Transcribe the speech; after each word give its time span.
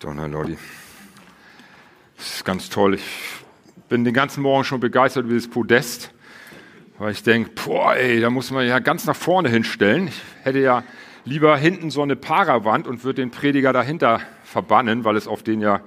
Donner 0.00 0.28
Lolli. 0.28 0.58
Das 2.16 2.36
ist 2.36 2.44
ganz 2.44 2.68
toll. 2.68 2.94
Ich 2.94 3.02
bin 3.88 4.04
den 4.04 4.14
ganzen 4.14 4.42
Morgen 4.42 4.64
schon 4.64 4.80
begeistert 4.80 5.24
über 5.24 5.34
dieses 5.34 5.48
Podest, 5.48 6.12
weil 6.98 7.12
ich 7.12 7.22
denke, 7.22 7.50
boah, 7.50 7.94
ey, 7.94 8.20
da 8.20 8.30
muss 8.30 8.50
man 8.50 8.66
ja 8.66 8.78
ganz 8.80 9.06
nach 9.06 9.16
vorne 9.16 9.48
hinstellen. 9.48 10.08
Ich 10.08 10.20
hätte 10.42 10.58
ja 10.58 10.82
lieber 11.24 11.56
hinten 11.56 11.90
so 11.90 12.02
eine 12.02 12.16
Parawand 12.16 12.86
und 12.86 13.04
würde 13.04 13.22
den 13.22 13.30
Prediger 13.30 13.72
dahinter 13.72 14.20
verbannen, 14.42 15.04
weil 15.04 15.16
es 15.16 15.26
auf 15.26 15.42
den 15.42 15.60
ja 15.60 15.80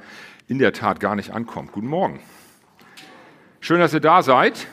in 0.48 0.58
der 0.58 0.74
Tat 0.74 1.00
gar 1.00 1.16
nicht 1.16 1.32
ankommt. 1.32 1.72
Guten 1.72 1.88
Morgen. 1.88 2.20
Schön, 3.60 3.80
dass 3.80 3.94
ihr 3.94 4.00
da 4.00 4.24
seid. 4.24 4.68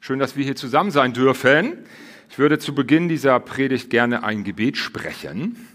Schön, 0.00 0.18
dass 0.18 0.36
wir 0.36 0.44
hier 0.44 0.56
zusammen 0.56 0.90
sein 0.90 1.12
dürfen. 1.12 1.84
Ich 2.30 2.38
würde 2.38 2.58
zu 2.58 2.74
Beginn 2.74 3.08
dieser 3.08 3.38
Predigt 3.40 3.90
gerne 3.90 4.24
ein 4.24 4.44
Gebet 4.44 4.76
sprechen. 4.76 5.68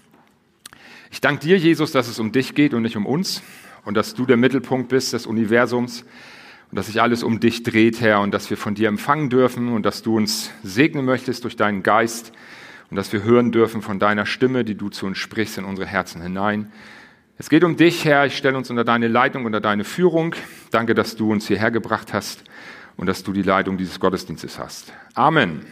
Ich 1.13 1.21
danke 1.21 1.41
dir, 1.41 1.59
Jesus, 1.59 1.91
dass 1.91 2.07
es 2.07 2.17
um 2.17 2.31
dich 2.31 2.55
geht 2.55 2.73
und 2.73 2.81
nicht 2.81 2.97
um 2.97 3.05
uns 3.05 3.43
und 3.85 3.95
dass 3.95 4.15
du 4.15 4.25
der 4.25 4.35
Mittelpunkt 4.35 4.89
bist 4.89 5.13
des 5.13 5.27
Universums 5.27 6.05
und 6.71 6.75
dass 6.75 6.87
sich 6.87 7.03
alles 7.03 7.21
um 7.21 7.39
dich 7.39 7.61
dreht, 7.61 8.01
Herr, 8.01 8.21
und 8.21 8.33
dass 8.33 8.49
wir 8.49 8.57
von 8.57 8.73
dir 8.73 8.87
empfangen 8.87 9.29
dürfen 9.29 9.67
und 9.73 9.85
dass 9.85 10.01
du 10.01 10.17
uns 10.17 10.49
segnen 10.63 11.05
möchtest 11.05 11.43
durch 11.43 11.55
deinen 11.55 11.83
Geist 11.83 12.31
und 12.89 12.97
dass 12.97 13.13
wir 13.13 13.21
hören 13.21 13.51
dürfen 13.51 13.83
von 13.83 13.99
deiner 13.99 14.25
Stimme, 14.25 14.65
die 14.65 14.73
du 14.73 14.89
zu 14.89 15.05
uns 15.05 15.19
sprichst, 15.19 15.59
in 15.59 15.65
unsere 15.65 15.87
Herzen 15.87 16.19
hinein. 16.19 16.71
Es 17.37 17.47
geht 17.47 17.63
um 17.63 17.77
dich, 17.77 18.05
Herr. 18.05 18.25
Ich 18.25 18.35
stelle 18.35 18.57
uns 18.57 18.71
unter 18.71 18.83
deine 18.83 19.07
Leitung, 19.07 19.45
unter 19.45 19.61
deine 19.61 19.83
Führung. 19.83 20.33
Danke, 20.71 20.95
dass 20.95 21.15
du 21.15 21.31
uns 21.31 21.45
hierher 21.47 21.69
gebracht 21.69 22.11
hast 22.11 22.43
und 22.97 23.05
dass 23.05 23.21
du 23.21 23.33
die 23.33 23.43
Leitung 23.43 23.77
dieses 23.77 23.99
Gottesdienstes 23.99 24.57
hast. 24.57 24.91
Amen. 25.13 25.63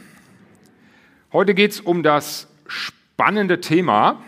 Heute 1.34 1.56
geht 1.56 1.72
es 1.72 1.82
um 1.82 2.04
das 2.04 2.48
spannende 2.68 3.60
Thema, 3.60 4.24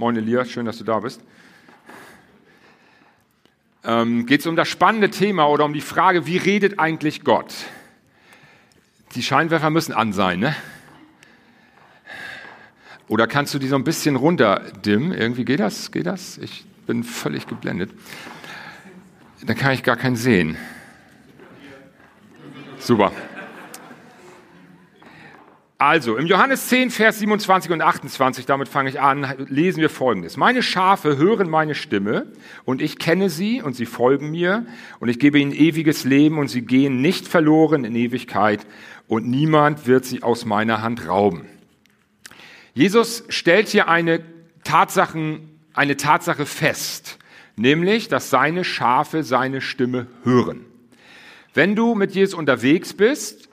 Moin 0.00 0.16
Elias, 0.16 0.50
schön, 0.50 0.64
dass 0.64 0.78
du 0.78 0.84
da 0.84 0.98
bist. 0.98 1.20
Ähm, 3.84 4.24
Geht 4.24 4.40
es 4.40 4.46
um 4.46 4.56
das 4.56 4.66
spannende 4.66 5.10
Thema 5.10 5.46
oder 5.46 5.66
um 5.66 5.74
die 5.74 5.82
Frage, 5.82 6.24
wie 6.24 6.38
redet 6.38 6.78
eigentlich 6.78 7.22
Gott? 7.22 7.52
Die 9.14 9.22
Scheinwerfer 9.22 9.68
müssen 9.68 9.92
an 9.92 10.14
sein, 10.14 10.40
ne? 10.40 10.56
Oder 13.08 13.26
kannst 13.26 13.52
du 13.52 13.58
die 13.58 13.68
so 13.68 13.76
ein 13.76 13.84
bisschen 13.84 14.16
runterdimmen? 14.16 15.12
Irgendwie 15.12 15.44
geht 15.44 15.60
das? 15.60 15.92
Geht 15.92 16.06
das? 16.06 16.38
Ich 16.38 16.64
bin 16.86 17.04
völlig 17.04 17.46
geblendet. 17.46 17.90
Dann 19.44 19.58
kann 19.58 19.72
ich 19.72 19.82
gar 19.82 19.96
keinen 19.96 20.16
sehen. 20.16 20.56
Super. 22.78 23.12
Also, 25.80 26.18
im 26.18 26.26
Johannes 26.26 26.68
10, 26.68 26.90
Vers 26.90 27.20
27 27.20 27.70
und 27.70 27.80
28, 27.80 28.44
damit 28.44 28.68
fange 28.68 28.90
ich 28.90 29.00
an, 29.00 29.46
lesen 29.48 29.80
wir 29.80 29.88
Folgendes. 29.88 30.36
Meine 30.36 30.62
Schafe 30.62 31.16
hören 31.16 31.48
meine 31.48 31.74
Stimme 31.74 32.26
und 32.66 32.82
ich 32.82 32.98
kenne 32.98 33.30
sie 33.30 33.62
und 33.62 33.74
sie 33.74 33.86
folgen 33.86 34.30
mir 34.30 34.66
und 34.98 35.08
ich 35.08 35.18
gebe 35.18 35.38
ihnen 35.38 35.52
ewiges 35.52 36.04
Leben 36.04 36.38
und 36.38 36.48
sie 36.48 36.60
gehen 36.60 37.00
nicht 37.00 37.26
verloren 37.26 37.84
in 37.84 37.96
Ewigkeit 37.96 38.66
und 39.08 39.26
niemand 39.26 39.86
wird 39.86 40.04
sie 40.04 40.22
aus 40.22 40.44
meiner 40.44 40.82
Hand 40.82 41.08
rauben. 41.08 41.46
Jesus 42.74 43.24
stellt 43.30 43.68
hier 43.68 43.88
eine, 43.88 44.20
Tatsachen, 44.64 45.48
eine 45.72 45.96
Tatsache 45.96 46.44
fest, 46.44 47.16
nämlich, 47.56 48.08
dass 48.08 48.28
seine 48.28 48.64
Schafe 48.64 49.22
seine 49.22 49.62
Stimme 49.62 50.08
hören. 50.24 50.66
Wenn 51.54 51.74
du 51.74 51.94
mit 51.94 52.14
Jesus 52.14 52.34
unterwegs 52.34 52.92
bist, 52.92 53.48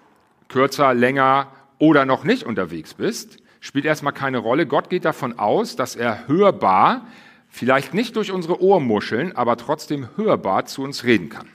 kürzer, 0.50 0.94
länger, 0.94 1.54
oder 1.80 2.06
noch 2.06 2.24
nicht 2.24 2.44
unterwegs 2.44 2.94
bist, 2.94 3.38
spielt 3.60 3.86
erstmal 3.86 4.14
keine 4.14 4.38
Rolle. 4.38 4.66
Gott 4.66 4.90
geht 4.90 5.06
davon 5.06 5.40
aus, 5.40 5.76
dass 5.76 5.96
er 5.96 6.28
hörbar, 6.28 7.08
vielleicht 7.50 7.94
nicht 7.94 8.16
durch 8.16 8.32
unsere 8.32 8.62
Ohrmuscheln, 8.62 9.36
aber 9.36 9.58
trotzdem 9.58 10.08
hörbar 10.16 10.66
zu 10.66 10.84
uns 10.84 11.04
reden 11.04 11.30
kann. 11.30 11.48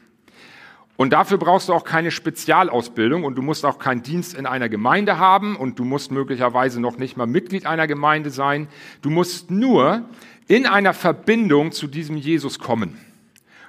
Und 0.97 1.13
dafür 1.13 1.39
brauchst 1.39 1.69
du 1.69 1.73
auch 1.73 1.85
keine 1.85 2.11
Spezialausbildung 2.11 3.25
und 3.25 3.35
du 3.35 3.43
musst 3.43 3.65
auch 3.65 3.79
keinen 3.79 4.03
Dienst 4.03 4.35
in 4.35 4.47
einer 4.47 4.69
Gemeinde 4.69 5.19
haben 5.19 5.57
und 5.57 5.79
du 5.79 5.85
musst 5.85 6.13
möglicherweise 6.13 6.81
noch 6.81 6.99
nicht 6.99 7.17
mal 7.17 7.27
Mitglied 7.27 7.67
einer 7.67 7.87
Gemeinde 7.87 8.31
sein. 8.31 8.69
Du 9.01 9.11
musst 9.11 9.51
nur 9.51 10.05
in 10.49 10.67
einer 10.67 10.93
Verbindung 10.93 11.73
zu 11.73 11.87
diesem 11.87 12.17
Jesus 12.17 12.59
kommen. 12.59 12.99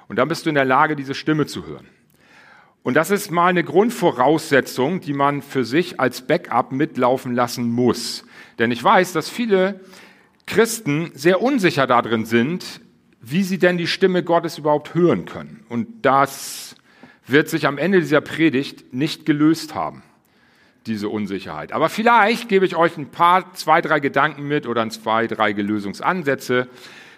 Und 0.06 0.16
dann 0.16 0.28
bist 0.28 0.44
du 0.44 0.50
in 0.50 0.54
der 0.54 0.66
Lage, 0.66 0.96
diese 0.96 1.14
Stimme 1.14 1.46
zu 1.46 1.66
hören. 1.66 1.88
Und 2.84 2.94
das 2.94 3.10
ist 3.10 3.30
mal 3.30 3.46
eine 3.46 3.64
Grundvoraussetzung, 3.64 5.00
die 5.00 5.14
man 5.14 5.40
für 5.40 5.64
sich 5.64 5.98
als 5.98 6.26
Backup 6.26 6.70
mitlaufen 6.70 7.34
lassen 7.34 7.70
muss. 7.70 8.26
Denn 8.58 8.70
ich 8.70 8.84
weiß, 8.84 9.14
dass 9.14 9.30
viele 9.30 9.80
Christen 10.46 11.10
sehr 11.14 11.40
unsicher 11.40 11.86
darin 11.86 12.26
sind, 12.26 12.82
wie 13.22 13.42
sie 13.42 13.56
denn 13.56 13.78
die 13.78 13.86
Stimme 13.86 14.22
Gottes 14.22 14.58
überhaupt 14.58 14.94
hören 14.94 15.24
können. 15.24 15.64
Und 15.70 16.04
das 16.04 16.76
wird 17.26 17.48
sich 17.48 17.66
am 17.66 17.78
Ende 17.78 18.00
dieser 18.00 18.20
Predigt 18.20 18.92
nicht 18.92 19.24
gelöst 19.24 19.74
haben, 19.74 20.02
diese 20.86 21.08
Unsicherheit. 21.08 21.72
Aber 21.72 21.88
vielleicht 21.88 22.50
gebe 22.50 22.66
ich 22.66 22.76
euch 22.76 22.98
ein 22.98 23.08
paar, 23.08 23.54
zwei, 23.54 23.80
drei 23.80 23.98
Gedanken 23.98 24.46
mit 24.46 24.66
oder 24.66 24.86
zwei, 24.90 25.26
drei 25.26 25.52
Lösungsansätze, 25.52 26.68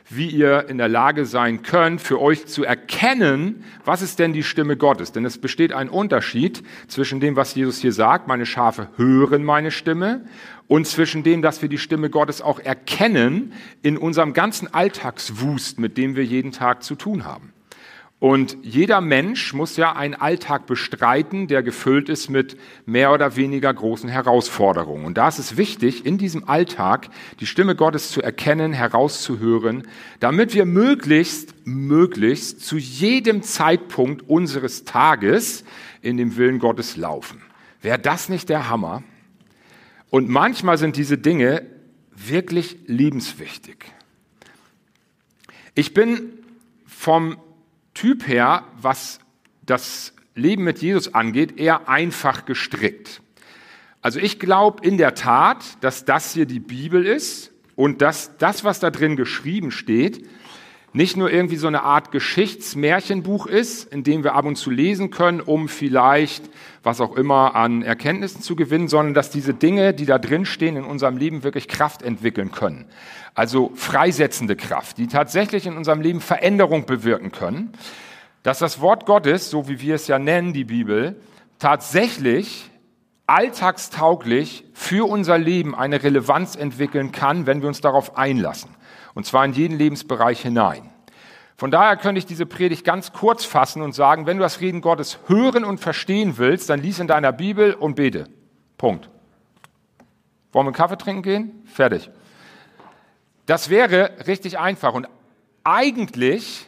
wie 0.09 0.29
ihr 0.29 0.69
in 0.69 0.79
der 0.79 0.89
Lage 0.89 1.27
sein 1.27 1.63
könnt, 1.63 2.01
für 2.01 2.21
euch 2.21 2.47
zu 2.47 2.65
erkennen, 2.65 3.65
was 3.85 4.03
ist 4.03 4.19
denn 4.19 4.33
die 4.33 4.43
Stimme 4.43 4.77
Gottes. 4.77 5.13
Denn 5.13 5.25
es 5.25 5.39
besteht 5.39 5.73
ein 5.73 5.89
Unterschied 5.89 6.63
zwischen 6.87 7.21
dem, 7.21 7.37
was 7.37 7.55
Jesus 7.55 7.79
hier 7.79 7.93
sagt, 7.93 8.29
meine 8.29 8.47
Schafe 8.47 8.89
hören 8.97 9.45
meine 9.45 9.71
Stimme, 9.71 10.25
und 10.69 10.87
zwischen 10.87 11.23
dem, 11.23 11.43
dass 11.43 11.63
wir 11.63 11.69
die 11.69 11.79
Stimme 11.79 12.11
Gottes 12.11 12.43
auch 12.43 12.59
erkennen 12.59 13.53
in 13.83 13.97
unserem 13.97 14.33
ganzen 14.33 14.73
Alltagswust, 14.73 15.79
mit 15.79 15.97
dem 15.97 16.17
wir 16.17 16.25
jeden 16.25 16.51
Tag 16.51 16.83
zu 16.83 16.97
tun 16.97 17.25
haben. 17.25 17.53
Und 18.19 18.57
jeder 18.63 19.03
Mensch 19.03 19.53
muss 19.53 19.77
ja 19.77 19.95
einen 19.95 20.15
Alltag 20.15 20.67
bestreiten, 20.67 21.49
der 21.49 21.63
gefüllt 21.63 22.09
ist 22.09 22.31
mit 22.31 22.57
mehr 22.87 23.13
oder 23.13 23.37
weniger 23.37 23.73
großen 23.73 24.09
Herausforderungen. 24.09 25.05
Und 25.05 25.19
da 25.19 25.29
ist 25.29 25.39
es 25.39 25.59
wichtig, 25.59 26.07
in 26.07 26.17
diesem 26.17 26.49
Alltag 26.49 27.11
die 27.41 27.47
Stimme 27.47 27.77
Gottes 27.77 28.11
zu 28.11 28.23
erkennen, 28.23 28.73
herauszuhören, 28.73 29.87
damit 30.19 30.55
wir 30.55 30.65
möglichst, 30.65 31.55
möglichst 31.67 32.65
zu 32.65 32.79
jedem 32.79 33.43
Zeitpunkt 33.43 34.27
unseres 34.27 34.85
Tages 34.85 35.65
in 36.01 36.17
dem 36.17 36.37
Willen 36.37 36.59
Gottes 36.59 36.97
laufen. 36.97 37.43
Wäre 37.83 37.99
das 37.99 38.31
nicht 38.31 38.49
der 38.49 38.71
Hammer? 38.71 39.03
Und 40.09 40.31
manchmal 40.31 40.79
sind 40.79 40.97
diese 40.97 41.19
Dinge 41.19 41.67
wirklich 42.13 42.79
lebenswichtig. 42.87 43.77
Ich 45.75 45.93
bin 45.93 46.33
vom 46.87 47.37
Typ 47.97 48.29
her, 48.29 48.65
was 48.79 49.21
das 49.65 50.13
Leben 50.35 50.65
mit 50.65 50.83
Jesus 50.83 51.15
angeht, 51.15 51.59
eher 51.59 51.89
einfach 51.89 52.45
gestrickt. 52.45 53.23
Also 54.03 54.21
ich 54.21 54.39
glaube 54.39 54.87
in 54.87 54.99
der 54.99 55.15
Tat, 55.15 55.65
dass 55.81 56.05
das 56.05 56.35
hier 56.35 56.45
die 56.45 56.61
Bibel 56.61 57.07
ist 57.07 57.53
und 57.75 58.03
dass 58.03 58.37
das, 58.37 58.65
was 58.65 58.81
da 58.81 58.91
drin 58.91 59.17
geschrieben 59.17 59.71
steht, 59.71 60.29
nicht 60.97 61.19
nur 61.19 61.31
irgendwie 61.31 61.57
so 61.57 61.67
eine 61.67 61.83
Art 61.83 62.11
Geschichtsmärchenbuch 62.11 63.45
ist, 63.45 63.93
in 63.93 64.03
dem 64.03 64.25
wir 64.25 64.35
ab 64.35 64.47
und 64.47 64.57
zu 64.57 64.71
lesen 64.71 65.11
können, 65.11 65.43
um 65.43 65.69
vielleicht 65.69 66.49
was 66.83 67.03
auch 67.03 67.15
immer 67.17 67.55
an 67.55 67.83
Erkenntnissen 67.83 68.41
zu 68.41 68.57
gewinnen, 68.57 68.89
sondern 68.89 69.13
dass 69.13 69.29
diese 69.29 69.53
Dinge, 69.53 69.93
die 69.93 70.07
da 70.07 70.19
drin 70.19 70.47
stehen, 70.47 70.75
in 70.75 70.85
unserem 70.85 71.19
Leben 71.19 71.45
wirklich 71.45 71.69
Kraft 71.69 72.01
entwickeln 72.01 72.51
können. 72.51 72.87
Also 73.35 73.73
freisetzende 73.75 74.57
Kraft, 74.57 74.97
die 74.97 75.07
tatsächlich 75.07 75.67
in 75.67 75.77
unserem 75.77 76.01
Leben 76.01 76.23
Veränderung 76.23 76.87
bewirken 76.87 77.31
können. 77.31 77.73
Dass 78.43 78.59
das 78.59 78.81
Wort 78.81 79.05
Gottes, 79.05 79.51
so 79.51 79.69
wie 79.69 79.83
wir 79.83 79.97
es 79.97 80.07
ja 80.07 80.19
nennen, 80.19 80.55
die 80.55 80.65
Bibel, 80.65 81.21
tatsächlich 81.59 82.71
alltagstauglich 83.27 84.65
für 84.73 85.07
unser 85.07 85.37
Leben 85.37 85.75
eine 85.75 86.03
Relevanz 86.03 86.57
entwickeln 86.57 87.13
kann, 87.13 87.45
wenn 87.45 87.61
wir 87.61 87.69
uns 87.69 87.83
darauf 87.83 88.17
einlassen. 88.17 88.71
Und 89.17 89.25
zwar 89.25 89.47
in 89.47 89.55
jeden 89.55 89.79
Lebensbereich 89.79 90.43
hinein. 90.43 90.91
Von 91.57 91.71
daher 91.71 91.97
könnte 91.97 92.19
ich 92.19 92.27
diese 92.27 92.45
Predigt 92.45 92.85
ganz 92.85 93.15
kurz 93.15 93.47
fassen 93.47 93.81
und 93.81 93.95
sagen, 93.95 94.27
wenn 94.27 94.37
du 94.37 94.43
das 94.43 94.61
Reden 94.61 94.83
Gottes 94.83 95.19
hören 95.27 95.65
und 95.65 95.79
verstehen 95.79 96.37
willst, 96.37 96.69
dann 96.69 96.83
lies 96.83 96.99
in 96.99 97.07
deiner 97.07 97.33
Bibel 97.33 97.73
und 97.73 97.97
bete. 97.97 98.29
Punkt. 98.77 99.09
Wollen 100.53 100.67
wir 100.67 100.69
einen 100.69 100.75
Kaffee 100.75 100.99
trinken 100.99 101.23
gehen? 101.23 101.63
Fertig. 101.65 102.11
Das 103.47 103.71
wäre 103.71 104.11
richtig 104.27 104.59
einfach. 104.59 104.93
Und 104.93 105.09
eigentlich, 105.65 106.67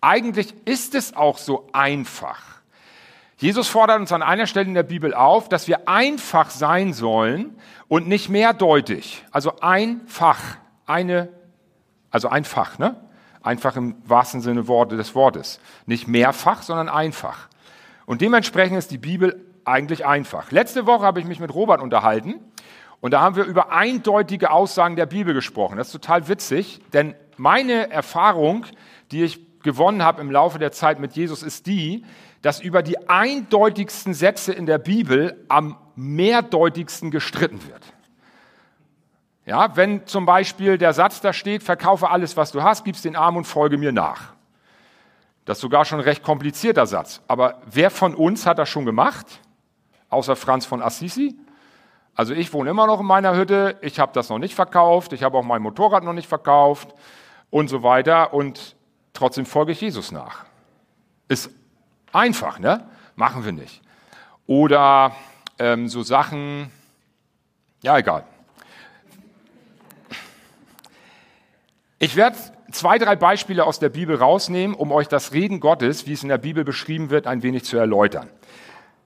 eigentlich 0.00 0.54
ist 0.64 0.94
es 0.94 1.14
auch 1.14 1.36
so 1.36 1.68
einfach. 1.74 2.62
Jesus 3.36 3.68
fordert 3.68 4.00
uns 4.00 4.12
an 4.12 4.22
einer 4.22 4.46
Stelle 4.46 4.68
in 4.68 4.74
der 4.74 4.82
Bibel 4.82 5.12
auf, 5.12 5.50
dass 5.50 5.68
wir 5.68 5.90
einfach 5.90 6.48
sein 6.48 6.94
sollen 6.94 7.58
und 7.88 8.08
nicht 8.08 8.30
mehrdeutig. 8.30 9.26
Also 9.30 9.58
einfach 9.60 10.40
eine, 10.86 11.28
also 12.10 12.28
einfach, 12.28 12.78
ne? 12.78 12.96
Einfach 13.42 13.76
im 13.76 13.96
wahrsten 14.06 14.40
Sinne 14.40 14.62
des 14.62 15.14
Wortes. 15.14 15.60
Nicht 15.84 16.08
mehrfach, 16.08 16.62
sondern 16.62 16.88
einfach. 16.88 17.48
Und 18.06 18.22
dementsprechend 18.22 18.78
ist 18.78 18.90
die 18.90 18.98
Bibel 18.98 19.44
eigentlich 19.64 20.06
einfach. 20.06 20.50
Letzte 20.50 20.86
Woche 20.86 21.04
habe 21.04 21.20
ich 21.20 21.26
mich 21.26 21.40
mit 21.40 21.54
Robert 21.54 21.80
unterhalten 21.80 22.40
und 23.00 23.10
da 23.10 23.20
haben 23.20 23.36
wir 23.36 23.44
über 23.44 23.70
eindeutige 23.70 24.50
Aussagen 24.50 24.96
der 24.96 25.06
Bibel 25.06 25.34
gesprochen. 25.34 25.76
Das 25.76 25.88
ist 25.88 25.92
total 25.92 26.28
witzig, 26.28 26.80
denn 26.92 27.14
meine 27.36 27.90
Erfahrung, 27.90 28.66
die 29.10 29.24
ich 29.24 29.60
gewonnen 29.62 30.02
habe 30.02 30.20
im 30.20 30.30
Laufe 30.30 30.58
der 30.58 30.72
Zeit 30.72 31.00
mit 31.00 31.14
Jesus, 31.14 31.42
ist 31.42 31.66
die, 31.66 32.04
dass 32.42 32.60
über 32.60 32.82
die 32.82 33.08
eindeutigsten 33.08 34.14
Sätze 34.14 34.52
in 34.52 34.66
der 34.66 34.78
Bibel 34.78 35.44
am 35.48 35.78
mehrdeutigsten 35.96 37.10
gestritten 37.10 37.66
wird. 37.66 37.93
Ja, 39.46 39.76
wenn 39.76 40.06
zum 40.06 40.24
Beispiel 40.24 40.78
der 40.78 40.94
Satz 40.94 41.20
da 41.20 41.32
steht, 41.32 41.62
verkaufe 41.62 42.08
alles, 42.10 42.36
was 42.36 42.52
du 42.52 42.62
hast, 42.62 42.84
gib's 42.84 43.02
den 43.02 43.14
Armen 43.14 43.38
und 43.38 43.44
folge 43.44 43.76
mir 43.76 43.92
nach. 43.92 44.32
Das 45.44 45.58
ist 45.58 45.62
sogar 45.62 45.84
schon 45.84 45.98
ein 45.98 46.04
recht 46.04 46.22
komplizierter 46.22 46.86
Satz. 46.86 47.20
Aber 47.28 47.60
wer 47.66 47.90
von 47.90 48.14
uns 48.14 48.46
hat 48.46 48.58
das 48.58 48.68
schon 48.70 48.86
gemacht? 48.86 49.26
Außer 50.08 50.36
Franz 50.36 50.64
von 50.64 50.82
Assisi? 50.82 51.36
Also 52.14 52.32
ich 52.32 52.52
wohne 52.52 52.70
immer 52.70 52.86
noch 52.86 53.00
in 53.00 53.06
meiner 53.06 53.36
Hütte, 53.36 53.76
ich 53.82 53.98
habe 53.98 54.12
das 54.12 54.28
noch 54.28 54.38
nicht 54.38 54.54
verkauft, 54.54 55.12
ich 55.12 55.22
habe 55.22 55.36
auch 55.36 55.42
mein 55.42 55.60
Motorrad 55.60 56.04
noch 56.04 56.12
nicht 56.12 56.28
verkauft 56.28 56.94
und 57.50 57.68
so 57.68 57.82
weiter 57.82 58.32
und 58.32 58.76
trotzdem 59.12 59.44
folge 59.44 59.72
ich 59.72 59.80
Jesus 59.80 60.12
nach. 60.12 60.44
Ist 61.28 61.50
einfach, 62.12 62.58
ne? 62.58 62.86
Machen 63.16 63.44
wir 63.44 63.52
nicht. 63.52 63.82
Oder 64.46 65.12
ähm, 65.58 65.88
so 65.88 66.02
Sachen, 66.02 66.70
ja 67.82 67.98
egal. 67.98 68.24
Ich 71.98 72.16
werde 72.16 72.36
zwei, 72.72 72.98
drei 72.98 73.16
Beispiele 73.16 73.64
aus 73.64 73.78
der 73.78 73.88
Bibel 73.88 74.16
rausnehmen, 74.16 74.74
um 74.74 74.90
euch 74.92 75.08
das 75.08 75.32
Reden 75.32 75.60
Gottes, 75.60 76.06
wie 76.06 76.12
es 76.12 76.22
in 76.22 76.28
der 76.28 76.38
Bibel 76.38 76.64
beschrieben 76.64 77.10
wird, 77.10 77.26
ein 77.26 77.42
wenig 77.42 77.64
zu 77.64 77.76
erläutern. 77.76 78.28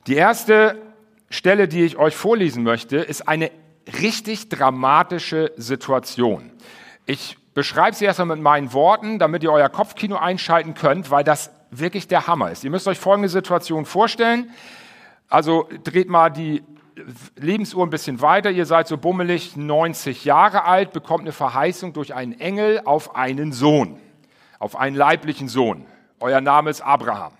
Die 0.07 0.15
erste 0.15 0.81
Stelle, 1.29 1.69
die 1.69 1.85
ich 1.85 1.99
euch 1.99 2.17
vorlesen 2.17 2.63
möchte, 2.63 2.97
ist 2.97 3.29
eine 3.29 3.51
richtig 4.01 4.49
dramatische 4.49 5.53
Situation. 5.57 6.51
Ich 7.05 7.37
beschreibe 7.55 7.97
sie 7.97 8.05
erstmal 8.05 8.29
mit 8.29 8.41
meinen 8.41 8.73
Worten, 8.73 9.19
damit 9.19 9.43
ihr 9.43 9.53
euer 9.53 9.69
Kopfkino 9.69 10.17
einschalten 10.17 10.75
könnt, 10.75 11.11
weil 11.11 11.25
das 11.25 11.51
wirklich 11.71 12.09
der 12.09 12.27
Hammer 12.27 12.51
ist. 12.51 12.65
Ihr 12.65 12.71
müsst 12.71 12.89
euch 12.89 12.99
folgende 12.99 13.29
Situation 13.29 13.85
vorstellen. 13.85 14.51
Also 15.29 15.69
dreht 15.85 16.09
mal 16.09 16.31
die 16.31 16.63
Lebensuhr 17.37 17.87
ein 17.87 17.91
bisschen 17.91 18.21
weiter. 18.21 18.51
Ihr 18.51 18.67
seid 18.67 18.89
so 18.89 18.97
bummelig 18.97 19.57
90 19.57 20.25
Jahre 20.25 20.65
alt, 20.65 20.93
bekommt 20.93 21.23
eine 21.23 21.33
Verheißung 21.33 21.93
durch 21.93 22.15
einen 22.15 22.39
Engel 22.41 22.83
auf 22.85 23.15
einen 23.15 23.53
Sohn, 23.53 24.01
auf 24.59 24.77
einen 24.77 24.97
leiblichen 24.97 25.49
Sohn. 25.49 25.85
Euer 26.21 26.41
Name 26.41 26.71
ist 26.71 26.81
Abraham. 26.81 27.33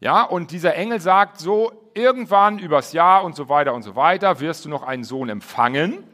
Ja, 0.00 0.22
und 0.22 0.50
dieser 0.50 0.74
Engel 0.74 1.00
sagt 1.00 1.38
so, 1.38 1.72
irgendwann 1.94 2.58
übers 2.58 2.92
Jahr 2.92 3.24
und 3.24 3.34
so 3.34 3.48
weiter 3.48 3.72
und 3.72 3.82
so 3.82 3.96
weiter 3.96 4.40
wirst 4.40 4.64
du 4.64 4.68
noch 4.68 4.82
einen 4.82 5.04
Sohn 5.04 5.30
empfangen. 5.30 6.04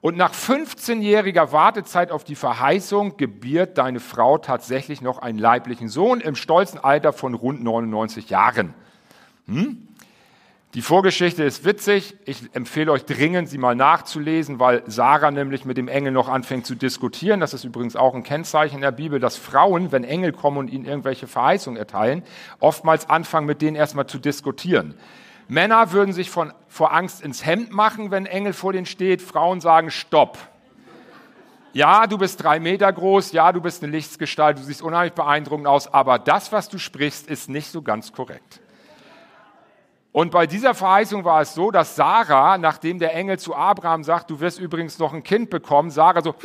Und 0.00 0.16
nach 0.16 0.34
15-jähriger 0.34 1.52
Wartezeit 1.52 2.10
auf 2.10 2.24
die 2.24 2.34
Verheißung 2.34 3.16
gebiert 3.16 3.78
deine 3.78 4.00
Frau 4.00 4.36
tatsächlich 4.38 5.00
noch 5.00 5.18
einen 5.18 5.38
leiblichen 5.38 5.88
Sohn 5.88 6.20
im 6.20 6.34
stolzen 6.34 6.82
Alter 6.82 7.12
von 7.12 7.34
rund 7.34 7.62
99 7.62 8.28
Jahren. 8.28 8.74
Hm? 9.46 9.88
Die 10.74 10.82
Vorgeschichte 10.82 11.44
ist 11.44 11.64
witzig. 11.64 12.16
Ich 12.24 12.52
empfehle 12.52 12.90
euch 12.90 13.04
dringend, 13.04 13.48
sie 13.48 13.58
mal 13.58 13.76
nachzulesen, 13.76 14.58
weil 14.58 14.82
Sarah 14.86 15.30
nämlich 15.30 15.64
mit 15.64 15.76
dem 15.76 15.86
Engel 15.86 16.10
noch 16.10 16.28
anfängt 16.28 16.66
zu 16.66 16.74
diskutieren. 16.74 17.38
Das 17.38 17.54
ist 17.54 17.62
übrigens 17.62 17.94
auch 17.94 18.12
ein 18.12 18.24
Kennzeichen 18.24 18.80
der 18.80 18.90
Bibel, 18.90 19.20
dass 19.20 19.36
Frauen, 19.36 19.92
wenn 19.92 20.02
Engel 20.02 20.32
kommen 20.32 20.58
und 20.58 20.68
ihnen 20.68 20.84
irgendwelche 20.84 21.28
Verheißungen 21.28 21.78
erteilen, 21.78 22.24
oftmals 22.58 23.08
anfangen, 23.08 23.46
mit 23.46 23.62
denen 23.62 23.76
erstmal 23.76 24.08
zu 24.08 24.18
diskutieren. 24.18 24.94
Männer 25.46 25.92
würden 25.92 26.12
sich 26.12 26.28
von, 26.28 26.52
vor 26.66 26.92
Angst 26.92 27.22
ins 27.22 27.46
Hemd 27.46 27.70
machen, 27.70 28.10
wenn 28.10 28.26
Engel 28.26 28.52
vor 28.52 28.72
denen 28.72 28.86
steht. 28.86 29.22
Frauen 29.22 29.60
sagen, 29.60 29.92
stopp. 29.92 30.38
Ja, 31.72 32.08
du 32.08 32.18
bist 32.18 32.42
drei 32.42 32.58
Meter 32.58 32.92
groß, 32.92 33.30
ja, 33.30 33.52
du 33.52 33.60
bist 33.60 33.84
eine 33.84 33.92
Lichtsgestalt, 33.92 34.58
du 34.58 34.62
siehst 34.64 34.82
unheimlich 34.82 35.12
beeindruckend 35.12 35.68
aus, 35.68 35.92
aber 35.92 36.18
das, 36.18 36.50
was 36.50 36.68
du 36.68 36.78
sprichst, 36.78 37.28
ist 37.28 37.48
nicht 37.48 37.70
so 37.70 37.80
ganz 37.82 38.12
korrekt. 38.12 38.60
Und 40.14 40.30
bei 40.30 40.46
dieser 40.46 40.74
Verheißung 40.74 41.24
war 41.24 41.40
es 41.40 41.54
so, 41.54 41.72
dass 41.72 41.96
Sarah, 41.96 42.56
nachdem 42.56 43.00
der 43.00 43.16
Engel 43.16 43.36
zu 43.36 43.52
Abraham 43.52 44.04
sagt, 44.04 44.30
du 44.30 44.38
wirst 44.38 44.60
übrigens 44.60 45.00
noch 45.00 45.12
ein 45.12 45.24
Kind 45.24 45.50
bekommen, 45.50 45.90
Sarah 45.90 46.22
so, 46.22 46.36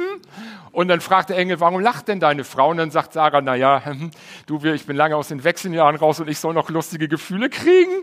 und 0.72 0.88
dann 0.88 1.00
fragt 1.00 1.30
der 1.30 1.38
Engel, 1.38 1.58
warum 1.58 1.80
lacht 1.80 2.08
denn 2.08 2.20
deine 2.20 2.44
Frau? 2.44 2.68
Und 2.68 2.76
dann 2.76 2.90
sagt 2.90 3.14
Sarah, 3.14 3.40
na 3.40 3.54
ja, 3.54 3.82
du, 4.46 4.62
ich 4.62 4.84
bin 4.84 4.94
lange 4.94 5.16
aus 5.16 5.28
den 5.28 5.42
Wechseljahren 5.42 5.96
raus 5.96 6.20
und 6.20 6.28
ich 6.28 6.38
soll 6.38 6.52
noch 6.52 6.68
lustige 6.68 7.08
Gefühle 7.08 7.48
kriegen, 7.48 8.02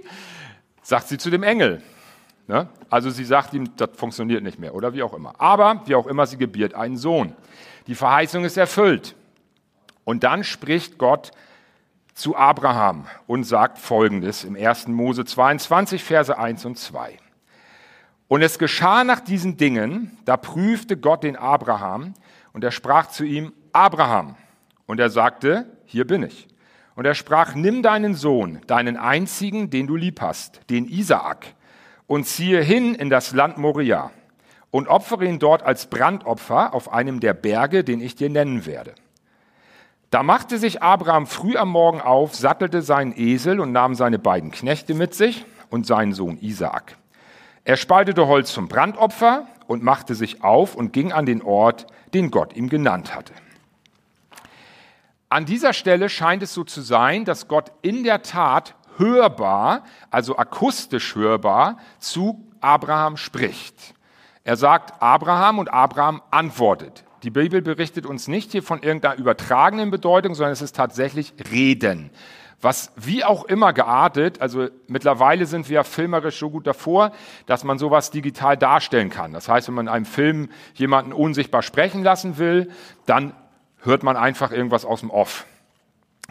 sagt 0.82 1.08
sie 1.08 1.20
zu 1.20 1.30
dem 1.30 1.44
Engel. 1.44 1.84
Ne? 2.48 2.68
Also 2.90 3.12
sie 3.12 3.26
sagt 3.26 3.54
ihm, 3.54 3.76
das 3.78 3.92
funktioniert 3.96 4.42
nicht 4.42 4.58
mehr 4.58 4.74
oder 4.74 4.96
wie 4.96 5.04
auch 5.04 5.14
immer. 5.14 5.40
Aber 5.40 5.84
wie 5.86 5.94
auch 5.94 6.08
immer, 6.08 6.26
sie 6.26 6.38
gebiert 6.38 6.74
einen 6.74 6.98
Sohn. 6.98 7.36
Die 7.86 7.94
Verheißung 7.94 8.44
ist 8.44 8.58
erfüllt. 8.58 9.16
Und 10.04 10.24
dann 10.24 10.44
spricht 10.44 10.98
Gott 10.98 11.30
zu 12.16 12.36
Abraham 12.36 13.06
und 13.28 13.44
sagt 13.44 13.78
Folgendes 13.78 14.46
im 14.46 14.56
1. 14.56 14.88
Mose 14.88 15.26
22, 15.26 16.04
Verse 16.04 16.36
1 16.36 16.66
und 16.66 16.80
2. 16.80 17.18
Und 18.28 18.42
es 18.42 18.58
geschah 18.58 19.04
nach 19.04 19.20
diesen 19.20 19.58
Dingen, 19.58 20.18
da 20.26 20.38
prüfte 20.38 20.98
Gott 20.98 21.24
den 21.24 21.36
Abraham 21.36 22.14
und 22.54 22.64
er 22.64 22.72
sprach 22.72 23.08
zu 23.08 23.26
ihm, 23.26 23.54
Abraham. 23.74 24.36
Und 24.88 25.00
er 25.00 25.10
sagte, 25.10 25.66
hier 25.86 26.08
bin 26.08 26.24
ich. 26.24 26.48
Und 26.96 27.06
er 27.06 27.16
sprach, 27.16 27.54
nimm 27.54 27.84
deinen 27.84 28.16
Sohn, 28.16 28.62
deinen 28.66 28.96
einzigen, 28.96 29.70
den 29.70 29.86
du 29.86 29.98
lieb 29.98 30.22
hast, 30.22 30.62
den 30.70 30.88
Isaak, 30.88 31.48
und 32.08 32.26
ziehe 32.26 32.62
hin 32.62 32.96
in 32.96 33.10
das 33.10 33.34
Land 33.34 33.58
Moria 33.58 34.12
und 34.72 34.88
opfere 34.88 35.26
ihn 35.26 35.40
dort 35.40 35.64
als 35.64 35.88
Brandopfer 35.88 36.74
auf 36.74 36.94
einem 36.94 37.20
der 37.20 37.34
Berge, 37.34 37.84
den 37.84 38.00
ich 38.00 38.16
dir 38.16 38.30
nennen 38.30 38.66
werde. 38.66 38.96
Da 40.16 40.24
machte 40.24 40.60
sich 40.60 40.82
Abraham 40.82 41.28
früh 41.28 41.58
am 41.58 41.68
Morgen 41.68 42.00
auf, 42.00 42.36
sattelte 42.36 42.82
seinen 42.82 43.12
Esel 43.18 43.60
und 43.60 43.74
nahm 43.74 43.96
seine 43.96 44.18
beiden 44.18 44.50
Knechte 44.50 44.94
mit 44.94 45.14
sich 45.14 45.44
und 45.70 45.86
seinen 45.86 46.14
Sohn 46.14 46.38
Isaak. 46.38 46.96
Er 47.66 47.76
spaltete 47.76 48.26
Holz 48.26 48.54
zum 48.54 48.70
Brandopfer 48.70 49.46
und 49.68 49.84
machte 49.84 50.16
sich 50.16 50.42
auf 50.42 50.74
und 50.74 50.94
ging 50.94 51.12
an 51.12 51.26
den 51.26 51.42
Ort, 51.42 51.88
den 52.14 52.32
Gott 52.32 52.56
ihm 52.56 52.70
genannt 52.70 53.14
hatte. 53.14 53.34
An 55.28 55.44
dieser 55.44 55.74
Stelle 55.74 56.08
scheint 56.08 56.44
es 56.44 56.54
so 56.54 56.64
zu 56.64 56.80
sein, 56.80 57.26
dass 57.26 57.50
Gott 57.50 57.74
in 57.82 58.06
der 58.06 58.22
Tat 58.22 58.76
hörbar, 58.96 59.84
also 60.12 60.38
akustisch 60.38 61.16
hörbar, 61.16 61.76
zu 62.00 62.42
Abraham 62.62 63.18
spricht. 63.18 63.94
Er 64.46 64.56
sagt 64.56 65.02
Abraham 65.02 65.60
und 65.60 65.74
Abraham 65.74 66.22
antwortet. 66.32 67.05
Die 67.26 67.32
Bibel 67.32 67.64
berichtet 67.64 68.06
uns 68.06 68.28
nicht 68.28 68.52
hier 68.52 68.62
von 68.62 68.84
irgendeiner 68.84 69.18
übertragenen 69.18 69.90
Bedeutung, 69.90 70.36
sondern 70.36 70.54
es 70.54 70.62
ist 70.62 70.76
tatsächlich 70.76 71.34
Reden. 71.52 72.12
Was 72.62 72.92
wie 72.98 73.24
auch 73.24 73.46
immer 73.46 73.74
geartet, 73.74 74.42
also 74.42 74.68
mittlerweile 74.86 75.48
sind 75.48 75.68
wir 75.68 75.84
filmerisch 75.84 76.38
so 76.38 76.52
gut 76.52 76.68
davor, 76.68 77.14
dass 77.48 77.64
man 77.64 77.80
sowas 77.80 78.12
digital 78.12 78.58
darstellen 78.58 79.10
kann. 79.10 79.34
Das 79.34 79.50
heißt, 79.50 79.68
wenn 79.68 79.74
man 79.74 79.88
in 79.88 79.92
einem 79.92 80.06
Film 80.06 80.50
jemanden 80.76 81.14
unsichtbar 81.14 81.64
sprechen 81.64 82.04
lassen 82.04 82.38
will, 82.38 82.70
dann 83.08 83.34
hört 83.80 84.04
man 84.04 84.18
einfach 84.18 84.52
irgendwas 84.52 84.86
aus 84.86 85.00
dem 85.00 85.10
Off. 85.10 85.48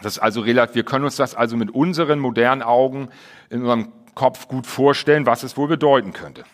Das 0.01 0.13
ist 0.13 0.19
also 0.19 0.39
relativ, 0.39 0.75
wir 0.75 0.85
können 0.85 1.03
uns 1.03 1.17
das 1.17 1.35
also 1.35 1.57
mit 1.57 1.71
unseren 1.71 2.19
modernen 2.19 2.61
Augen 2.61 3.09
in 3.49 3.63
unserem 3.63 3.91
Kopf 4.13 4.47
gut 4.47 4.65
vorstellen, 4.65 5.25
was 5.25 5.43
es 5.43 5.57
wohl 5.57 5.67
bedeuten 5.67 6.13
könnte. 6.13 6.45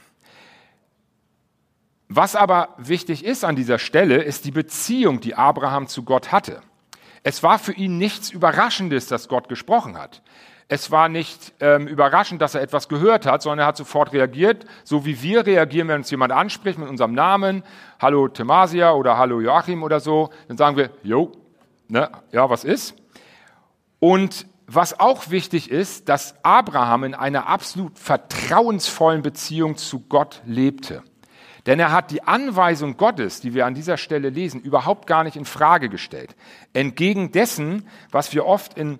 Was 2.13 2.35
aber 2.35 2.75
wichtig 2.77 3.23
ist 3.23 3.45
an 3.45 3.55
dieser 3.55 3.79
Stelle, 3.79 4.17
ist 4.17 4.43
die 4.43 4.51
Beziehung, 4.51 5.21
die 5.21 5.35
Abraham 5.35 5.87
zu 5.87 6.03
Gott 6.03 6.33
hatte. 6.33 6.59
Es 7.23 7.41
war 7.41 7.57
für 7.57 7.71
ihn 7.71 7.97
nichts 7.97 8.31
Überraschendes, 8.31 9.07
dass 9.07 9.29
Gott 9.29 9.47
gesprochen 9.47 9.97
hat. 9.97 10.21
Es 10.67 10.91
war 10.91 11.07
nicht 11.07 11.53
ähm, 11.61 11.87
überraschend, 11.87 12.41
dass 12.41 12.53
er 12.53 12.63
etwas 12.63 12.89
gehört 12.89 13.25
hat, 13.25 13.41
sondern 13.41 13.59
er 13.59 13.67
hat 13.67 13.77
sofort 13.77 14.11
reagiert, 14.11 14.65
so 14.83 15.05
wie 15.05 15.21
wir 15.21 15.45
reagieren, 15.45 15.87
wenn 15.87 15.99
uns 15.99 16.11
jemand 16.11 16.33
anspricht 16.33 16.77
mit 16.77 16.89
unserem 16.89 17.13
Namen, 17.13 17.63
Hallo 18.01 18.27
Themasia 18.27 18.91
oder 18.91 19.17
Hallo 19.17 19.39
Joachim 19.39 19.81
oder 19.81 20.01
so, 20.01 20.31
dann 20.49 20.57
sagen 20.57 20.75
wir, 20.75 20.89
Jo, 21.03 21.31
ne, 21.87 22.11
ja, 22.33 22.49
was 22.49 22.65
ist? 22.65 22.93
Und 23.99 24.47
was 24.67 24.99
auch 24.99 25.29
wichtig 25.29 25.71
ist, 25.71 26.09
dass 26.09 26.35
Abraham 26.43 27.05
in 27.05 27.13
einer 27.13 27.47
absolut 27.47 27.97
vertrauensvollen 27.97 29.21
Beziehung 29.21 29.77
zu 29.77 30.01
Gott 30.01 30.41
lebte. 30.45 31.03
Denn 31.65 31.79
er 31.79 31.91
hat 31.91 32.11
die 32.11 32.23
Anweisung 32.23 32.97
Gottes, 32.97 33.39
die 33.39 33.53
wir 33.53 33.65
an 33.65 33.75
dieser 33.75 33.97
Stelle 33.97 34.29
lesen, 34.29 34.61
überhaupt 34.61 35.07
gar 35.07 35.23
nicht 35.23 35.35
in 35.35 35.45
Frage 35.45 35.89
gestellt. 35.89 36.35
Entgegen 36.73 37.31
dessen, 37.31 37.87
was 38.11 38.33
wir 38.33 38.45
oft 38.45 38.77
in 38.77 38.99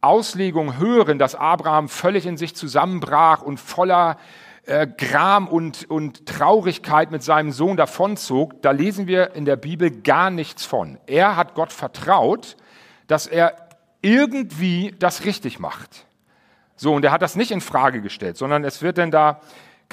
Auslegung 0.00 0.78
hören, 0.78 1.18
dass 1.18 1.34
Abraham 1.34 1.88
völlig 1.88 2.26
in 2.26 2.36
sich 2.36 2.54
zusammenbrach 2.54 3.42
und 3.42 3.58
voller 3.58 4.18
äh, 4.66 4.86
Gram 4.86 5.46
und, 5.46 5.88
und 5.90 6.26
Traurigkeit 6.26 7.10
mit 7.10 7.22
seinem 7.22 7.52
Sohn 7.52 7.76
davonzog, 7.76 8.60
da 8.62 8.70
lesen 8.70 9.06
wir 9.06 9.34
in 9.34 9.44
der 9.44 9.56
Bibel 9.56 9.90
gar 9.90 10.30
nichts 10.30 10.64
von. 10.64 10.98
Er 11.06 11.36
hat 11.36 11.54
Gott 11.54 11.72
vertraut, 11.72 12.56
dass 13.06 13.26
er 13.26 13.56
irgendwie 14.02 14.94
das 14.98 15.24
richtig 15.24 15.58
macht. 15.58 16.06
So, 16.76 16.92
und 16.94 17.04
er 17.04 17.12
hat 17.12 17.22
das 17.22 17.36
nicht 17.36 17.50
in 17.50 17.60
Frage 17.60 18.02
gestellt, 18.02 18.36
sondern 18.36 18.64
es 18.64 18.82
wird 18.82 18.98
denn 18.98 19.10
da 19.10 19.40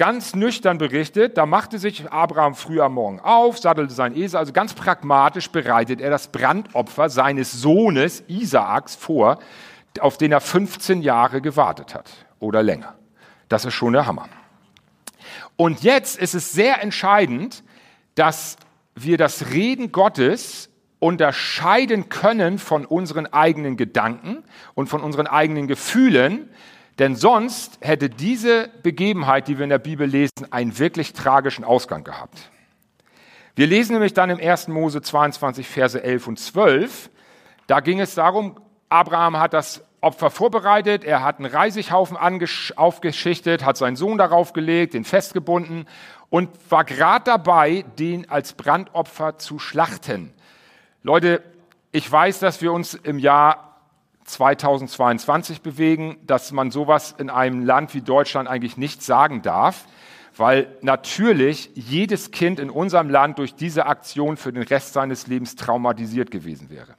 ganz 0.02 0.34
nüchtern 0.34 0.78
berichtet, 0.78 1.38
da 1.38 1.46
machte 1.46 1.78
sich 1.78 2.10
Abraham 2.10 2.56
früh 2.56 2.80
am 2.80 2.94
Morgen 2.94 3.20
auf, 3.20 3.58
sattelte 3.58 3.94
sein 3.94 4.16
Esel, 4.16 4.36
also 4.36 4.52
ganz 4.52 4.74
pragmatisch 4.74 5.48
bereitet 5.48 6.00
er 6.00 6.10
das 6.10 6.26
Brandopfer 6.26 7.08
seines 7.08 7.52
Sohnes 7.52 8.24
Isaaks 8.26 8.96
vor, 8.96 9.38
auf 10.00 10.18
den 10.18 10.32
er 10.32 10.40
15 10.40 11.02
Jahre 11.02 11.40
gewartet 11.40 11.94
hat 11.94 12.10
oder 12.40 12.64
länger. 12.64 12.96
Das 13.48 13.64
ist 13.64 13.74
schon 13.74 13.92
der 13.92 14.06
Hammer. 14.06 14.28
Und 15.54 15.84
jetzt 15.84 16.18
ist 16.18 16.34
es 16.34 16.50
sehr 16.50 16.82
entscheidend, 16.82 17.62
dass 18.16 18.56
wir 18.96 19.18
das 19.18 19.52
Reden 19.52 19.92
Gottes 19.92 20.68
unterscheiden 20.98 22.08
können 22.08 22.58
von 22.58 22.86
unseren 22.86 23.32
eigenen 23.32 23.76
Gedanken 23.76 24.42
und 24.74 24.88
von 24.88 25.00
unseren 25.00 25.28
eigenen 25.28 25.68
Gefühlen, 25.68 26.50
denn 26.98 27.16
sonst 27.16 27.78
hätte 27.80 28.10
diese 28.10 28.68
Begebenheit, 28.82 29.48
die 29.48 29.58
wir 29.58 29.64
in 29.64 29.70
der 29.70 29.78
Bibel 29.78 30.06
lesen, 30.06 30.50
einen 30.50 30.78
wirklich 30.78 31.12
tragischen 31.12 31.64
Ausgang 31.64 32.04
gehabt. 32.04 32.50
Wir 33.54 33.66
lesen 33.66 33.92
nämlich 33.92 34.14
dann 34.14 34.30
im 34.30 34.38
1. 34.38 34.68
Mose 34.68 35.02
22, 35.02 35.66
Verse 35.66 36.02
11 36.02 36.26
und 36.26 36.38
12. 36.38 37.10
Da 37.66 37.80
ging 37.80 38.00
es 38.00 38.14
darum, 38.14 38.56
Abraham 38.88 39.38
hat 39.38 39.52
das 39.52 39.82
Opfer 40.00 40.30
vorbereitet, 40.30 41.04
er 41.04 41.22
hat 41.22 41.38
einen 41.38 41.50
Reisighaufen 41.50 42.16
aufgeschichtet, 42.16 43.64
hat 43.64 43.76
seinen 43.76 43.96
Sohn 43.96 44.18
darauf 44.18 44.52
gelegt, 44.52 44.94
den 44.94 45.04
festgebunden 45.04 45.86
und 46.28 46.50
war 46.70 46.84
gerade 46.84 47.24
dabei, 47.24 47.84
den 47.98 48.28
als 48.28 48.54
Brandopfer 48.54 49.38
zu 49.38 49.58
schlachten. 49.58 50.32
Leute, 51.02 51.42
ich 51.92 52.10
weiß, 52.10 52.40
dass 52.40 52.62
wir 52.62 52.72
uns 52.72 52.94
im 52.94 53.18
Jahr 53.18 53.71
2022 54.24 55.62
bewegen, 55.62 56.18
dass 56.26 56.52
man 56.52 56.70
sowas 56.70 57.14
in 57.18 57.30
einem 57.30 57.64
Land 57.64 57.94
wie 57.94 58.00
Deutschland 58.00 58.48
eigentlich 58.48 58.76
nicht 58.76 59.02
sagen 59.02 59.42
darf, 59.42 59.86
weil 60.36 60.76
natürlich 60.80 61.70
jedes 61.74 62.30
Kind 62.30 62.58
in 62.58 62.70
unserem 62.70 63.10
Land 63.10 63.38
durch 63.38 63.54
diese 63.54 63.86
Aktion 63.86 64.36
für 64.36 64.52
den 64.52 64.62
Rest 64.62 64.92
seines 64.92 65.26
Lebens 65.26 65.56
traumatisiert 65.56 66.30
gewesen 66.30 66.70
wäre. 66.70 66.94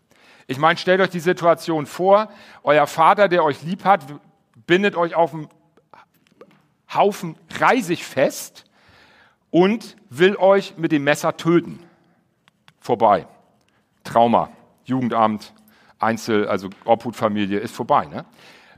Ich 0.47 0.57
meine, 0.57 0.77
stellt 0.77 1.01
euch 1.01 1.09
die 1.09 1.19
Situation 1.19 1.85
vor, 1.85 2.29
euer 2.63 2.85
Vater, 2.85 3.29
der 3.29 3.43
euch 3.43 3.63
lieb 3.63 3.85
hat, 3.85 4.01
bindet 4.67 4.95
euch 4.95 5.15
auf 5.15 5.33
einen 5.33 5.47
Haufen 6.93 7.35
Reisig 7.59 8.03
fest 8.03 8.65
und 9.49 9.95
will 10.09 10.35
euch 10.35 10.77
mit 10.77 10.91
dem 10.91 11.03
Messer 11.03 11.37
töten. 11.37 11.79
Vorbei. 12.79 13.27
Trauma, 14.03 14.49
Jugendamt, 14.83 15.53
Einzel, 16.03 16.47
also 16.47 16.69
Obhutfamilie 16.85 17.59
ist 17.59 17.75
vorbei. 17.75 18.05
Ne? 18.05 18.25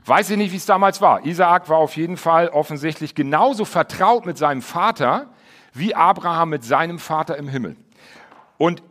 Weiß 0.04 0.30
ich 0.30 0.36
nicht, 0.36 0.52
wie 0.52 0.56
es 0.56 0.66
damals 0.66 1.00
war. 1.00 1.24
Isaak 1.26 1.68
war 1.68 1.78
auf 1.78 1.96
jeden 1.96 2.16
Fall 2.16 2.48
offensichtlich 2.48 3.14
genauso 3.14 3.64
vertraut 3.64 4.24
mit 4.24 4.38
seinem 4.38 4.62
Vater 4.62 5.26
wie 5.76 5.94
Abraham 5.94 6.50
mit 6.50 6.64
seinem 6.64 6.98
Vater 6.98 7.36
im 7.36 7.48
Himmel. 7.48 7.76
Und 8.58 8.82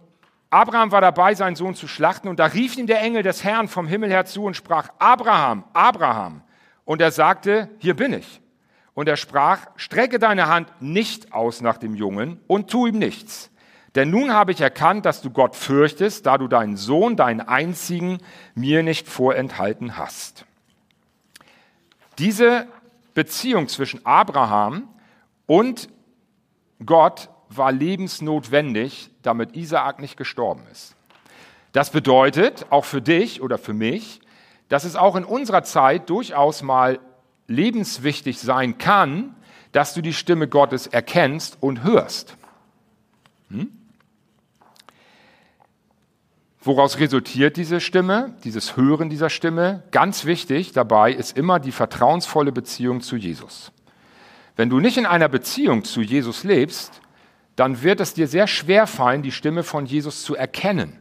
Abraham 0.49 0.91
war 0.91 1.01
dabei, 1.01 1.33
seinen 1.33 1.55
Sohn 1.55 1.75
zu 1.75 1.87
schlachten, 1.87 2.27
und 2.27 2.39
da 2.39 2.45
rief 2.45 2.77
ihm 2.77 2.87
der 2.87 3.01
Engel 3.01 3.23
des 3.23 3.43
Herrn 3.43 3.67
vom 3.67 3.87
Himmel 3.87 4.09
her 4.09 4.25
zu 4.25 4.43
und 4.43 4.55
sprach, 4.55 4.89
Abraham, 4.99 5.63
Abraham. 5.73 6.43
Und 6.85 7.01
er 7.01 7.11
sagte, 7.11 7.69
hier 7.79 7.95
bin 7.95 8.13
ich. 8.13 8.41
Und 8.93 9.09
er 9.09 9.17
sprach, 9.17 9.65
strecke 9.75 10.19
deine 10.19 10.47
Hand 10.47 10.71
nicht 10.79 11.33
aus 11.33 11.59
nach 11.59 11.77
dem 11.77 11.95
Jungen 11.95 12.39
und 12.47 12.69
tu 12.69 12.85
ihm 12.87 12.99
nichts. 12.99 13.51
Denn 13.95 14.09
nun 14.09 14.33
habe 14.33 14.51
ich 14.51 14.59
erkannt, 14.59 15.05
dass 15.05 15.21
du 15.21 15.29
Gott 15.29 15.55
fürchtest, 15.55 16.25
da 16.25 16.37
du 16.37 16.49
deinen 16.49 16.75
Sohn, 16.75 17.15
deinen 17.15 17.39
einzigen, 17.39 18.19
mir 18.53 18.83
nicht 18.83 19.07
vorenthalten 19.07 19.97
hast. 19.97 20.45
Diese 22.17 22.67
Beziehung 23.13 23.69
zwischen 23.69 24.05
Abraham 24.05 24.89
und 25.45 25.87
Gott 26.85 27.29
war 27.49 27.71
lebensnotwendig, 27.71 29.11
damit 29.21 29.55
Isaak 29.55 29.99
nicht 29.99 30.17
gestorben 30.17 30.63
ist. 30.71 30.95
Das 31.71 31.89
bedeutet 31.89 32.65
auch 32.71 32.85
für 32.85 33.01
dich 33.01 33.41
oder 33.41 33.57
für 33.57 33.73
mich, 33.73 34.19
dass 34.67 34.83
es 34.83 34.97
auch 34.97 35.15
in 35.15 35.23
unserer 35.23 35.63
Zeit 35.63 36.09
durchaus 36.09 36.63
mal 36.63 36.99
lebenswichtig 37.47 38.39
sein 38.39 38.77
kann, 38.77 39.35
dass 39.71 39.93
du 39.93 40.01
die 40.01 40.13
Stimme 40.13 40.47
Gottes 40.47 40.87
erkennst 40.87 41.57
und 41.61 41.83
hörst. 41.83 42.35
Hm? 43.49 43.84
Woraus 46.65 46.97
resultiert 46.97 47.57
diese 47.57 47.79
Stimme, 47.79 48.33
dieses 48.43 48.75
Hören 48.75 49.07
dieser 49.07 49.29
Stimme? 49.29 49.83
Ganz 49.91 50.25
wichtig 50.25 50.71
dabei 50.71 51.13
ist 51.13 51.37
immer 51.37 51.59
die 51.59 51.71
vertrauensvolle 51.71 52.51
Beziehung 52.51 53.01
zu 53.01 53.17
Jesus. 53.17 53.71
Wenn 54.55 54.71
du 54.71 54.79
nicht 54.79 54.97
in 54.97 55.05
einer 55.05 55.29
Beziehung 55.29 55.83
zu 55.83 56.01
Jesus 56.01 56.43
lebst, 56.43 57.01
dann 57.55 57.83
wird 57.83 57.99
es 57.99 58.15
dir 58.15 58.27
sehr 58.27 58.47
schwer 58.47 58.87
fallen, 58.87 59.21
die 59.21 59.31
Stimme 59.31 59.61
von 59.61 59.85
Jesus 59.85 60.23
zu 60.23 60.35
erkennen. 60.35 60.97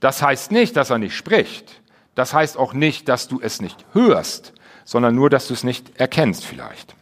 Das 0.00 0.22
heißt 0.22 0.50
nicht, 0.50 0.76
dass 0.76 0.90
er 0.90 0.98
nicht 0.98 1.14
spricht. 1.14 1.80
Das 2.16 2.34
heißt 2.34 2.56
auch 2.56 2.72
nicht, 2.72 3.08
dass 3.08 3.28
du 3.28 3.40
es 3.40 3.62
nicht 3.62 3.86
hörst, 3.92 4.54
sondern 4.84 5.14
nur, 5.14 5.30
dass 5.30 5.46
du 5.46 5.54
es 5.54 5.62
nicht 5.62 6.00
erkennst 6.00 6.44
vielleicht. 6.44 6.96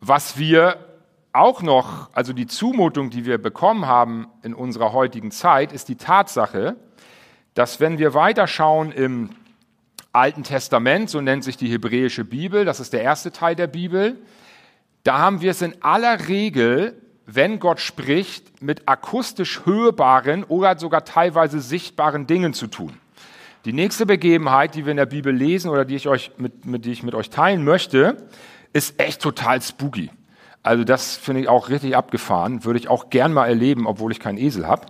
Was 0.00 0.38
wir 0.38 0.89
auch 1.32 1.62
noch, 1.62 2.10
also 2.12 2.32
die 2.32 2.46
Zumutung, 2.46 3.10
die 3.10 3.24
wir 3.24 3.38
bekommen 3.38 3.86
haben 3.86 4.26
in 4.42 4.54
unserer 4.54 4.92
heutigen 4.92 5.30
Zeit, 5.30 5.72
ist 5.72 5.88
die 5.88 5.96
Tatsache, 5.96 6.76
dass 7.54 7.80
wenn 7.80 7.98
wir 7.98 8.14
weiterschauen 8.14 8.92
im 8.92 9.30
Alten 10.12 10.42
Testament, 10.42 11.08
so 11.08 11.20
nennt 11.20 11.44
sich 11.44 11.56
die 11.56 11.68
hebräische 11.68 12.24
Bibel, 12.24 12.64
das 12.64 12.80
ist 12.80 12.92
der 12.92 13.02
erste 13.02 13.30
Teil 13.30 13.54
der 13.54 13.68
Bibel, 13.68 14.18
da 15.04 15.18
haben 15.18 15.40
wir 15.40 15.52
es 15.52 15.62
in 15.62 15.74
aller 15.82 16.28
Regel, 16.28 17.00
wenn 17.26 17.60
Gott 17.60 17.80
spricht, 17.80 18.60
mit 18.60 18.88
akustisch 18.88 19.64
hörbaren 19.64 20.42
oder 20.44 20.78
sogar 20.78 21.04
teilweise 21.04 21.60
sichtbaren 21.60 22.26
Dingen 22.26 22.54
zu 22.54 22.66
tun. 22.66 22.92
Die 23.64 23.72
nächste 23.72 24.04
Begebenheit, 24.04 24.74
die 24.74 24.84
wir 24.84 24.90
in 24.90 24.96
der 24.96 25.06
Bibel 25.06 25.34
lesen 25.34 25.70
oder 25.70 25.84
die 25.84 25.94
ich, 25.94 26.08
euch 26.08 26.32
mit, 26.38 26.64
mit, 26.64 26.84
die 26.84 26.92
ich 26.92 27.02
mit 27.02 27.14
euch 27.14 27.30
teilen 27.30 27.62
möchte, 27.62 28.28
ist 28.72 29.00
echt 29.00 29.22
total 29.22 29.60
spooky. 29.62 30.10
Also 30.62 30.84
das 30.84 31.16
finde 31.16 31.40
ich 31.42 31.48
auch 31.48 31.68
richtig 31.68 31.96
abgefahren, 31.96 32.64
würde 32.64 32.78
ich 32.78 32.88
auch 32.88 33.10
gern 33.10 33.32
mal 33.32 33.46
erleben, 33.46 33.86
obwohl 33.86 34.12
ich 34.12 34.20
keinen 34.20 34.38
Esel 34.38 34.66
habe. 34.66 34.86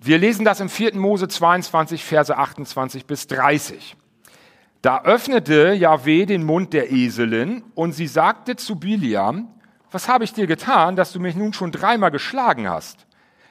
Wir 0.00 0.18
lesen 0.18 0.44
das 0.44 0.60
im 0.60 0.70
4. 0.70 0.96
Mose 0.96 1.28
22, 1.28 2.02
Verse 2.02 2.36
28 2.36 3.04
bis 3.04 3.26
30. 3.26 3.96
Da 4.80 5.02
öffnete 5.02 5.74
Yahweh 5.74 6.24
den 6.24 6.42
Mund 6.42 6.72
der 6.72 6.90
Eselin 6.90 7.62
und 7.74 7.92
sie 7.92 8.06
sagte 8.06 8.56
zu 8.56 8.76
Biliam, 8.76 9.48
was 9.90 10.08
habe 10.08 10.24
ich 10.24 10.32
dir 10.32 10.46
getan, 10.46 10.96
dass 10.96 11.12
du 11.12 11.20
mich 11.20 11.34
nun 11.34 11.52
schon 11.52 11.72
dreimal 11.72 12.10
geschlagen 12.10 12.68
hast? 12.68 13.06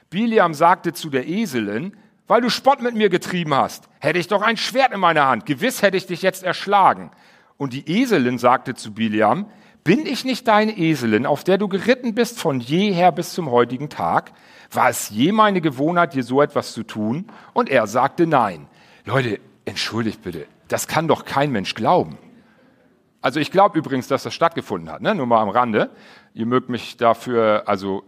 Biliam 0.08 0.54
sagte 0.54 0.92
zu 0.92 1.08
der 1.08 1.28
Eselin, 1.28 1.96
weil 2.26 2.40
du 2.40 2.50
Spott 2.50 2.82
mit 2.82 2.96
mir 2.96 3.10
getrieben 3.10 3.54
hast, 3.54 3.88
hätte 4.00 4.18
ich 4.18 4.26
doch 4.26 4.42
ein 4.42 4.56
Schwert 4.56 4.92
in 4.92 4.98
meiner 4.98 5.28
Hand, 5.28 5.46
gewiss 5.46 5.82
hätte 5.82 5.96
ich 5.96 6.06
dich 6.06 6.22
jetzt 6.22 6.42
erschlagen. 6.42 7.12
Und 7.56 7.74
die 7.74 7.88
Eselin 7.88 8.38
sagte 8.38 8.74
zu 8.74 8.92
Biliam, 8.92 9.46
bin 9.84 10.06
ich 10.06 10.24
nicht 10.24 10.46
deine 10.46 10.76
Eselin, 10.76 11.26
auf 11.26 11.44
der 11.44 11.58
du 11.58 11.68
geritten 11.68 12.14
bist 12.14 12.38
von 12.38 12.60
jeher 12.60 13.12
bis 13.12 13.32
zum 13.32 13.50
heutigen 13.50 13.88
Tag? 13.88 14.32
War 14.70 14.88
es 14.88 15.10
je 15.10 15.32
meine 15.32 15.60
Gewohnheit, 15.60 16.14
dir 16.14 16.22
so 16.22 16.42
etwas 16.42 16.72
zu 16.72 16.82
tun? 16.82 17.26
Und 17.52 17.68
er 17.68 17.86
sagte 17.86 18.26
nein. 18.26 18.66
Leute, 19.04 19.40
entschuldigt 19.64 20.22
bitte, 20.22 20.46
das 20.68 20.86
kann 20.86 21.08
doch 21.08 21.24
kein 21.24 21.50
Mensch 21.50 21.74
glauben. 21.74 22.18
Also 23.22 23.40
ich 23.40 23.50
glaube 23.50 23.78
übrigens, 23.78 24.08
dass 24.08 24.22
das 24.22 24.34
stattgefunden 24.34 24.90
hat, 24.90 25.02
ne? 25.02 25.14
nur 25.14 25.26
mal 25.26 25.42
am 25.42 25.48
Rande. 25.48 25.90
Ihr 26.32 26.46
mögt 26.46 26.68
mich 26.68 26.96
dafür, 26.96 27.64
also 27.66 28.04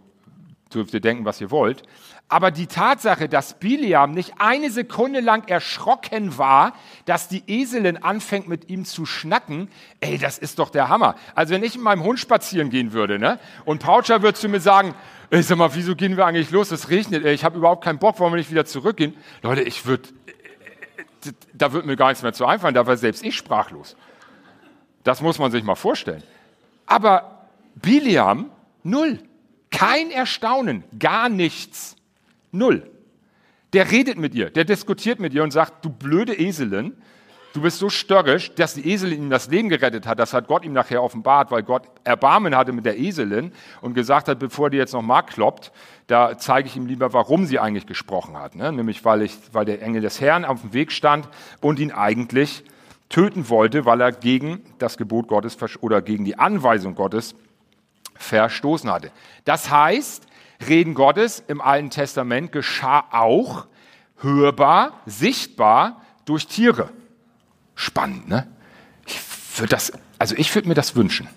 dürft 0.73 0.93
ihr 0.93 1.01
denken, 1.01 1.25
was 1.25 1.39
ihr 1.41 1.51
wollt. 1.51 1.83
Aber 2.33 2.49
die 2.49 2.65
Tatsache, 2.65 3.29
dass 3.29 3.59
Biliam 3.59 4.09
nicht 4.09 4.33
eine 4.39 4.71
Sekunde 4.71 5.19
lang 5.19 5.47
erschrocken 5.47 6.35
war, 6.39 6.73
dass 7.05 7.27
die 7.27 7.43
Eselin 7.45 7.97
anfängt 7.97 8.47
mit 8.47 8.71
ihm 8.71 8.85
zu 8.85 9.05
schnacken, 9.05 9.69
ey, 9.99 10.17
das 10.17 10.39
ist 10.39 10.57
doch 10.57 10.71
der 10.71 10.89
Hammer. 10.89 11.13
Also 11.35 11.53
wenn 11.53 11.61
ich 11.61 11.75
mit 11.75 11.83
meinem 11.83 12.01
Hund 12.01 12.19
spazieren 12.19 12.71
gehen 12.71 12.91
würde, 12.91 13.19
ne, 13.19 13.37
und 13.65 13.83
Paucher 13.83 14.23
würde 14.23 14.35
zu 14.35 14.49
mir 14.49 14.61
sagen, 14.61 14.95
ey, 15.29 15.43
sag 15.43 15.59
mal, 15.59 15.75
wieso 15.75 15.95
gehen 15.95 16.17
wir 16.17 16.25
eigentlich 16.25 16.49
los? 16.49 16.71
Es 16.71 16.89
regnet, 16.89 17.23
ey, 17.23 17.35
ich 17.35 17.43
habe 17.43 17.55
überhaupt 17.55 17.83
keinen 17.83 17.99
Bock, 17.99 18.17
wollen 18.17 18.33
wir 18.33 18.37
nicht 18.37 18.49
wieder 18.49 18.65
zurückgehen? 18.65 19.15
Leute, 19.43 19.61
ich 19.61 19.85
würde, 19.85 20.09
da 21.53 21.71
würde 21.71 21.85
mir 21.85 21.97
gar 21.97 22.07
nichts 22.07 22.23
mehr 22.23 22.33
zu 22.33 22.47
einfallen, 22.47 22.73
da 22.73 22.87
war 22.87 22.97
selbst 22.97 23.23
ich 23.23 23.37
sprachlos. 23.37 23.95
Das 25.03 25.21
muss 25.21 25.37
man 25.37 25.51
sich 25.51 25.63
mal 25.63 25.75
vorstellen. 25.75 26.23
Aber 26.87 27.45
Biliam, 27.75 28.49
null. 28.81 29.19
Kein 29.69 30.09
Erstaunen, 30.09 30.83
gar 30.97 31.29
nichts. 31.29 31.95
Null. 32.53 32.89
Der 33.73 33.91
redet 33.91 34.17
mit 34.17 34.35
ihr, 34.35 34.51
der 34.51 34.65
diskutiert 34.65 35.19
mit 35.19 35.33
ihr 35.33 35.43
und 35.43 35.51
sagt, 35.51 35.83
du 35.83 35.89
blöde 35.89 36.39
Eselin, 36.39 36.95
du 37.53 37.61
bist 37.61 37.79
so 37.79 37.89
störrisch, 37.89 38.53
dass 38.53 38.75
die 38.75 38.87
Eselin 38.87 39.23
ihm 39.23 39.29
das 39.31 39.47
Leben 39.47 39.67
gerettet 39.67 40.05
hat. 40.05 40.19
Das 40.19 40.33
hat 40.33 40.47
Gott 40.47 40.63
ihm 40.63 40.73
nachher 40.73 41.01
offenbart, 41.01 41.49
weil 41.49 41.63
Gott 41.63 41.87
Erbarmen 42.03 42.55
hatte 42.55 42.71
mit 42.71 42.85
der 42.85 42.99
Eselin 42.99 43.51
und 43.81 43.95
gesagt 43.95 44.27
hat, 44.27 44.37
bevor 44.37 44.69
die 44.69 44.77
jetzt 44.77 44.93
noch 44.93 45.01
mal 45.01 45.23
kloppt, 45.23 45.71
da 46.05 46.37
zeige 46.37 46.67
ich 46.67 46.77
ihm 46.77 46.85
lieber, 46.85 47.13
warum 47.13 47.45
sie 47.47 47.57
eigentlich 47.57 47.87
gesprochen 47.87 48.37
hat. 48.37 48.55
Ne? 48.55 48.71
Nämlich, 48.71 49.03
weil, 49.03 49.23
ich, 49.23 49.35
weil 49.51 49.65
der 49.65 49.81
Engel 49.81 50.01
des 50.01 50.21
Herrn 50.21 50.45
auf 50.45 50.61
dem 50.61 50.73
Weg 50.73 50.91
stand 50.91 51.27
und 51.59 51.79
ihn 51.79 51.91
eigentlich 51.91 52.63
töten 53.09 53.49
wollte, 53.49 53.85
weil 53.85 54.01
er 54.01 54.11
gegen 54.11 54.61
das 54.77 54.97
Gebot 54.97 55.27
Gottes 55.27 55.57
oder 55.81 56.03
gegen 56.03 56.25
die 56.25 56.37
Anweisung 56.37 56.93
Gottes 56.93 57.33
verstoßen 58.15 58.91
hatte. 58.91 59.11
Das 59.45 59.71
heißt, 59.71 60.27
Reden 60.67 60.93
Gottes 60.93 61.43
im 61.47 61.61
Alten 61.61 61.89
Testament 61.89 62.51
geschah 62.51 63.05
auch 63.11 63.67
hörbar, 64.17 65.01
sichtbar 65.05 66.01
durch 66.25 66.47
Tiere. 66.47 66.89
Spannend, 67.75 68.27
ne? 68.27 68.47
Ich 69.05 69.19
würde 69.57 69.69
das, 69.69 69.93
also 70.19 70.35
ich 70.37 70.53
würde 70.53 70.67
mir 70.67 70.75
das 70.75 70.95
wünschen 70.95 71.27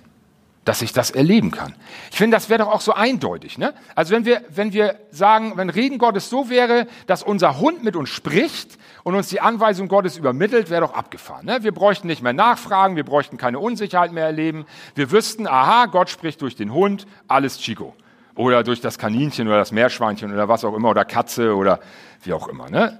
dass 0.67 0.83
ich 0.83 0.93
das 0.93 1.13
erleben 1.13 1.53
kann. 1.53 1.75
Ich 2.11 2.19
finde, 2.19 2.37
das 2.37 2.51
wäre 2.51 2.65
doch 2.65 2.73
auch 2.73 2.81
so 2.81 2.93
eindeutig. 2.93 3.57
Ne? 3.57 3.73
Also 3.95 4.13
wenn 4.13 4.25
wir, 4.25 4.43
wenn 4.49 4.73
wir 4.73 4.99
sagen, 5.11 5.53
wenn 5.55 5.71
Reden 5.71 5.97
Gottes 5.97 6.29
so 6.29 6.51
wäre, 6.51 6.89
dass 7.07 7.23
unser 7.23 7.61
Hund 7.61 7.85
mit 7.85 7.95
uns 7.95 8.09
spricht 8.09 8.77
und 9.05 9.15
uns 9.15 9.29
die 9.29 9.41
Anweisung 9.41 9.87
Gottes 9.87 10.17
übermittelt, 10.19 10.69
wäre 10.69 10.81
doch 10.81 10.95
abgefahren. 10.95 11.47
Ne? 11.47 11.63
Wir 11.63 11.73
bräuchten 11.73 12.09
nicht 12.09 12.21
mehr 12.21 12.33
nachfragen, 12.33 12.97
wir 12.97 13.05
bräuchten 13.05 13.37
keine 13.37 13.61
Unsicherheit 13.61 14.11
mehr 14.11 14.25
erleben. 14.25 14.67
Wir 14.97 15.13
wüssten, 15.13 15.47
aha, 15.47 15.87
Gott 15.87 16.11
spricht 16.11 16.43
durch 16.43 16.57
den 16.57 16.73
Hund, 16.73 17.07
alles 17.29 17.61
Chico. 17.61 17.95
Oder 18.37 18.63
durch 18.63 18.81
das 18.81 18.99
Kaninchen 18.99 19.49
oder 19.49 19.59
das 19.59 19.73
Meerschweinchen 19.73 20.33
oder 20.33 20.49
was 20.49 20.65
auch 20.65 20.75
immer 20.75 20.91
oder 20.91 21.05
Katze 21.05 21.55
oder 21.57 21.81
wie 22.23 22.33
auch 22.33 22.49
immer. 22.49 22.71
Ne? 22.71 22.99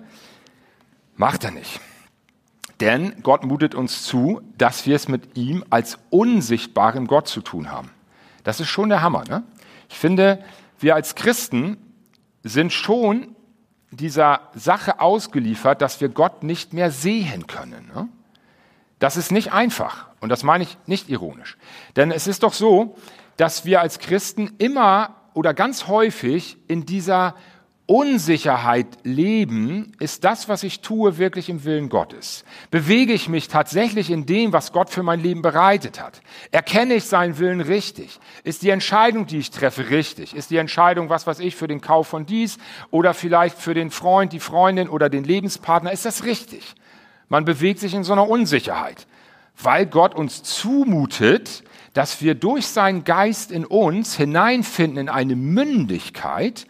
Macht 1.17 1.45
er 1.45 1.51
nicht. 1.51 1.81
Denn 2.81 3.23
Gott 3.23 3.45
mutet 3.45 3.75
uns 3.75 4.03
zu, 4.03 4.43
dass 4.59 4.87
wir 4.87 4.97
es 4.97 5.09
mit 5.09 5.37
ihm 5.37 5.65
als 5.71 5.99
unsichtbaren 6.11 7.07
Gott 7.07 7.29
zu 7.29 7.41
tun 7.41 7.71
haben. 7.71 7.91
Das 8.45 8.61
ist 8.61 8.69
schon 8.69 8.91
der 8.91 9.03
Hammer. 9.03 9.25
Ne? 9.29 9.43
Ich 9.89 9.99
finde, 9.99 10.43
wir 10.79 10.95
als 10.95 11.15
Christen 11.15 11.79
sind 12.43 12.73
schon 12.73 13.35
dieser 13.91 14.41
Sache 14.55 15.01
ausgeliefert, 15.01 15.81
dass 15.81 16.01
wir 16.01 16.09
Gott 16.09 16.43
nicht 16.43 16.73
mehr 16.73 16.91
sehen 16.91 17.47
können. 17.47 17.91
Ne? 17.95 18.09
Das 18.99 19.17
ist 19.17 19.33
nicht 19.33 19.53
einfach. 19.53 20.09
Und 20.21 20.29
das 20.29 20.43
meine 20.43 20.65
ich 20.65 20.77
nicht 20.87 21.09
ironisch. 21.09 21.57
Denn 21.97 22.11
es 22.11 22.27
ist 22.27 22.43
doch 22.43 22.53
so, 22.53 22.97
dass 23.37 23.65
wir 23.65 23.81
als 23.81 23.99
Christen 23.99 24.55
immer 24.59 25.15
oder 25.37 25.53
ganz 25.53 25.87
häufig 25.87 26.57
in 26.67 26.87
dieser 26.87 27.35
Unsicherheit 27.85 28.87
leben, 29.05 29.93
ist 30.01 30.25
das, 30.25 30.49
was 30.49 30.63
ich 30.65 30.81
tue, 30.81 31.19
wirklich 31.19 31.51
im 31.51 31.65
Willen 31.65 31.91
Gottes? 31.91 32.45
Bewege 32.71 33.13
ich 33.13 33.29
mich 33.29 33.47
tatsächlich 33.47 34.11
in 34.11 34.25
dem, 34.25 34.55
was 34.55 34.73
Gott 34.73 34.89
für 34.89 35.03
mein 35.03 35.21
Leben 35.21 35.43
bereitet 35.43 36.01
hat? 36.01 36.23
Erkenne 36.51 36.95
ich 36.95 37.05
seinen 37.05 37.39
Willen 37.39 37.61
richtig? 37.61 38.19
Ist 38.45 38.63
die 38.63 38.71
Entscheidung, 38.71 39.27
die 39.27 39.39
ich 39.39 39.51
treffe, 39.51 39.91
richtig? 39.91 40.35
Ist 40.35 40.51
die 40.51 40.57
Entscheidung, 40.57 41.11
was 41.11 41.27
weiß 41.27 41.39
ich, 41.41 41.55
für 41.55 41.69
den 41.69 41.83
Kauf 41.83 42.09
von 42.09 42.25
dies 42.25 42.57
oder 42.91 43.13
vielleicht 43.13 43.59
für 43.59 43.75
den 43.75 43.91
Freund, 43.91 44.33
die 44.33 44.41
Freundin 44.41 44.89
oder 44.89 45.11
den 45.11 45.23
Lebenspartner, 45.23 45.93
ist 45.93 46.07
das 46.07 46.25
richtig? 46.25 46.75
Man 47.29 47.45
bewegt 47.45 47.79
sich 47.79 47.93
in 47.95 48.05
so 48.05 48.15
einer 48.15 48.29
Unsicherheit, 48.29 49.07
weil 49.63 49.85
Gott 49.87 50.15
uns 50.15 50.43
zumutet, 50.43 51.63
dass 51.97 52.21
wir 52.21 52.35
durch 52.35 52.67
seinen 52.67 53.05
Geist 53.05 53.51
in 53.51 53.65
uns 53.65 54.17
hineinfinden 54.17 54.99
in 54.99 55.09
eine 55.09 55.35
Mündigkeit, 55.35 56.67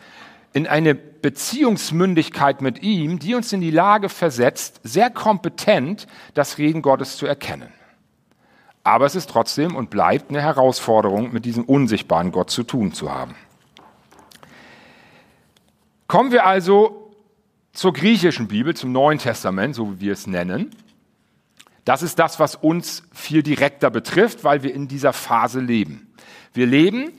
in 0.52 0.68
eine 0.68 0.94
Beziehungsmündigkeit 0.94 2.62
mit 2.62 2.84
ihm, 2.84 3.18
die 3.18 3.34
uns 3.34 3.52
in 3.52 3.60
die 3.60 3.72
Lage 3.72 4.08
versetzt, 4.08 4.80
sehr 4.84 5.10
kompetent 5.10 6.06
das 6.34 6.58
Reden 6.58 6.80
Gottes 6.80 7.16
zu 7.16 7.26
erkennen. 7.26 7.72
Aber 8.84 9.04
es 9.04 9.16
ist 9.16 9.28
trotzdem 9.28 9.74
und 9.74 9.90
bleibt 9.90 10.30
eine 10.30 10.40
Herausforderung, 10.40 11.32
mit 11.32 11.44
diesem 11.44 11.64
unsichtbaren 11.64 12.30
Gott 12.30 12.50
zu 12.50 12.62
tun 12.62 12.92
zu 12.92 13.12
haben. 13.12 13.34
Kommen 16.06 16.30
wir 16.30 16.46
also 16.46 17.12
zur 17.72 17.92
griechischen 17.92 18.46
Bibel, 18.46 18.76
zum 18.76 18.92
Neuen 18.92 19.18
Testament, 19.18 19.74
so 19.74 19.96
wie 19.96 20.00
wir 20.02 20.12
es 20.12 20.28
nennen. 20.28 20.70
Das 21.86 22.02
ist 22.02 22.18
das, 22.18 22.40
was 22.40 22.56
uns 22.56 23.04
viel 23.14 23.44
direkter 23.44 23.90
betrifft, 23.90 24.42
weil 24.42 24.64
wir 24.64 24.74
in 24.74 24.88
dieser 24.88 25.12
Phase 25.12 25.60
leben. 25.60 26.12
Wir 26.52 26.66
leben 26.66 27.12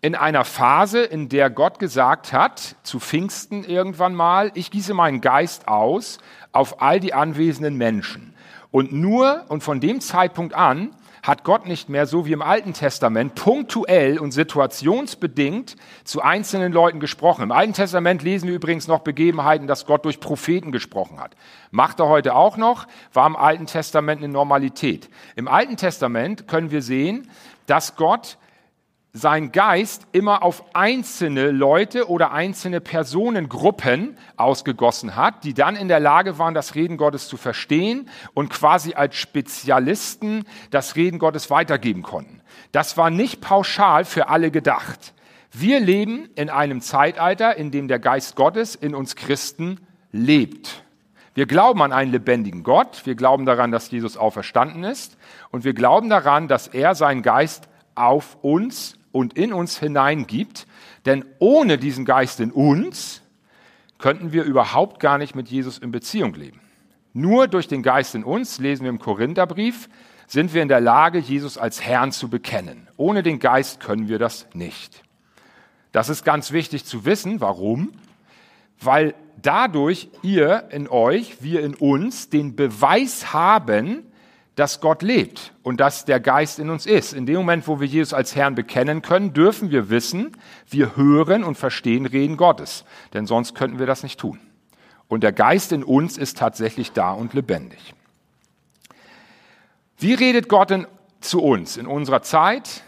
in 0.00 0.14
einer 0.14 0.46
Phase, 0.46 1.02
in 1.02 1.28
der 1.28 1.50
Gott 1.50 1.78
gesagt 1.78 2.32
hat, 2.32 2.76
zu 2.82 2.98
Pfingsten 2.98 3.62
irgendwann 3.62 4.14
mal, 4.14 4.52
ich 4.54 4.70
gieße 4.70 4.94
meinen 4.94 5.20
Geist 5.20 5.68
aus 5.68 6.16
auf 6.50 6.80
all 6.80 6.98
die 6.98 7.12
anwesenden 7.12 7.76
Menschen. 7.76 8.34
Und 8.70 8.90
nur 8.90 9.44
und 9.48 9.62
von 9.62 9.80
dem 9.80 10.00
Zeitpunkt 10.00 10.54
an 10.54 10.96
hat 11.22 11.44
Gott 11.44 11.66
nicht 11.66 11.88
mehr 11.88 12.06
so 12.06 12.26
wie 12.26 12.32
im 12.32 12.42
Alten 12.42 12.72
Testament 12.72 13.34
punktuell 13.34 14.18
und 14.18 14.32
situationsbedingt 14.32 15.76
zu 16.04 16.22
einzelnen 16.22 16.72
Leuten 16.72 17.00
gesprochen. 17.00 17.42
Im 17.42 17.52
Alten 17.52 17.72
Testament 17.72 18.22
lesen 18.22 18.48
wir 18.48 18.54
übrigens 18.54 18.88
noch 18.88 19.00
Begebenheiten, 19.00 19.66
dass 19.66 19.86
Gott 19.86 20.04
durch 20.04 20.20
Propheten 20.20 20.72
gesprochen 20.72 21.20
hat. 21.20 21.36
Macht 21.70 22.00
er 22.00 22.08
heute 22.08 22.34
auch 22.34 22.56
noch, 22.56 22.86
war 23.12 23.26
im 23.26 23.36
Alten 23.36 23.66
Testament 23.66 24.22
eine 24.22 24.32
Normalität. 24.32 25.08
Im 25.36 25.48
Alten 25.48 25.76
Testament 25.76 26.48
können 26.48 26.70
wir 26.70 26.82
sehen, 26.82 27.30
dass 27.66 27.96
Gott 27.96 28.38
sein 29.12 29.50
Geist 29.50 30.06
immer 30.12 30.42
auf 30.42 30.64
einzelne 30.74 31.50
Leute 31.50 32.08
oder 32.08 32.30
einzelne 32.32 32.80
Personengruppen 32.80 34.16
ausgegossen 34.36 35.16
hat, 35.16 35.42
die 35.42 35.54
dann 35.54 35.74
in 35.74 35.88
der 35.88 35.98
Lage 35.98 36.38
waren, 36.38 36.54
das 36.54 36.76
Reden 36.76 36.96
Gottes 36.96 37.26
zu 37.26 37.36
verstehen 37.36 38.08
und 38.34 38.50
quasi 38.50 38.94
als 38.94 39.16
Spezialisten 39.16 40.44
das 40.70 40.94
Reden 40.94 41.18
Gottes 41.18 41.50
weitergeben 41.50 42.02
konnten. 42.02 42.40
Das 42.70 42.96
war 42.96 43.10
nicht 43.10 43.40
pauschal 43.40 44.04
für 44.04 44.28
alle 44.28 44.50
gedacht. 44.50 45.12
Wir 45.52 45.80
leben 45.80 46.28
in 46.36 46.48
einem 46.48 46.80
Zeitalter, 46.80 47.56
in 47.56 47.72
dem 47.72 47.88
der 47.88 47.98
Geist 47.98 48.36
Gottes 48.36 48.76
in 48.76 48.94
uns 48.94 49.16
Christen 49.16 49.80
lebt. 50.12 50.84
Wir 51.34 51.46
glauben 51.46 51.82
an 51.82 51.92
einen 51.92 52.12
lebendigen 52.12 52.62
Gott, 52.62 53.02
wir 53.06 53.16
glauben 53.16 53.46
daran, 53.46 53.72
dass 53.72 53.90
Jesus 53.90 54.16
auferstanden 54.16 54.84
ist 54.84 55.16
und 55.50 55.64
wir 55.64 55.74
glauben 55.74 56.08
daran, 56.08 56.46
dass 56.46 56.68
er 56.68 56.94
seinen 56.94 57.22
Geist 57.22 57.68
auf 57.96 58.36
uns 58.42 58.99
und 59.12 59.34
in 59.34 59.52
uns 59.52 59.78
hineingibt. 59.78 60.66
Denn 61.06 61.24
ohne 61.38 61.78
diesen 61.78 62.04
Geist 62.04 62.40
in 62.40 62.52
uns 62.52 63.22
könnten 63.98 64.32
wir 64.32 64.44
überhaupt 64.44 65.00
gar 65.00 65.18
nicht 65.18 65.34
mit 65.34 65.48
Jesus 65.48 65.78
in 65.78 65.90
Beziehung 65.90 66.34
leben. 66.34 66.60
Nur 67.12 67.48
durch 67.48 67.68
den 67.68 67.82
Geist 67.82 68.14
in 68.14 68.24
uns, 68.24 68.58
lesen 68.58 68.84
wir 68.84 68.90
im 68.90 68.98
Korintherbrief, 68.98 69.88
sind 70.26 70.54
wir 70.54 70.62
in 70.62 70.68
der 70.68 70.80
Lage, 70.80 71.18
Jesus 71.18 71.58
als 71.58 71.82
Herrn 71.82 72.12
zu 72.12 72.28
bekennen. 72.28 72.88
Ohne 72.96 73.22
den 73.22 73.40
Geist 73.40 73.80
können 73.80 74.08
wir 74.08 74.18
das 74.18 74.46
nicht. 74.54 75.02
Das 75.90 76.08
ist 76.08 76.24
ganz 76.24 76.52
wichtig 76.52 76.84
zu 76.84 77.04
wissen. 77.04 77.40
Warum? 77.40 77.92
Weil 78.80 79.14
dadurch 79.42 80.08
ihr 80.22 80.68
in 80.70 80.88
euch, 80.88 81.42
wir 81.42 81.64
in 81.64 81.74
uns, 81.74 82.28
den 82.28 82.54
Beweis 82.54 83.32
haben, 83.32 84.04
dass 84.60 84.82
Gott 84.82 85.00
lebt 85.00 85.54
und 85.62 85.80
dass 85.80 86.04
der 86.04 86.20
Geist 86.20 86.58
in 86.58 86.68
uns 86.68 86.84
ist. 86.84 87.14
In 87.14 87.24
dem 87.24 87.36
Moment, 87.36 87.66
wo 87.66 87.80
wir 87.80 87.86
Jesus 87.86 88.12
als 88.12 88.36
Herrn 88.36 88.54
bekennen 88.54 89.00
können, 89.00 89.32
dürfen 89.32 89.70
wir 89.70 89.88
wissen, 89.88 90.36
wir 90.68 90.96
hören 90.96 91.44
und 91.44 91.56
verstehen 91.56 92.04
Reden 92.04 92.36
Gottes. 92.36 92.84
Denn 93.14 93.24
sonst 93.26 93.54
könnten 93.54 93.78
wir 93.78 93.86
das 93.86 94.02
nicht 94.02 94.20
tun. 94.20 94.38
Und 95.08 95.22
der 95.22 95.32
Geist 95.32 95.72
in 95.72 95.82
uns 95.82 96.18
ist 96.18 96.36
tatsächlich 96.36 96.92
da 96.92 97.12
und 97.12 97.32
lebendig. 97.32 97.94
Wie 99.96 100.12
redet 100.12 100.50
Gott 100.50 100.70
in, 100.70 100.86
zu 101.22 101.40
uns 101.40 101.78
in 101.78 101.86
unserer 101.86 102.20
Zeit, 102.20 102.82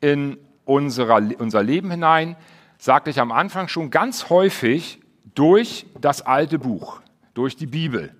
in 0.00 0.38
unserer, 0.64 1.20
unser 1.38 1.64
Leben 1.64 1.90
hinein? 1.90 2.36
Sagte 2.78 3.10
ich 3.10 3.18
am 3.18 3.32
Anfang 3.32 3.66
schon 3.66 3.90
ganz 3.90 4.30
häufig 4.30 5.00
durch 5.34 5.86
das 6.00 6.22
alte 6.22 6.60
Buch, 6.60 7.00
durch 7.34 7.56
die 7.56 7.66
Bibel. 7.66 8.14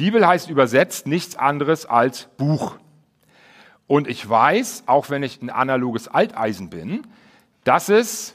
Bibel 0.00 0.26
heißt 0.26 0.48
übersetzt 0.48 1.06
nichts 1.06 1.36
anderes 1.36 1.84
als 1.84 2.24
Buch. 2.38 2.76
Und 3.86 4.08
ich 4.08 4.26
weiß, 4.26 4.84
auch 4.86 5.10
wenn 5.10 5.22
ich 5.22 5.42
ein 5.42 5.50
analoges 5.50 6.08
Alteisen 6.08 6.70
bin, 6.70 7.06
dass 7.64 7.90
es, 7.90 8.34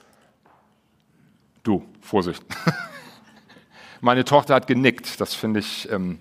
du, 1.64 1.84
Vorsicht, 2.02 2.46
meine 4.02 4.26
Tochter 4.26 4.54
hat 4.54 4.68
genickt, 4.68 5.20
das 5.20 5.34
finde 5.34 5.62
ich, 5.62 5.92
ähm, 5.92 6.20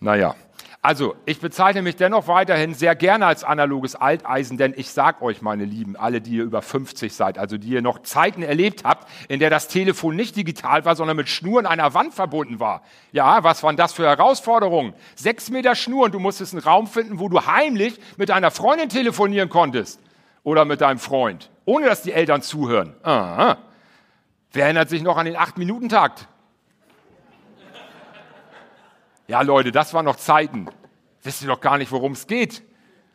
naja, 0.00 0.34
also, 0.84 1.16
ich 1.24 1.40
bezeichne 1.40 1.80
mich 1.80 1.96
dennoch 1.96 2.28
weiterhin 2.28 2.74
sehr 2.74 2.94
gerne 2.94 3.24
als 3.24 3.42
analoges 3.42 3.96
Alteisen, 3.96 4.58
denn 4.58 4.74
ich 4.76 4.90
sag 4.90 5.22
euch, 5.22 5.40
meine 5.40 5.64
Lieben, 5.64 5.96
alle, 5.96 6.20
die 6.20 6.32
ihr 6.32 6.44
über 6.44 6.60
50 6.60 7.14
seid, 7.14 7.38
also 7.38 7.56
die 7.56 7.68
ihr 7.68 7.80
noch 7.80 8.02
Zeiten 8.02 8.42
erlebt 8.42 8.84
habt, 8.84 9.08
in 9.28 9.40
der 9.40 9.48
das 9.48 9.68
Telefon 9.68 10.14
nicht 10.14 10.36
digital 10.36 10.84
war, 10.84 10.94
sondern 10.94 11.16
mit 11.16 11.30
Schnur 11.30 11.60
an 11.60 11.64
einer 11.64 11.94
Wand 11.94 12.12
verbunden 12.12 12.60
war. 12.60 12.82
Ja, 13.12 13.42
was 13.42 13.62
waren 13.62 13.78
das 13.78 13.94
für 13.94 14.06
Herausforderungen? 14.06 14.92
Sechs 15.14 15.48
Meter 15.48 15.74
Schnur 15.74 16.04
und 16.04 16.12
du 16.12 16.18
musstest 16.18 16.52
einen 16.52 16.62
Raum 16.62 16.86
finden, 16.86 17.18
wo 17.18 17.30
du 17.30 17.46
heimlich 17.46 17.98
mit 18.18 18.28
deiner 18.28 18.50
Freundin 18.50 18.90
telefonieren 18.90 19.48
konntest. 19.48 20.02
Oder 20.42 20.66
mit 20.66 20.82
deinem 20.82 20.98
Freund. 20.98 21.50
Ohne 21.64 21.86
dass 21.86 22.02
die 22.02 22.12
Eltern 22.12 22.42
zuhören. 22.42 22.94
Aha. 23.04 23.56
Wer 24.52 24.64
erinnert 24.64 24.90
sich 24.90 25.02
noch 25.02 25.16
an 25.16 25.24
den 25.24 25.36
Acht-Minuten-Takt? 25.36 26.28
Ja, 29.26 29.40
Leute, 29.42 29.72
das 29.72 29.94
waren 29.94 30.04
noch 30.04 30.16
Zeiten. 30.16 30.66
Wisst 31.22 31.42
ihr 31.42 31.48
doch 31.48 31.60
gar 31.60 31.78
nicht, 31.78 31.90
worum 31.92 32.12
es 32.12 32.26
geht. 32.26 32.62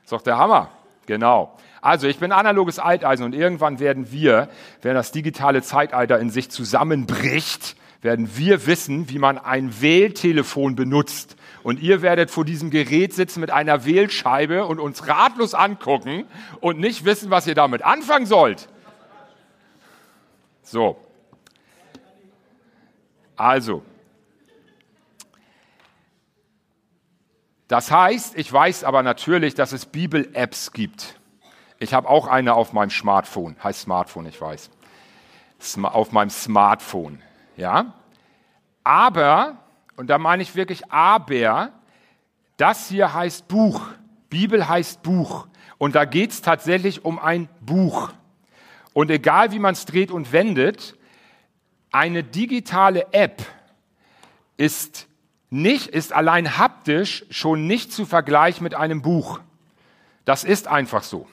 Ist 0.03 0.11
doch 0.11 0.21
der 0.21 0.37
Hammer. 0.37 0.71
Genau. 1.05 1.57
Also, 1.81 2.07
ich 2.07 2.17
bin 2.17 2.31
analoges 2.31 2.79
Alteisen 2.79 3.25
und 3.25 3.33
irgendwann 3.33 3.79
werden 3.79 4.11
wir, 4.11 4.49
wenn 4.81 4.95
das 4.95 5.11
digitale 5.11 5.61
Zeitalter 5.61 6.19
in 6.19 6.29
sich 6.29 6.49
zusammenbricht, 6.49 7.75
werden 8.01 8.29
wir 8.37 8.65
wissen, 8.65 9.09
wie 9.09 9.19
man 9.19 9.37
ein 9.37 9.81
Wähltelefon 9.81 10.75
benutzt 10.75 11.35
Und 11.63 11.81
ihr 11.81 12.01
werdet 12.01 12.31
vor 12.31 12.45
diesem 12.45 12.69
Gerät 12.69 13.13
sitzen 13.13 13.41
mit 13.41 13.51
einer 13.51 13.85
Wählscheibe 13.85 14.65
und 14.65 14.79
uns 14.79 15.07
ratlos 15.07 15.53
angucken 15.53 16.25
und 16.61 16.79
nicht 16.79 17.05
wissen, 17.05 17.29
was 17.29 17.45
ihr 17.45 17.55
damit 17.55 17.83
anfangen 17.83 18.25
sollt. 18.25 18.69
So. 20.63 20.97
Also. 23.35 23.83
Das 27.69 27.91
heißt, 27.91 28.35
ich 28.35 28.51
weiß 28.51 28.83
aber 28.83 29.03
natürlich, 29.03 29.53
dass 29.53 29.73
es 29.73 29.85
Bibel-Apps 29.85 30.73
gibt. 30.73 31.19
Ich 31.77 31.93
habe 31.93 32.09
auch 32.09 32.25
eine 32.27 32.55
auf 32.55 32.73
meinem 32.73 32.89
Smartphone, 32.89 33.55
heißt 33.63 33.81
Smartphone, 33.81 34.25
ich 34.25 34.41
weiß. 34.41 34.71
Auf 35.83 36.11
meinem 36.11 36.31
Smartphone, 36.31 37.21
ja. 37.57 37.93
Aber, 38.83 39.59
und 39.97 40.09
da 40.09 40.17
meine 40.17 40.41
ich 40.41 40.55
wirklich 40.55 40.91
aber, 40.91 41.71
das 42.57 42.89
hier 42.89 43.13
heißt 43.13 43.47
Buch. 43.47 43.81
Bibel 44.31 44.67
heißt 44.67 45.03
Buch. 45.03 45.47
Und 45.77 45.93
da 45.93 46.05
geht 46.05 46.31
es 46.31 46.41
tatsächlich 46.41 47.05
um 47.05 47.19
ein 47.19 47.49
Buch. 47.61 48.11
Und 48.93 49.11
egal 49.11 49.51
wie 49.51 49.59
man 49.59 49.73
es 49.73 49.85
dreht 49.85 50.09
und 50.09 50.31
wendet, 50.31 50.97
eine 51.91 52.23
digitale 52.23 53.13
App 53.13 53.43
ist 54.57 55.08
nicht, 55.49 55.87
ist 55.87 56.13
allein 56.13 56.57
haptisch 56.57 57.25
schon 57.29 57.65
nicht 57.65 57.91
zu 57.91 58.05
vergleichen 58.05 58.63
mit 58.63 58.75
einem 58.75 59.01
Buch. 59.01 59.39
Das 60.25 60.43
ist 60.43 60.67
einfach 60.67 61.03
so. 61.03 61.27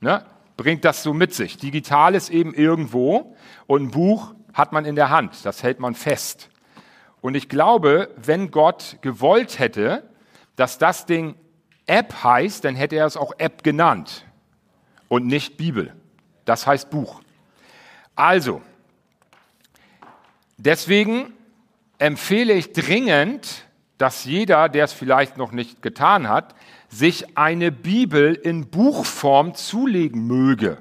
Ne? 0.00 0.24
Bringt 0.56 0.84
das 0.84 1.02
so 1.02 1.14
mit 1.14 1.34
sich. 1.34 1.56
Digital 1.56 2.14
ist 2.14 2.28
eben 2.28 2.52
irgendwo 2.52 3.36
und 3.66 3.84
ein 3.84 3.90
Buch 3.90 4.34
hat 4.52 4.72
man 4.72 4.84
in 4.84 4.94
der 4.94 5.10
Hand. 5.10 5.44
Das 5.44 5.62
hält 5.62 5.80
man 5.80 5.94
fest. 5.94 6.50
Und 7.22 7.34
ich 7.34 7.48
glaube, 7.48 8.10
wenn 8.16 8.50
Gott 8.50 8.98
gewollt 9.00 9.58
hätte, 9.58 10.08
dass 10.56 10.78
das 10.78 11.06
Ding 11.06 11.34
App 11.86 12.22
heißt, 12.22 12.64
dann 12.64 12.76
hätte 12.76 12.96
er 12.96 13.06
es 13.06 13.16
auch 13.16 13.32
App 13.38 13.62
genannt 13.62 14.24
und 15.08 15.26
nicht 15.26 15.56
Bibel. 15.56 15.94
Das 16.44 16.66
heißt 16.66 16.90
Buch. 16.90 17.20
Also, 18.14 18.60
deswegen 20.56 21.32
empfehle 22.00 22.54
ich 22.54 22.72
dringend, 22.72 23.66
dass 23.98 24.24
jeder, 24.24 24.68
der 24.68 24.84
es 24.84 24.92
vielleicht 24.92 25.36
noch 25.36 25.52
nicht 25.52 25.82
getan 25.82 26.28
hat, 26.28 26.54
sich 26.88 27.36
eine 27.36 27.70
Bibel 27.70 28.34
in 28.34 28.68
Buchform 28.68 29.54
zulegen 29.54 30.26
möge. 30.26 30.78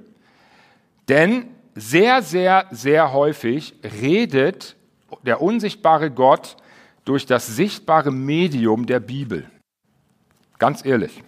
Denn 1.10 1.49
sehr, 1.75 2.21
sehr, 2.21 2.67
sehr 2.71 3.13
häufig 3.13 3.75
redet 3.84 4.75
der 5.23 5.41
unsichtbare 5.41 6.10
Gott 6.10 6.55
durch 7.03 7.25
das 7.25 7.47
sichtbare 7.47 8.12
Medium 8.12 8.86
der 8.86 8.99
Bibel. 8.99 9.49
Ganz 10.58 10.86
ehrlich. 10.86 11.23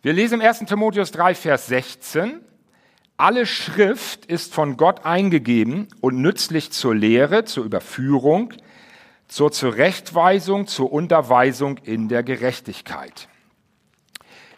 Wir 0.00 0.12
lesen 0.12 0.40
im 0.40 0.46
1. 0.46 0.60
Timotheus 0.60 1.12
3, 1.12 1.34
Vers 1.34 1.66
16. 1.66 2.40
Alle 3.22 3.46
Schrift 3.46 4.26
ist 4.26 4.52
von 4.52 4.76
Gott 4.76 5.06
eingegeben 5.06 5.86
und 6.00 6.20
nützlich 6.20 6.72
zur 6.72 6.92
Lehre, 6.92 7.44
zur 7.44 7.64
Überführung, 7.64 8.52
zur 9.28 9.52
Zurechtweisung, 9.52 10.66
zur 10.66 10.92
Unterweisung 10.92 11.78
in 11.84 12.08
der 12.08 12.24
Gerechtigkeit. 12.24 13.28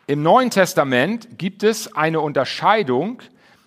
Im 0.07 0.22
Neuen 0.22 0.48
Testament 0.48 1.37
gibt 1.37 1.62
es 1.62 1.94
eine 1.94 2.22
Unterscheidung 2.22 3.20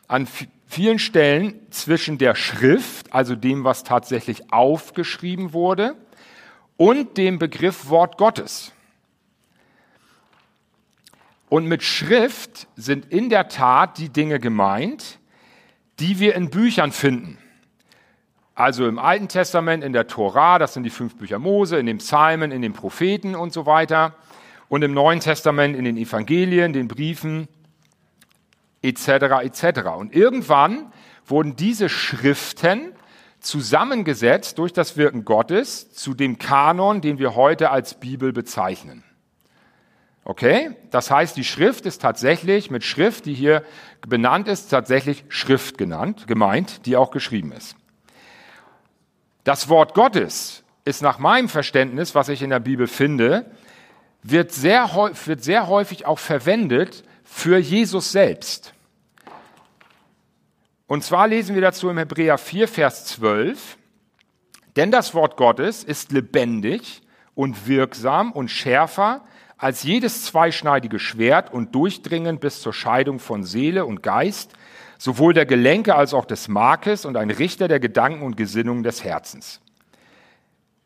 an 0.07 0.27
vielen 0.65 0.97
Stellen 0.97 1.59
zwischen 1.69 2.17
der 2.17 2.33
Schrift, 2.33 3.13
also 3.13 3.35
dem, 3.35 3.63
was 3.63 3.83
tatsächlich 3.83 4.51
aufgeschrieben 4.51 5.53
wurde, 5.53 5.93
und 6.75 7.17
dem 7.17 7.37
Begriff 7.37 7.89
Wort 7.89 8.17
Gottes. 8.17 8.71
Und 11.49 11.65
mit 11.65 11.83
Schrift 11.83 12.67
sind 12.75 13.05
in 13.11 13.29
der 13.29 13.47
Tat 13.47 13.97
die 13.97 14.09
Dinge 14.09 14.39
gemeint, 14.39 15.19
die 15.99 16.19
wir 16.19 16.35
in 16.35 16.49
Büchern 16.49 16.91
finden. 16.91 17.37
Also 18.53 18.87
im 18.87 18.99
Alten 18.99 19.27
Testament, 19.27 19.83
in 19.83 19.93
der 19.93 20.07
Tora, 20.07 20.57
das 20.57 20.73
sind 20.73 20.83
die 20.83 20.89
fünf 20.89 21.15
Bücher 21.15 21.39
Mose, 21.39 21.77
in 21.77 21.85
den 21.85 21.99
Psalmen, 21.99 22.51
in 22.51 22.61
den 22.61 22.73
Propheten 22.73 23.35
und 23.35 23.53
so 23.53 23.65
weiter. 23.65 24.15
Und 24.67 24.81
im 24.81 24.93
Neuen 24.93 25.19
Testament, 25.19 25.75
in 25.75 25.85
den 25.85 25.95
Evangelien, 25.95 26.73
den 26.73 26.87
Briefen, 26.87 27.47
etc. 28.81 29.07
etc. 29.43 29.89
Und 29.97 30.13
irgendwann 30.13 30.91
wurden 31.25 31.55
diese 31.55 31.87
Schriften 31.87 32.93
zusammengesetzt 33.39 34.57
durch 34.57 34.73
das 34.73 34.97
Wirken 34.97 35.23
Gottes 35.23 35.93
zu 35.93 36.13
dem 36.13 36.37
Kanon, 36.37 37.01
den 37.01 37.19
wir 37.19 37.35
heute 37.35 37.69
als 37.69 37.93
Bibel 37.93 38.33
bezeichnen. 38.33 39.03
Okay? 40.27 40.71
Das 40.91 41.09
heißt, 41.09 41.37
die 41.37 41.45
Schrift 41.45 41.85
ist 41.85 42.01
tatsächlich 42.01 42.69
mit 42.69 42.83
Schrift, 42.83 43.25
die 43.25 43.33
hier 43.33 43.63
benannt 44.05 44.49
ist, 44.49 44.67
tatsächlich 44.67 45.23
Schrift 45.29 45.77
genannt, 45.77 46.27
gemeint, 46.27 46.85
die 46.85 46.97
auch 46.97 47.11
geschrieben 47.11 47.53
ist. 47.53 47.77
Das 49.45 49.69
Wort 49.69 49.93
Gottes 49.93 50.65
ist 50.83 51.01
nach 51.01 51.17
meinem 51.17 51.47
Verständnis, 51.47 52.13
was 52.13 52.27
ich 52.27 52.41
in 52.41 52.49
der 52.49 52.59
Bibel 52.59 52.87
finde, 52.87 53.49
wird 54.21 54.51
sehr, 54.51 54.89
wird 55.23 55.45
sehr 55.45 55.67
häufig 55.67 56.05
auch 56.05 56.19
verwendet 56.19 57.05
für 57.23 57.57
Jesus 57.57 58.11
selbst. 58.11 58.73
Und 60.87 61.05
zwar 61.05 61.29
lesen 61.29 61.55
wir 61.55 61.61
dazu 61.61 61.89
im 61.89 61.97
Hebräer 61.97 62.37
4, 62.37 62.67
Vers 62.67 63.05
12, 63.05 63.77
denn 64.75 64.91
das 64.91 65.13
Wort 65.13 65.37
Gottes 65.37 65.85
ist 65.85 66.11
lebendig 66.11 67.01
und 67.33 67.65
wirksam 67.65 68.33
und 68.33 68.49
schärfer 68.49 69.21
als 69.57 69.83
jedes 69.83 70.25
zweischneidige 70.25 70.99
Schwert 70.99 71.51
und 71.51 71.73
durchdringend 71.73 72.39
bis 72.41 72.61
zur 72.61 72.73
Scheidung 72.73 73.19
von 73.19 73.43
Seele 73.43 73.85
und 73.85 74.03
Geist 74.03 74.53
sowohl 74.97 75.33
der 75.33 75.45
Gelenke 75.45 75.95
als 75.95 76.13
auch 76.13 76.25
des 76.25 76.47
Markes 76.47 77.05
und 77.05 77.17
ein 77.17 77.29
Richter 77.29 77.67
der 77.67 77.79
Gedanken 77.79 78.23
und 78.23 78.37
Gesinnungen 78.37 78.83
des 78.83 79.03
Herzens. 79.03 79.61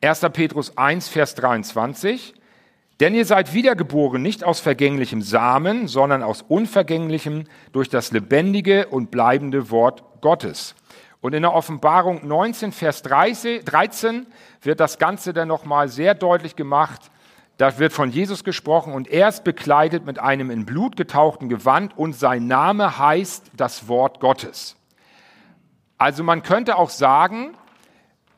1. 0.01 0.21
Petrus 0.33 0.77
1, 0.77 1.07
Vers 1.07 1.35
23. 1.35 2.33
Denn 2.99 3.15
ihr 3.15 3.25
seid 3.25 3.53
wiedergeboren 3.53 4.21
nicht 4.21 4.43
aus 4.43 4.59
vergänglichem 4.59 5.21
Samen, 5.21 5.87
sondern 5.87 6.21
aus 6.21 6.43
unvergänglichem 6.43 7.45
durch 7.71 7.89
das 7.89 8.11
lebendige 8.11 8.87
und 8.87 9.09
bleibende 9.09 9.71
Wort 9.71 10.03
Gottes. 10.21 10.75
Und 11.19 11.33
in 11.33 11.41
der 11.41 11.53
Offenbarung 11.53 12.27
19, 12.27 12.71
Vers 12.71 13.01
13 13.01 14.27
wird 14.61 14.79
das 14.79 14.97
Ganze 14.99 15.33
dann 15.33 15.47
nochmal 15.47 15.87
sehr 15.87 16.13
deutlich 16.15 16.55
gemacht, 16.55 17.11
da 17.61 17.77
wird 17.77 17.93
von 17.93 18.09
Jesus 18.09 18.43
gesprochen 18.43 18.91
und 18.91 19.07
er 19.07 19.29
ist 19.29 19.43
bekleidet 19.43 20.03
mit 20.03 20.17
einem 20.17 20.49
in 20.49 20.65
Blut 20.65 20.95
getauchten 20.95 21.47
Gewand 21.47 21.95
und 21.95 22.13
sein 22.13 22.47
Name 22.47 22.97
heißt 22.97 23.51
das 23.55 23.87
Wort 23.87 24.19
Gottes. 24.19 24.75
Also 25.99 26.23
man 26.23 26.41
könnte 26.41 26.75
auch 26.75 26.89
sagen, 26.89 27.53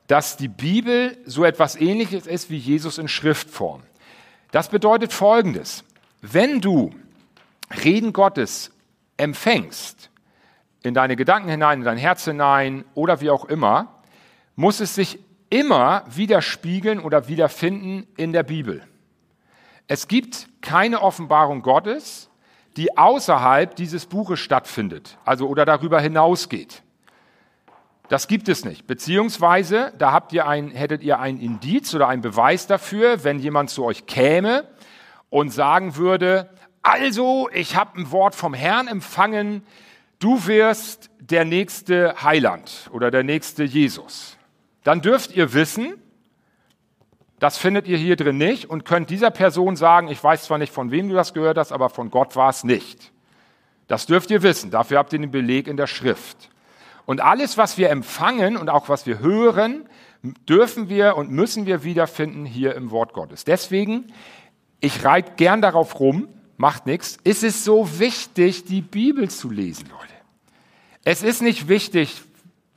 dass 0.08 0.36
die 0.36 0.50
Bibel 0.50 1.18
so 1.26 1.46
etwas 1.46 1.78
ähnliches 1.78 2.28
ist 2.28 2.50
wie 2.50 2.58
Jesus 2.58 2.98
in 2.98 3.08
Schriftform. 3.08 3.84
Das 4.52 4.68
bedeutet 4.68 5.14
Folgendes. 5.14 5.86
Wenn 6.20 6.60
du 6.60 6.94
Reden 7.82 8.12
Gottes 8.12 8.74
empfängst, 9.16 10.10
in 10.84 10.94
deine 10.94 11.16
Gedanken 11.16 11.48
hinein, 11.48 11.80
in 11.80 11.86
dein 11.86 11.98
Herz 11.98 12.26
hinein 12.26 12.84
oder 12.94 13.22
wie 13.22 13.30
auch 13.30 13.46
immer, 13.46 14.04
muss 14.58 14.82
es 14.82 14.96
sich 14.96 15.18
immer 15.50 16.04
widerspiegeln 16.10 17.00
oder 17.00 17.30
wiederfinden 17.30 18.06
in 18.18 18.34
der 18.34 18.44
Bibel. 18.44 18.86
Es 19.88 20.08
gibt 20.08 20.48
keine 20.62 21.02
Offenbarung 21.02 21.62
Gottes, 21.62 22.30
die 22.78 22.98
außerhalb 22.98 23.76
dieses 23.76 24.06
Buches 24.06 24.40
stattfindet, 24.40 25.18
also 25.26 25.48
oder 25.48 25.66
darüber 25.66 26.00
hinausgeht. 26.00 26.84
Das 28.10 28.28
gibt 28.28 28.50
es 28.50 28.66
nicht. 28.66 28.86
Beziehungsweise, 28.88 29.94
da 29.98 30.12
habt 30.12 30.34
ihr 30.34 30.48
ein, 30.48 30.72
hättet 30.72 31.04
ihr 31.04 31.20
ein 31.20 31.40
Indiz 31.40 31.94
oder 31.94 32.08
einen 32.08 32.22
Beweis 32.22 32.68
dafür, 32.68 33.24
wenn 33.24 33.40
jemand 33.40 33.70
zu 33.70 33.84
euch 33.84 34.06
käme 34.06 34.68
und 35.30 35.50
sagen 35.50 35.96
würde, 35.96 36.50
also, 36.82 37.50
ich 37.54 37.78
habe 37.78 37.98
ein 37.98 38.12
Wort 38.12 38.36
vom 38.36 38.54
Herrn 38.54 38.88
empfangen, 38.88 39.66
du 40.20 40.48
wirst 40.48 41.10
der 41.22 41.46
nächste 41.46 42.22
Heiland 42.22 42.90
oder 42.92 43.10
der 43.10 43.24
nächste 43.24 43.64
Jesus. 43.64 44.38
Dann 44.84 45.02
dürft 45.02 45.34
ihr 45.34 45.54
wissen, 45.54 45.94
das 47.44 47.58
findet 47.58 47.90
ihr 47.90 47.98
hier 47.98 48.16
drin 48.16 48.38
nicht 48.38 48.70
und 48.70 48.86
könnt 48.86 49.10
dieser 49.10 49.30
Person 49.30 49.76
sagen, 49.76 50.08
ich 50.08 50.24
weiß 50.24 50.46
zwar 50.46 50.58
nicht, 50.58 50.72
von 50.72 50.92
wem 50.92 51.10
du 51.10 51.16
das 51.16 51.34
gehört 51.34 51.58
hast, 51.58 51.74
aber 51.74 51.90
von 51.90 52.10
Gott 52.10 52.38
war 52.38 52.50
es 52.50 52.64
nicht. 52.64 53.12
Das 53.88 54.06
dürft 54.06 54.32
ihr 54.32 54.44
wissen. 54.44 54.72
Dafür 54.72 54.98
habt 54.98 55.12
ihr 55.12 55.20
den 55.20 55.30
Beleg 55.30 55.68
in 55.68 55.76
der 55.76 55.88
Schrift. 55.88 56.50
Und 57.06 57.20
alles, 57.20 57.58
was 57.58 57.78
wir 57.78 57.90
empfangen 57.90 58.56
und 58.56 58.70
auch 58.70 58.88
was 58.88 59.06
wir 59.06 59.20
hören, 59.20 59.90
dürfen 60.48 60.88
wir 60.88 61.18
und 61.18 61.32
müssen 61.32 61.66
wir 61.66 61.84
wiederfinden 61.84 62.46
hier 62.46 62.76
im 62.76 62.92
Wort 62.92 63.12
Gottes. 63.12 63.44
Deswegen, 63.44 64.14
ich 64.80 65.04
reite 65.04 65.34
gern 65.36 65.62
darauf 65.62 66.00
rum, 66.00 66.30
macht 66.56 66.86
nichts, 66.86 67.18
ist 67.26 67.44
es 67.44 67.66
so 67.66 68.00
wichtig, 68.00 68.64
die 68.64 68.82
Bibel 68.82 69.30
zu 69.30 69.50
lesen, 69.50 69.90
Leute. 69.90 70.14
Es 71.04 71.24
ist 71.24 71.42
nicht 71.42 71.68
wichtig, 71.68 72.22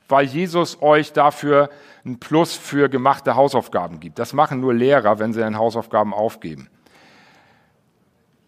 weil 0.07 0.25
Jesus 0.25 0.81
euch 0.81 1.13
dafür 1.13 1.69
ein 2.05 2.19
Plus 2.19 2.55
für 2.55 2.89
gemachte 2.89 3.35
Hausaufgaben 3.35 3.99
gibt. 3.99 4.19
Das 4.19 4.33
machen 4.33 4.61
nur 4.61 4.73
Lehrer, 4.73 5.19
wenn 5.19 5.33
sie 5.33 5.41
ihren 5.41 5.57
Hausaufgaben 5.57 6.13
aufgeben. 6.13 6.69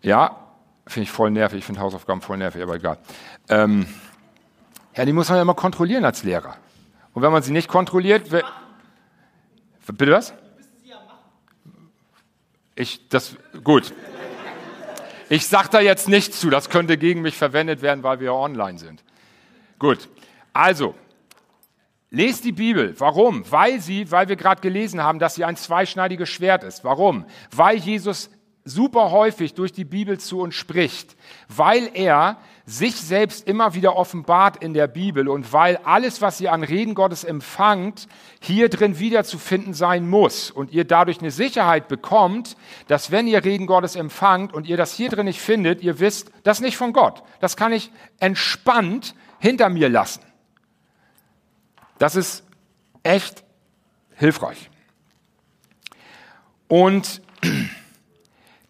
Ja, 0.01 0.37
finde 0.87 1.03
ich 1.03 1.11
voll 1.11 1.31
nervig. 1.31 1.59
Ich 1.59 1.65
finde 1.65 1.81
Hausaufgaben 1.81 2.21
voll 2.21 2.37
nervig, 2.37 2.63
aber 2.63 2.75
egal. 2.75 2.97
Ähm, 3.49 3.85
ja, 4.95 5.05
die 5.05 5.13
muss 5.13 5.29
man 5.29 5.37
ja 5.37 5.41
immer 5.41 5.55
kontrollieren 5.55 6.05
als 6.05 6.23
Lehrer. 6.23 6.55
Und 7.13 7.21
wenn 7.21 7.31
man 7.31 7.43
sie 7.43 7.51
nicht 7.51 7.67
kontrolliert, 7.67 8.29
bitte 9.87 10.11
was? 10.11 10.33
Ich, 12.75 13.09
das, 13.09 13.35
gut. 13.63 13.93
Ich 15.27 15.47
sage 15.47 15.67
da 15.69 15.81
jetzt 15.81 16.07
nichts 16.07 16.39
zu, 16.39 16.49
das 16.49 16.69
könnte 16.69 16.97
gegen 16.97 17.21
mich 17.21 17.35
verwendet 17.35 17.81
werden, 17.81 18.03
weil 18.03 18.21
wir 18.21 18.33
online 18.33 18.79
sind. 18.79 19.03
Gut, 19.77 20.07
also, 20.53 20.95
lest 22.11 22.43
die 22.43 22.51
Bibel. 22.51 22.99
Warum? 22.99 23.43
Weil 23.51 23.79
sie, 23.79 24.11
weil 24.11 24.29
wir 24.29 24.35
gerade 24.35 24.61
gelesen 24.61 25.03
haben, 25.03 25.19
dass 25.19 25.35
sie 25.35 25.45
ein 25.45 25.55
zweischneidiges 25.55 26.29
Schwert 26.29 26.63
ist. 26.63 26.83
Warum? 26.83 27.25
Weil 27.51 27.77
Jesus 27.77 28.29
super 28.65 29.11
häufig 29.11 29.53
durch 29.53 29.71
die 29.71 29.85
Bibel 29.85 30.19
zu 30.19 30.39
uns 30.39 30.55
spricht, 30.55 31.15
weil 31.47 31.89
er 31.93 32.37
sich 32.65 32.95
selbst 32.95 33.47
immer 33.47 33.73
wieder 33.73 33.95
offenbart 33.95 34.63
in 34.63 34.75
der 34.75 34.87
Bibel 34.87 35.27
und 35.27 35.51
weil 35.53 35.77
alles, 35.77 36.21
was 36.21 36.39
ihr 36.39 36.51
an 36.51 36.63
Reden 36.63 36.93
Gottes 36.93 37.23
empfangt, 37.23 38.07
hier 38.41 38.69
drin 38.69 38.99
wiederzufinden 38.99 39.73
sein 39.73 40.07
muss 40.07 40.51
und 40.51 40.71
ihr 40.71 40.83
dadurch 40.83 41.19
eine 41.19 41.31
Sicherheit 41.31 41.87
bekommt, 41.87 42.57
dass 42.87 43.09
wenn 43.09 43.27
ihr 43.27 43.43
Reden 43.43 43.65
Gottes 43.65 43.95
empfangt 43.95 44.53
und 44.53 44.67
ihr 44.67 44.77
das 44.77 44.93
hier 44.93 45.09
drin 45.09 45.25
nicht 45.25 45.41
findet, 45.41 45.81
ihr 45.81 45.99
wisst, 45.99 46.31
das 46.43 46.57
ist 46.57 46.63
nicht 46.63 46.77
von 46.77 46.93
Gott. 46.93 47.23
Das 47.39 47.57
kann 47.57 47.73
ich 47.73 47.91
entspannt 48.19 49.15
hinter 49.39 49.69
mir 49.69 49.89
lassen. 49.89 50.21
Das 51.99 52.15
ist 52.15 52.43
echt 53.03 53.43
hilfreich. 54.15 54.71
Und 56.67 57.21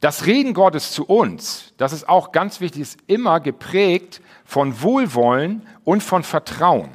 das 0.02 0.26
Reden 0.26 0.54
Gottes 0.54 0.92
zu 0.92 1.06
uns, 1.06 1.74
das 1.78 1.94
ist 1.94 2.10
auch 2.10 2.32
ganz 2.32 2.60
wichtig, 2.60 2.82
ist 2.82 3.00
immer 3.08 3.40
geprägt 3.40 4.22
von 4.44 4.82
Wohlwollen 4.82 5.66
und 5.86 6.04
von 6.04 6.24
Vertrauen. 6.24 6.92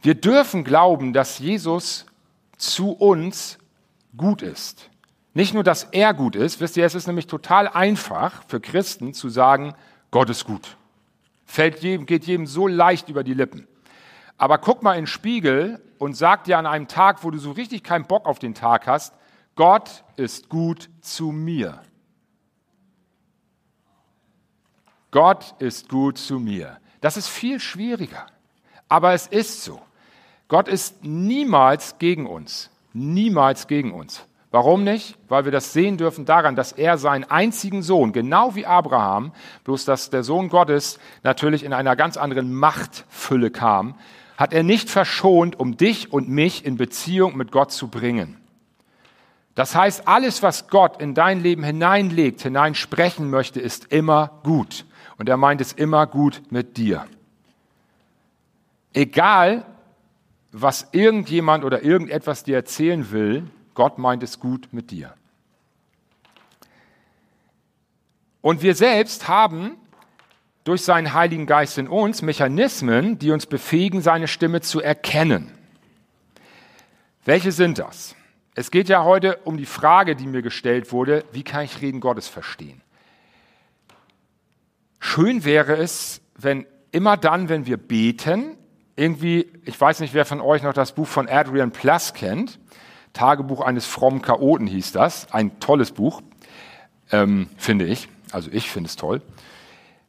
Wir 0.00 0.14
dürfen 0.14 0.64
glauben, 0.64 1.12
dass 1.12 1.38
Jesus 1.38 2.06
zu 2.56 2.92
uns 2.92 3.58
gut 4.16 4.42
ist. 4.42 4.90
Nicht 5.34 5.54
nur, 5.54 5.62
dass 5.62 5.84
er 5.84 6.14
gut 6.14 6.36
ist, 6.36 6.60
wisst 6.60 6.76
ihr, 6.76 6.86
es 6.86 6.94
ist 6.94 7.06
nämlich 7.06 7.26
total 7.26 7.68
einfach 7.68 8.42
für 8.48 8.60
Christen 8.60 9.12
zu 9.12 9.28
sagen, 9.28 9.74
Gott 10.10 10.30
ist 10.30 10.44
gut. 10.44 10.76
Fällt 11.44 11.82
jedem, 11.82 12.06
geht 12.06 12.24
jedem 12.24 12.46
so 12.46 12.66
leicht 12.66 13.08
über 13.08 13.22
die 13.22 13.34
Lippen. 13.34 13.66
Aber 14.38 14.58
guck 14.58 14.82
mal 14.82 14.94
in 14.94 15.02
den 15.02 15.06
Spiegel 15.08 15.82
und 15.98 16.16
sag 16.16 16.44
dir 16.44 16.58
an 16.58 16.66
einem 16.66 16.88
Tag, 16.88 17.24
wo 17.24 17.30
du 17.30 17.38
so 17.38 17.50
richtig 17.50 17.82
keinen 17.82 18.06
Bock 18.06 18.24
auf 18.24 18.38
den 18.38 18.54
Tag 18.54 18.86
hast, 18.86 19.12
Gott 19.56 20.04
ist 20.16 20.48
gut 20.48 20.88
zu 21.00 21.32
mir. 21.32 21.82
Gott 25.10 25.54
ist 25.58 25.88
gut 25.88 26.18
zu 26.18 26.38
mir. 26.38 26.78
Das 27.00 27.16
ist 27.16 27.28
viel 27.28 27.58
schwieriger. 27.58 28.26
Aber 28.88 29.12
es 29.12 29.26
ist 29.26 29.64
so. 29.64 29.80
Gott 30.46 30.68
ist 30.68 31.04
niemals 31.04 31.98
gegen 31.98 32.26
uns. 32.26 32.70
Niemals 32.92 33.66
gegen 33.66 33.92
uns. 33.92 34.24
Warum 34.50 34.82
nicht? 34.82 35.18
Weil 35.28 35.44
wir 35.44 35.52
das 35.52 35.72
sehen 35.72 35.98
dürfen 35.98 36.24
daran, 36.24 36.56
dass 36.56 36.72
er 36.72 36.96
seinen 36.96 37.24
einzigen 37.24 37.82
Sohn, 37.82 38.12
genau 38.12 38.54
wie 38.54 38.64
Abraham, 38.64 39.32
bloß 39.64 39.84
dass 39.84 40.08
der 40.08 40.22
Sohn 40.22 40.48
Gottes 40.48 40.98
natürlich 41.22 41.64
in 41.64 41.74
einer 41.74 41.96
ganz 41.96 42.16
anderen 42.16 42.54
Machtfülle 42.54 43.50
kam, 43.50 43.94
hat 44.38 44.52
er 44.52 44.62
nicht 44.62 44.88
verschont, 44.88 45.58
um 45.58 45.76
dich 45.76 46.12
und 46.12 46.28
mich 46.28 46.64
in 46.64 46.76
Beziehung 46.76 47.36
mit 47.36 47.50
Gott 47.50 47.72
zu 47.72 47.88
bringen. 47.88 48.36
Das 49.56 49.74
heißt, 49.74 50.06
alles, 50.06 50.44
was 50.44 50.68
Gott 50.68 51.02
in 51.02 51.12
dein 51.12 51.42
Leben 51.42 51.64
hineinlegt, 51.64 52.42
hineinsprechen 52.42 53.28
möchte, 53.28 53.60
ist 53.60 53.92
immer 53.92 54.40
gut. 54.44 54.86
Und 55.18 55.28
er 55.28 55.36
meint 55.36 55.60
es 55.60 55.72
immer 55.72 56.06
gut 56.06 56.40
mit 56.50 56.76
dir. 56.76 57.04
Egal, 58.92 59.66
was 60.52 60.86
irgendjemand 60.92 61.64
oder 61.64 61.82
irgendetwas 61.82 62.44
dir 62.44 62.54
erzählen 62.54 63.10
will, 63.10 63.50
Gott 63.74 63.98
meint 63.98 64.22
es 64.22 64.38
gut 64.38 64.68
mit 64.70 64.92
dir. 64.92 65.14
Und 68.40 68.62
wir 68.62 68.76
selbst 68.76 69.26
haben 69.26 69.72
durch 70.68 70.82
seinen 70.82 71.14
Heiligen 71.14 71.46
Geist 71.46 71.78
in 71.78 71.88
uns 71.88 72.20
Mechanismen, 72.20 73.18
die 73.18 73.30
uns 73.30 73.46
befähigen, 73.46 74.02
seine 74.02 74.28
Stimme 74.28 74.60
zu 74.60 74.82
erkennen. 74.82 75.50
Welche 77.24 77.52
sind 77.52 77.78
das? 77.78 78.14
Es 78.54 78.70
geht 78.70 78.90
ja 78.90 79.02
heute 79.02 79.38
um 79.44 79.56
die 79.56 79.64
Frage, 79.64 80.14
die 80.14 80.26
mir 80.26 80.42
gestellt 80.42 80.92
wurde, 80.92 81.24
wie 81.32 81.42
kann 81.42 81.64
ich 81.64 81.80
Reden 81.80 82.00
Gottes 82.00 82.28
verstehen? 82.28 82.82
Schön 85.00 85.46
wäre 85.46 85.74
es, 85.74 86.20
wenn 86.36 86.66
immer 86.92 87.16
dann, 87.16 87.48
wenn 87.48 87.64
wir 87.64 87.78
beten, 87.78 88.58
irgendwie, 88.94 89.50
ich 89.64 89.80
weiß 89.80 90.00
nicht, 90.00 90.12
wer 90.12 90.26
von 90.26 90.42
euch 90.42 90.62
noch 90.62 90.74
das 90.74 90.92
Buch 90.92 91.06
von 91.06 91.30
Adrian 91.30 91.70
Plass 91.70 92.12
kennt, 92.12 92.58
Tagebuch 93.14 93.62
eines 93.62 93.86
frommen 93.86 94.20
Chaoten 94.20 94.66
hieß 94.66 94.92
das, 94.92 95.32
ein 95.32 95.60
tolles 95.60 95.92
Buch, 95.92 96.20
ähm, 97.10 97.48
finde 97.56 97.86
ich, 97.86 98.10
also 98.32 98.50
ich 98.52 98.68
finde 98.68 98.88
es 98.88 98.96
toll. 98.96 99.22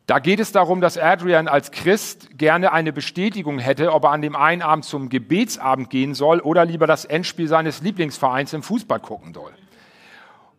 Da 0.10 0.18
geht 0.18 0.40
es 0.40 0.52
darum, 0.52 0.82
dass 0.82 0.98
Adrian 0.98 1.48
als 1.48 1.70
Christ 1.70 2.36
gerne 2.36 2.72
eine 2.72 2.92
Bestätigung 2.92 3.60
hätte, 3.60 3.94
ob 3.94 4.06
er 4.06 4.10
an 4.10 4.24
dem 4.24 4.36
einen 4.36 4.64
Abend 4.64 4.84
zum 4.84 5.10
Gebetsabend 5.10 5.92
gehen 5.92 6.16
soll 6.16 6.40
oder 6.40 6.66
lieber 6.66 6.88
das 6.88 7.06
Endspiel 7.06 7.48
seines 7.48 7.84
Lieblingsvereins 7.84 8.54
im 8.54 8.64
Fußball 8.64 9.02
gucken 9.02 9.36
soll. 9.36 9.52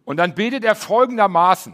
Und 0.05 0.19
dann 0.19 0.37
betet 0.37 0.65
er 0.65 0.77
folgendermaßen, 0.77 1.73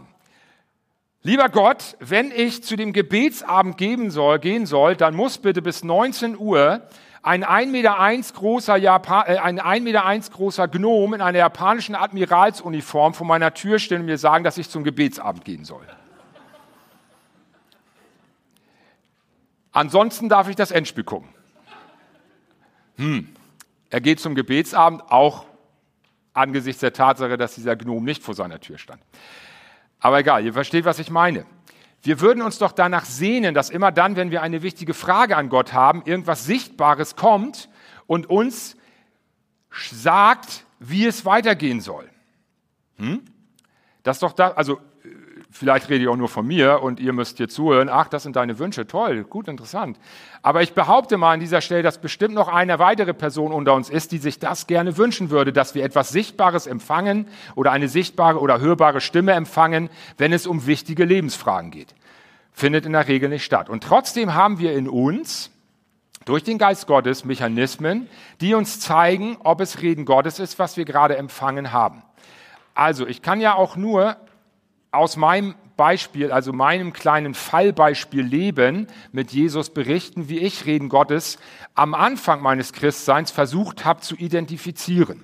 Lieber 1.21 1.49
Gott, 1.49 1.97
wenn 1.99 2.31
ich 2.31 2.63
zu 2.63 2.77
dem 2.77 2.93
Gebetsabend 2.93 3.77
gehen 3.77 4.09
soll, 4.09 4.39
gehen 4.39 4.65
soll, 4.65 4.95
dann 4.95 5.13
muss 5.13 5.37
bitte 5.37 5.61
bis 5.61 5.83
19 5.83 6.35
Uhr 6.35 6.81
ein 7.21 7.45
1,1 7.45 7.67
Meter 7.67 7.97
großer, 8.33 8.77
Japan, 8.77 9.25
äh, 9.27 9.37
ein 9.37 9.59
1 9.59 9.83
Meter 9.83 10.03
großer 10.31 10.67
Gnom 10.67 11.13
in 11.13 11.21
einer 11.21 11.37
japanischen 11.37 11.93
Admiralsuniform 11.93 13.13
vor 13.13 13.27
meiner 13.27 13.53
Tür 13.53 13.77
stehen 13.77 13.99
und 13.99 14.07
mir 14.07 14.17
sagen, 14.17 14.43
dass 14.43 14.57
ich 14.57 14.67
zum 14.67 14.83
Gebetsabend 14.83 15.45
gehen 15.45 15.63
soll. 15.63 15.85
Ansonsten 19.77 20.27
darf 20.27 20.49
ich 20.49 20.55
das 20.55 20.71
Endspiel 20.71 21.03
gucken. 21.03 21.29
Hm. 22.95 23.29
Er 23.91 24.01
geht 24.01 24.19
zum 24.19 24.33
Gebetsabend, 24.33 25.03
auch 25.11 25.45
angesichts 26.33 26.79
der 26.79 26.93
Tatsache, 26.93 27.37
dass 27.37 27.53
dieser 27.53 27.75
Gnom 27.75 28.03
nicht 28.03 28.23
vor 28.23 28.33
seiner 28.33 28.59
Tür 28.59 28.79
stand. 28.79 29.03
Aber 29.99 30.17
egal, 30.17 30.43
ihr 30.43 30.53
versteht, 30.53 30.85
was 30.85 30.97
ich 30.97 31.11
meine. 31.11 31.45
Wir 32.01 32.21
würden 32.21 32.41
uns 32.41 32.57
doch 32.57 32.71
danach 32.71 33.05
sehnen, 33.05 33.53
dass 33.53 33.69
immer 33.69 33.91
dann, 33.91 34.15
wenn 34.15 34.31
wir 34.31 34.41
eine 34.41 34.63
wichtige 34.63 34.95
Frage 34.95 35.37
an 35.37 35.47
Gott 35.47 35.73
haben, 35.73 36.01
irgendwas 36.05 36.45
Sichtbares 36.45 37.15
kommt 37.15 37.69
und 38.07 38.27
uns 38.31 38.77
sagt, 39.91 40.65
wie 40.79 41.05
es 41.05 41.23
weitergehen 41.23 41.81
soll. 41.81 42.09
Hm? 42.95 43.21
Das 44.01 44.17
doch 44.17 44.33
da, 44.33 44.53
also 44.53 44.81
vielleicht 45.57 45.89
rede 45.89 46.03
ich 46.03 46.09
auch 46.09 46.15
nur 46.15 46.29
von 46.29 46.45
mir 46.45 46.81
und 46.81 46.99
ihr 46.99 47.13
müsst 47.13 47.37
hier 47.37 47.49
zuhören, 47.49 47.89
ach, 47.89 48.07
das 48.07 48.23
sind 48.23 48.35
deine 48.35 48.59
Wünsche, 48.59 48.87
toll, 48.87 49.23
gut, 49.23 49.47
interessant. 49.47 49.99
Aber 50.41 50.61
ich 50.61 50.73
behaupte 50.73 51.17
mal 51.17 51.33
an 51.33 51.39
dieser 51.39 51.61
Stelle, 51.61 51.83
dass 51.83 51.99
bestimmt 51.99 52.35
noch 52.35 52.47
eine 52.47 52.79
weitere 52.79 53.13
Person 53.13 53.51
unter 53.51 53.73
uns 53.73 53.89
ist, 53.89 54.11
die 54.11 54.19
sich 54.19 54.39
das 54.39 54.67
gerne 54.67 54.97
wünschen 54.97 55.29
würde, 55.29 55.51
dass 55.51 55.75
wir 55.75 55.83
etwas 55.83 56.09
Sichtbares 56.09 56.67
empfangen 56.67 57.27
oder 57.55 57.71
eine 57.71 57.89
sichtbare 57.89 58.39
oder 58.39 58.59
hörbare 58.59 59.01
Stimme 59.01 59.33
empfangen, 59.33 59.89
wenn 60.17 60.31
es 60.31 60.47
um 60.47 60.67
wichtige 60.67 61.03
Lebensfragen 61.03 61.71
geht. 61.71 61.95
Findet 62.53 62.85
in 62.85 62.93
der 62.93 63.07
Regel 63.07 63.29
nicht 63.29 63.43
statt. 63.43 63.69
Und 63.69 63.83
trotzdem 63.83 64.33
haben 64.33 64.59
wir 64.59 64.73
in 64.73 64.87
uns 64.87 65.51
durch 66.25 66.43
den 66.43 66.57
Geist 66.57 66.87
Gottes 66.87 67.25
Mechanismen, 67.25 68.07
die 68.41 68.53
uns 68.53 68.79
zeigen, 68.79 69.37
ob 69.43 69.61
es 69.61 69.81
Reden 69.81 70.05
Gottes 70.05 70.39
ist, 70.39 70.59
was 70.59 70.77
wir 70.77 70.85
gerade 70.85 71.17
empfangen 71.17 71.71
haben. 71.71 72.03
Also, 72.73 73.07
ich 73.07 73.21
kann 73.21 73.41
ja 73.41 73.55
auch 73.55 73.75
nur 73.75 74.17
aus 74.91 75.17
meinem 75.17 75.55
Beispiel, 75.75 76.31
also 76.31 76.53
meinem 76.53 76.91
kleinen 76.91 77.33
Fallbeispiel 77.33 78.23
Leben 78.23 78.87
mit 79.11 79.31
Jesus 79.31 79.69
berichten, 79.69 80.27
wie 80.27 80.39
ich 80.39 80.65
Reden 80.65 80.89
Gottes 80.89 81.37
am 81.75 81.93
Anfang 81.93 82.41
meines 82.41 82.73
Christseins 82.73 83.31
versucht 83.31 83.85
habe 83.85 84.01
zu 84.01 84.15
identifizieren. 84.15 85.23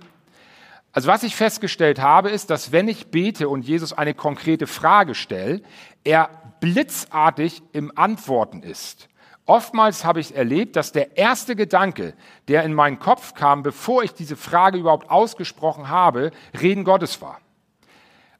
Also 0.91 1.07
was 1.07 1.23
ich 1.23 1.35
festgestellt 1.35 1.99
habe, 1.99 2.29
ist, 2.29 2.51
dass 2.51 2.71
wenn 2.71 2.87
ich 2.87 3.07
bete 3.07 3.49
und 3.49 3.65
Jesus 3.65 3.93
eine 3.93 4.13
konkrete 4.13 4.67
Frage 4.67 5.15
stelle, 5.15 5.61
er 6.03 6.29
blitzartig 6.59 7.63
im 7.71 7.91
Antworten 7.97 8.61
ist. 8.61 9.09
Oftmals 9.45 10.05
habe 10.05 10.19
ich 10.21 10.35
erlebt, 10.35 10.75
dass 10.75 10.91
der 10.91 11.17
erste 11.17 11.55
Gedanke, 11.55 12.13
der 12.47 12.63
in 12.63 12.73
meinen 12.73 12.99
Kopf 12.99 13.33
kam, 13.33 13.63
bevor 13.63 14.03
ich 14.03 14.13
diese 14.13 14.37
Frage 14.37 14.77
überhaupt 14.77 15.09
ausgesprochen 15.09 15.89
habe, 15.89 16.31
Reden 16.61 16.85
Gottes 16.85 17.21
war. 17.21 17.39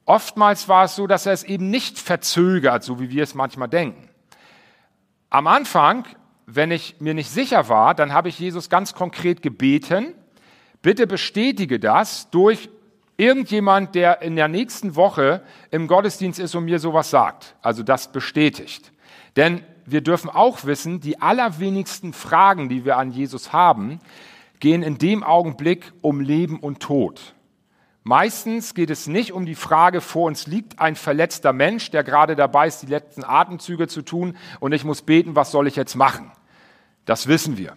Oftmals 0.06 0.68
war 0.68 0.84
es 0.84 0.96
so, 0.96 1.06
dass 1.06 1.26
er 1.26 1.32
es 1.32 1.44
eben 1.44 1.70
nicht 1.70 1.98
verzögert, 1.98 2.84
so 2.84 3.00
wie 3.00 3.10
wir 3.10 3.22
es 3.22 3.34
manchmal 3.34 3.68
denken. 3.68 4.08
Am 5.30 5.46
Anfang 5.46 6.06
wenn 6.46 6.70
ich 6.70 6.96
mir 7.00 7.14
nicht 7.14 7.30
sicher 7.30 7.68
war, 7.68 7.94
dann 7.94 8.12
habe 8.12 8.28
ich 8.28 8.38
Jesus 8.38 8.68
ganz 8.68 8.94
konkret 8.94 9.42
gebeten, 9.42 10.14
bitte 10.82 11.06
bestätige 11.06 11.80
das 11.80 12.30
durch 12.30 12.68
irgendjemand, 13.16 13.94
der 13.94 14.22
in 14.22 14.36
der 14.36 14.48
nächsten 14.48 14.96
Woche 14.96 15.42
im 15.70 15.86
Gottesdienst 15.86 16.40
ist 16.40 16.54
und 16.54 16.64
mir 16.64 16.78
sowas 16.78 17.10
sagt. 17.10 17.54
Also 17.62 17.82
das 17.82 18.12
bestätigt. 18.12 18.92
Denn 19.36 19.62
wir 19.86 20.00
dürfen 20.00 20.30
auch 20.30 20.64
wissen, 20.64 21.00
die 21.00 21.20
allerwenigsten 21.20 22.12
Fragen, 22.12 22.68
die 22.68 22.84
wir 22.84 22.96
an 22.96 23.10
Jesus 23.10 23.52
haben, 23.52 24.00
gehen 24.60 24.82
in 24.82 24.98
dem 24.98 25.22
Augenblick 25.22 25.92
um 26.00 26.20
Leben 26.20 26.58
und 26.58 26.80
Tod. 26.80 27.34
Meistens 28.06 28.74
geht 28.74 28.90
es 28.90 29.06
nicht 29.06 29.32
um 29.32 29.46
die 29.46 29.54
Frage, 29.54 30.02
vor 30.02 30.26
uns 30.26 30.46
liegt 30.46 30.78
ein 30.78 30.94
verletzter 30.94 31.54
Mensch, 31.54 31.90
der 31.90 32.04
gerade 32.04 32.36
dabei 32.36 32.66
ist, 32.66 32.82
die 32.82 32.86
letzten 32.86 33.24
Atemzüge 33.24 33.88
zu 33.88 34.02
tun 34.02 34.36
und 34.60 34.72
ich 34.72 34.84
muss 34.84 35.00
beten, 35.00 35.34
was 35.34 35.50
soll 35.50 35.66
ich 35.66 35.74
jetzt 35.74 35.94
machen? 35.94 36.30
Das 37.06 37.28
wissen 37.28 37.56
wir. 37.56 37.76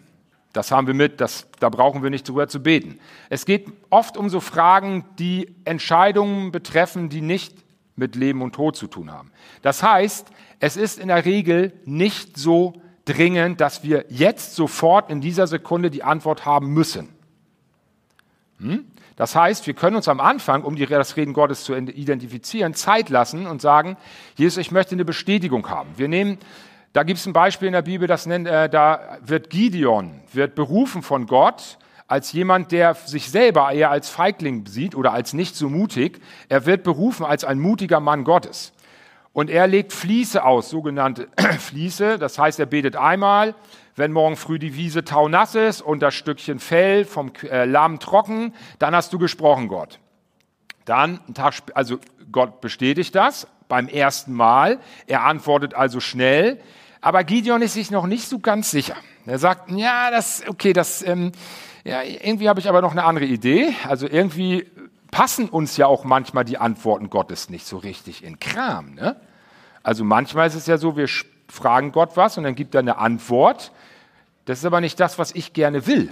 Das 0.51 0.71
haben 0.71 0.85
wir 0.87 0.93
mit, 0.93 1.21
das, 1.21 1.47
da 1.59 1.69
brauchen 1.69 2.03
wir 2.03 2.09
nicht 2.09 2.27
drüber 2.27 2.49
zu 2.49 2.61
beten. 2.61 2.99
Es 3.29 3.45
geht 3.45 3.67
oft 3.89 4.17
um 4.17 4.29
so 4.29 4.41
Fragen, 4.41 5.05
die 5.17 5.55
Entscheidungen 5.63 6.51
betreffen, 6.51 7.07
die 7.07 7.21
nicht 7.21 7.55
mit 7.95 8.15
Leben 8.15 8.41
und 8.41 8.53
Tod 8.53 8.75
zu 8.75 8.87
tun 8.87 9.11
haben. 9.11 9.31
Das 9.61 9.81
heißt, 9.81 10.27
es 10.59 10.75
ist 10.75 10.99
in 10.99 11.07
der 11.07 11.23
Regel 11.23 11.71
nicht 11.85 12.37
so 12.37 12.81
dringend, 13.05 13.61
dass 13.61 13.83
wir 13.83 14.05
jetzt 14.09 14.55
sofort 14.55 15.09
in 15.09 15.21
dieser 15.21 15.47
Sekunde 15.47 15.89
die 15.89 16.03
Antwort 16.03 16.45
haben 16.45 16.73
müssen. 16.73 17.09
Hm? 18.59 18.85
Das 19.17 19.35
heißt, 19.35 19.65
wir 19.65 19.73
können 19.73 19.95
uns 19.95 20.07
am 20.07 20.19
Anfang, 20.19 20.63
um 20.63 20.75
das 20.75 21.17
Reden 21.17 21.33
Gottes 21.33 21.63
zu 21.63 21.75
identifizieren, 21.75 22.75
Zeit 22.75 23.09
lassen 23.09 23.47
und 23.47 23.61
sagen, 23.61 23.97
Jesus, 24.35 24.57
ich 24.57 24.71
möchte 24.71 24.93
eine 24.93 25.05
Bestätigung 25.05 25.69
haben. 25.69 25.89
Wir 25.97 26.07
nehmen, 26.07 26.37
da 26.93 27.01
gibt 27.01 27.19
es 27.19 27.25
ein 27.25 27.33
Beispiel 27.33 27.67
in 27.67 27.73
der 27.73 27.81
Bibel, 27.81 28.07
das 28.07 28.27
nennt, 28.27 28.47
äh, 28.47 28.69
da 28.69 29.17
wird 29.25 29.49
Gideon, 29.49 30.21
wird 30.31 30.53
berufen 30.53 31.01
von 31.01 31.25
Gott 31.25 31.79
als 32.07 32.31
jemand, 32.31 32.71
der 32.71 32.93
sich 32.93 33.31
selber 33.31 33.71
eher 33.71 33.89
als 33.89 34.07
Feigling 34.07 34.67
sieht 34.67 34.95
oder 34.95 35.13
als 35.13 35.33
nicht 35.33 35.55
so 35.55 35.67
mutig. 35.67 36.21
Er 36.47 36.67
wird 36.67 36.83
berufen 36.83 37.25
als 37.25 37.43
ein 37.43 37.59
mutiger 37.59 37.99
Mann 37.99 38.23
Gottes. 38.23 38.71
Und 39.37 39.51
er 39.51 39.67
legt 39.67 39.93
Fließe 39.93 40.43
aus, 40.43 40.71
sogenannte 40.71 41.27
Fließe. 41.59 42.17
Das 42.17 42.39
heißt, 42.39 42.59
er 42.59 42.65
betet 42.65 42.95
einmal, 42.95 43.53
wenn 43.95 44.11
morgen 44.11 44.35
früh 44.35 44.57
die 44.57 44.75
Wiese 44.75 45.03
taunass 45.03 45.53
ist 45.53 45.79
und 45.79 45.99
das 45.99 46.15
Stückchen 46.15 46.57
Fell 46.57 47.05
vom 47.05 47.31
äh, 47.43 47.65
Lamm 47.65 47.99
trocken, 47.99 48.55
dann 48.79 48.95
hast 48.95 49.13
du 49.13 49.19
gesprochen, 49.19 49.67
Gott. 49.67 49.99
Dann, 50.85 51.19
Tag, 51.35 51.53
also 51.75 51.99
Gott 52.31 52.61
bestätigt 52.61 53.13
das 53.13 53.45
beim 53.67 53.87
ersten 53.87 54.33
Mal. 54.33 54.79
Er 55.05 55.23
antwortet 55.23 55.75
also 55.75 55.99
schnell. 55.99 56.59
Aber 56.99 57.23
Gideon 57.23 57.61
ist 57.61 57.73
sich 57.73 57.91
noch 57.91 58.07
nicht 58.07 58.27
so 58.27 58.39
ganz 58.39 58.71
sicher. 58.71 58.95
Er 59.27 59.37
sagt, 59.37 59.69
ja, 59.69 60.09
das, 60.09 60.45
okay, 60.47 60.73
das, 60.73 61.03
ähm, 61.03 61.31
ja, 61.83 62.01
irgendwie 62.01 62.49
habe 62.49 62.59
ich 62.59 62.67
aber 62.67 62.81
noch 62.81 62.91
eine 62.91 63.03
andere 63.03 63.25
Idee. 63.25 63.75
Also 63.87 64.07
irgendwie 64.09 64.65
passen 65.11 65.47
uns 65.47 65.77
ja 65.77 65.85
auch 65.85 66.05
manchmal 66.05 66.43
die 66.43 66.57
Antworten 66.57 67.11
Gottes 67.11 67.51
nicht 67.51 67.67
so 67.67 67.77
richtig 67.77 68.23
in 68.23 68.39
Kram. 68.39 68.95
Ne? 68.95 69.15
Also 69.87 70.03
manchmal 70.03 70.47
ist 70.47 70.55
es 70.55 70.67
ja 70.67 70.77
so, 70.77 70.97
wir 70.97 71.07
fragen 71.47 71.93
Gott 71.93 72.17
was 72.17 72.37
und 72.37 72.43
dann 72.43 72.55
gibt 72.55 72.75
er 72.75 72.79
eine 72.79 72.97
Antwort. 72.97 73.71
Das 74.43 74.59
ist 74.59 74.65
aber 74.65 74.81
nicht 74.81 74.99
das, 74.99 75.17
was 75.17 75.33
ich 75.33 75.53
gerne 75.53 75.87
will. 75.87 76.11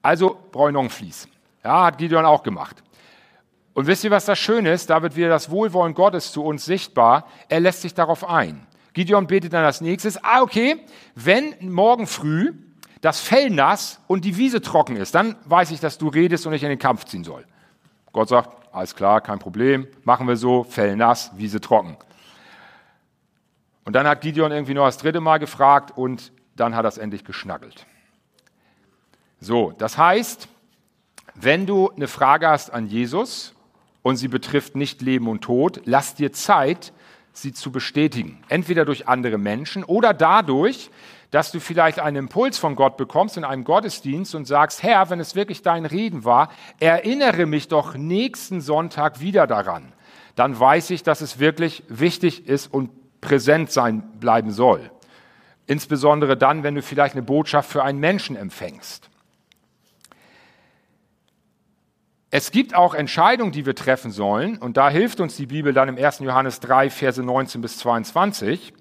Also 0.00 0.38
brauche 0.52 0.68
ich 0.68 0.74
noch 0.74 0.84
ein 0.84 0.90
Fließ. 0.90 1.26
Ja, 1.64 1.86
hat 1.86 1.98
Gideon 1.98 2.24
auch 2.24 2.44
gemacht. 2.44 2.84
Und 3.72 3.88
wisst 3.88 4.04
ihr, 4.04 4.12
was 4.12 4.26
das 4.26 4.38
Schöne 4.38 4.72
ist? 4.72 4.90
Da 4.90 5.02
wird 5.02 5.16
wieder 5.16 5.28
das 5.28 5.50
Wohlwollen 5.50 5.94
Gottes 5.94 6.30
zu 6.30 6.44
uns 6.44 6.66
sichtbar. 6.66 7.26
Er 7.48 7.58
lässt 7.58 7.82
sich 7.82 7.94
darauf 7.94 8.28
ein. 8.28 8.64
Gideon 8.92 9.26
betet 9.26 9.54
dann 9.54 9.64
als 9.64 9.80
nächstes, 9.80 10.22
ah, 10.22 10.42
okay, 10.42 10.76
wenn 11.16 11.52
morgen 11.62 12.06
früh 12.06 12.52
das 13.00 13.18
Fell 13.18 13.50
nass 13.50 13.98
und 14.06 14.24
die 14.24 14.36
Wiese 14.36 14.60
trocken 14.60 14.94
ist, 14.94 15.16
dann 15.16 15.34
weiß 15.46 15.72
ich, 15.72 15.80
dass 15.80 15.98
du 15.98 16.06
redest 16.06 16.46
und 16.46 16.52
ich 16.52 16.62
in 16.62 16.68
den 16.68 16.78
Kampf 16.78 17.06
ziehen 17.06 17.24
soll. 17.24 17.44
Gott 18.12 18.28
sagt, 18.28 18.50
alles 18.72 18.94
klar, 18.94 19.20
kein 19.20 19.40
Problem, 19.40 19.88
machen 20.04 20.28
wir 20.28 20.36
so, 20.36 20.62
Fell 20.62 20.94
nass, 20.94 21.32
Wiese 21.34 21.60
trocken. 21.60 21.96
Und 23.84 23.94
dann 23.94 24.06
hat 24.06 24.22
Gideon 24.22 24.50
irgendwie 24.50 24.74
noch 24.74 24.86
das 24.86 24.98
dritte 24.98 25.20
Mal 25.20 25.38
gefragt 25.38 25.96
und 25.96 26.32
dann 26.56 26.74
hat 26.74 26.84
er 26.84 26.88
es 26.88 26.98
endlich 26.98 27.24
geschnaggelt. 27.24 27.86
So, 29.40 29.72
das 29.76 29.98
heißt, 29.98 30.48
wenn 31.34 31.66
du 31.66 31.90
eine 31.90 32.08
Frage 32.08 32.48
hast 32.48 32.72
an 32.72 32.86
Jesus 32.86 33.54
und 34.02 34.16
sie 34.16 34.28
betrifft 34.28 34.74
nicht 34.76 35.02
Leben 35.02 35.28
und 35.28 35.42
Tod, 35.42 35.82
lass 35.84 36.14
dir 36.14 36.32
Zeit, 36.32 36.92
sie 37.32 37.52
zu 37.52 37.72
bestätigen. 37.72 38.42
Entweder 38.48 38.84
durch 38.84 39.08
andere 39.08 39.38
Menschen 39.38 39.84
oder 39.84 40.14
dadurch, 40.14 40.90
dass 41.30 41.50
du 41.50 41.58
vielleicht 41.58 41.98
einen 41.98 42.16
Impuls 42.16 42.58
von 42.58 42.76
Gott 42.76 42.96
bekommst 42.96 43.36
in 43.36 43.44
einem 43.44 43.64
Gottesdienst 43.64 44.36
und 44.36 44.46
sagst, 44.46 44.84
Herr, 44.84 45.10
wenn 45.10 45.18
es 45.18 45.34
wirklich 45.34 45.62
dein 45.62 45.84
Reden 45.84 46.24
war, 46.24 46.48
erinnere 46.78 47.46
mich 47.46 47.66
doch 47.66 47.96
nächsten 47.96 48.60
Sonntag 48.60 49.20
wieder 49.20 49.48
daran. 49.48 49.92
Dann 50.36 50.58
weiß 50.58 50.90
ich, 50.90 51.02
dass 51.02 51.20
es 51.20 51.40
wirklich 51.40 51.82
wichtig 51.88 52.46
ist 52.46 52.72
und 52.72 52.90
präsent 53.24 53.72
sein 53.72 54.02
bleiben 54.20 54.50
soll. 54.50 54.90
Insbesondere 55.66 56.36
dann, 56.36 56.62
wenn 56.62 56.74
du 56.74 56.82
vielleicht 56.82 57.14
eine 57.14 57.22
Botschaft 57.22 57.70
für 57.70 57.82
einen 57.82 57.98
Menschen 57.98 58.36
empfängst. 58.36 59.08
Es 62.30 62.50
gibt 62.50 62.74
auch 62.74 62.94
Entscheidungen, 62.94 63.52
die 63.52 63.64
wir 63.64 63.74
treffen 63.74 64.10
sollen, 64.10 64.58
und 64.58 64.76
da 64.76 64.90
hilft 64.90 65.20
uns 65.20 65.36
die 65.36 65.46
Bibel 65.46 65.72
dann 65.72 65.88
im 65.88 65.96
1. 65.96 66.18
Johannes 66.18 66.60
3, 66.60 66.90
Verse 66.90 67.22
19 67.22 67.60
bis 67.60 67.78
22. 67.78 68.74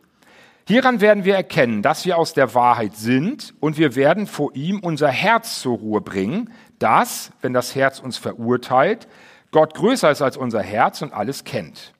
Hieran 0.67 1.01
werden 1.01 1.23
wir 1.23 1.36
erkennen, 1.36 1.82
dass 1.82 2.06
wir 2.06 2.17
aus 2.17 2.34
der 2.34 2.53
Wahrheit 2.56 2.95
sind, 2.95 3.53
und 3.60 3.77
wir 3.77 3.95
werden 3.95 4.27
vor 4.27 4.56
ihm 4.56 4.79
unser 4.79 5.10
Herz 5.10 5.62
zur 5.62 5.77
Ruhe 5.77 6.01
bringen, 6.01 6.51
dass, 6.79 7.32
wenn 7.41 7.53
das 7.53 7.75
Herz 7.75 7.99
uns 7.99 8.17
verurteilt, 8.17 9.08
Gott 9.51 9.75
größer 9.75 10.10
ist 10.12 10.21
als 10.21 10.36
unser 10.36 10.62
Herz 10.62 11.01
und 11.01 11.13
alles 11.13 11.43
kennt. 11.43 11.93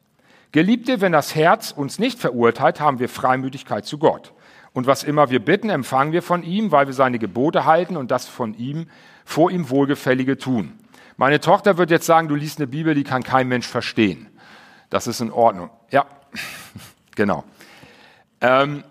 Geliebte, 0.54 1.02
wenn 1.02 1.12
das 1.12 1.34
Herz 1.36 1.72
uns 1.72 2.00
nicht 2.00 2.20
verurteilt, 2.20 2.80
haben 2.80 3.00
wir 3.00 3.10
Freimütigkeit 3.10 3.86
zu 3.86 3.98
Gott. 3.98 4.34
Und 4.72 4.88
was 4.88 5.04
immer 5.04 5.32
wir 5.32 5.44
bitten, 5.44 5.70
empfangen 5.70 6.14
wir 6.14 6.22
von 6.22 6.44
ihm, 6.44 6.72
weil 6.72 6.86
wir 6.86 6.94
seine 6.94 7.20
Gebote 7.20 7.66
halten 7.66 7.98
und 7.98 8.12
das 8.12 8.28
von 8.28 8.54
ihm, 8.54 8.88
vor 9.26 9.52
ihm 9.52 9.70
Wohlgefällige 9.70 10.38
tun. 10.38 10.80
Meine 11.18 11.40
Tochter 11.40 11.78
wird 11.78 11.90
jetzt 11.90 12.06
sagen, 12.06 12.28
du 12.28 12.36
liest 12.36 12.60
eine 12.60 12.68
Bibel, 12.68 12.94
die 12.94 13.04
kann 13.04 13.24
kein 13.24 13.48
Mensch 13.48 13.68
verstehen. 13.68 14.30
Das 14.92 15.08
ist 15.08 15.22
in 15.22 15.32
Ordnung. 15.32 15.72
Ja, 15.90 16.06
genau. 17.16 17.44
Ähm, 18.40 18.84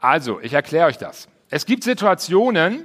also, 0.00 0.40
ich 0.40 0.52
erkläre 0.52 0.86
euch 0.86 0.98
das. 0.98 1.28
Es 1.48 1.66
gibt 1.66 1.82
Situationen, 1.82 2.84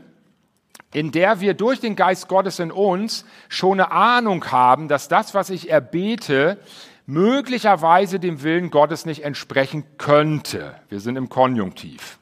in 0.94 1.12
der 1.12 1.42
wir 1.42 1.54
durch 1.54 1.80
den 1.80 1.96
Geist 1.96 2.28
Gottes 2.28 2.58
in 2.58 2.72
uns 2.72 3.26
schon 3.50 3.80
eine 3.80 3.92
Ahnung 3.92 4.52
haben, 4.52 4.88
dass 4.88 5.08
das, 5.10 5.36
was 5.36 5.52
ich 5.52 5.70
erbete, 5.70 6.58
möglicherweise 7.06 8.20
dem 8.20 8.42
Willen 8.44 8.72
Gottes 8.72 9.06
nicht 9.06 9.24
entsprechen 9.24 9.84
könnte. 9.98 10.76
Wir 10.90 11.00
sind 11.00 11.16
im 11.16 11.30
Konjunktiv. 11.30 12.20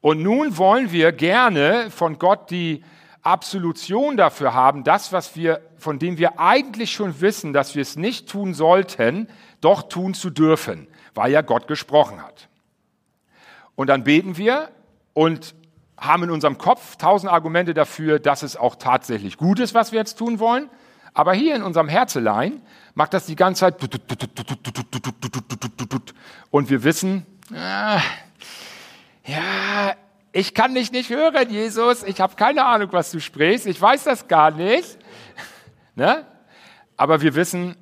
Und 0.00 0.22
nun 0.22 0.58
wollen 0.58 0.92
wir 0.92 1.12
gerne 1.12 1.90
von 1.90 2.18
Gott 2.18 2.50
die 2.50 2.82
Absolution 3.22 4.16
dafür 4.16 4.52
haben, 4.52 4.82
das, 4.82 5.12
was 5.12 5.36
wir, 5.36 5.60
von 5.78 6.00
dem 6.00 6.18
wir 6.18 6.40
eigentlich 6.40 6.90
schon 6.92 7.20
wissen, 7.20 7.52
dass 7.52 7.76
wir 7.76 7.82
es 7.82 7.96
nicht 7.96 8.28
tun 8.28 8.52
sollten, 8.52 9.28
doch 9.60 9.84
tun 9.84 10.12
zu 10.12 10.30
dürfen, 10.30 10.88
weil 11.14 11.30
ja 11.30 11.40
Gott 11.40 11.68
gesprochen 11.68 12.20
hat. 12.20 12.48
Und 13.76 13.86
dann 13.86 14.02
beten 14.02 14.36
wir 14.36 14.70
und 15.14 15.54
haben 15.96 16.24
in 16.24 16.30
unserem 16.30 16.58
Kopf 16.58 16.96
tausend 16.96 17.32
Argumente 17.32 17.74
dafür, 17.74 18.18
dass 18.18 18.42
es 18.42 18.56
auch 18.56 18.74
tatsächlich 18.74 19.36
gut 19.36 19.60
ist, 19.60 19.72
was 19.72 19.92
wir 19.92 20.00
jetzt 20.00 20.18
tun 20.18 20.40
wollen. 20.40 20.68
Aber 21.14 21.34
hier 21.34 21.54
in 21.54 21.62
unserem 21.62 21.88
Herzelein 21.88 22.62
macht 22.94 23.14
das 23.14 23.26
die 23.26 23.36
ganze 23.36 23.60
Zeit 23.60 23.76
und 26.50 26.70
wir 26.70 26.84
wissen, 26.84 27.26
ja, 27.50 28.02
ich 30.32 30.54
kann 30.54 30.74
dich 30.74 30.92
nicht 30.92 31.10
hören, 31.10 31.50
Jesus, 31.50 32.02
ich 32.02 32.20
habe 32.20 32.36
keine 32.36 32.64
Ahnung, 32.64 32.88
was 32.92 33.10
du 33.10 33.20
sprichst, 33.20 33.66
ich 33.66 33.80
weiß 33.80 34.04
das 34.04 34.28
gar 34.28 34.50
nicht. 34.50 34.98
Ne? 35.94 36.26
Aber 36.96 37.20
wir 37.20 37.34
wissen, 37.34 37.76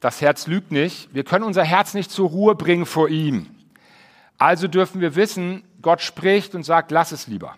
das 0.00 0.22
Herz 0.22 0.46
lügt 0.46 0.72
nicht, 0.72 1.14
wir 1.14 1.24
können 1.24 1.44
unser 1.44 1.64
Herz 1.64 1.92
nicht 1.92 2.10
zur 2.10 2.30
Ruhe 2.30 2.54
bringen 2.54 2.86
vor 2.86 3.10
ihm. 3.10 3.54
Also 4.38 4.68
dürfen 4.68 5.02
wir 5.02 5.16
wissen, 5.16 5.62
Gott 5.82 6.00
spricht 6.00 6.54
und 6.54 6.62
sagt, 6.62 6.90
lass 6.90 7.12
es 7.12 7.26
lieber. 7.26 7.56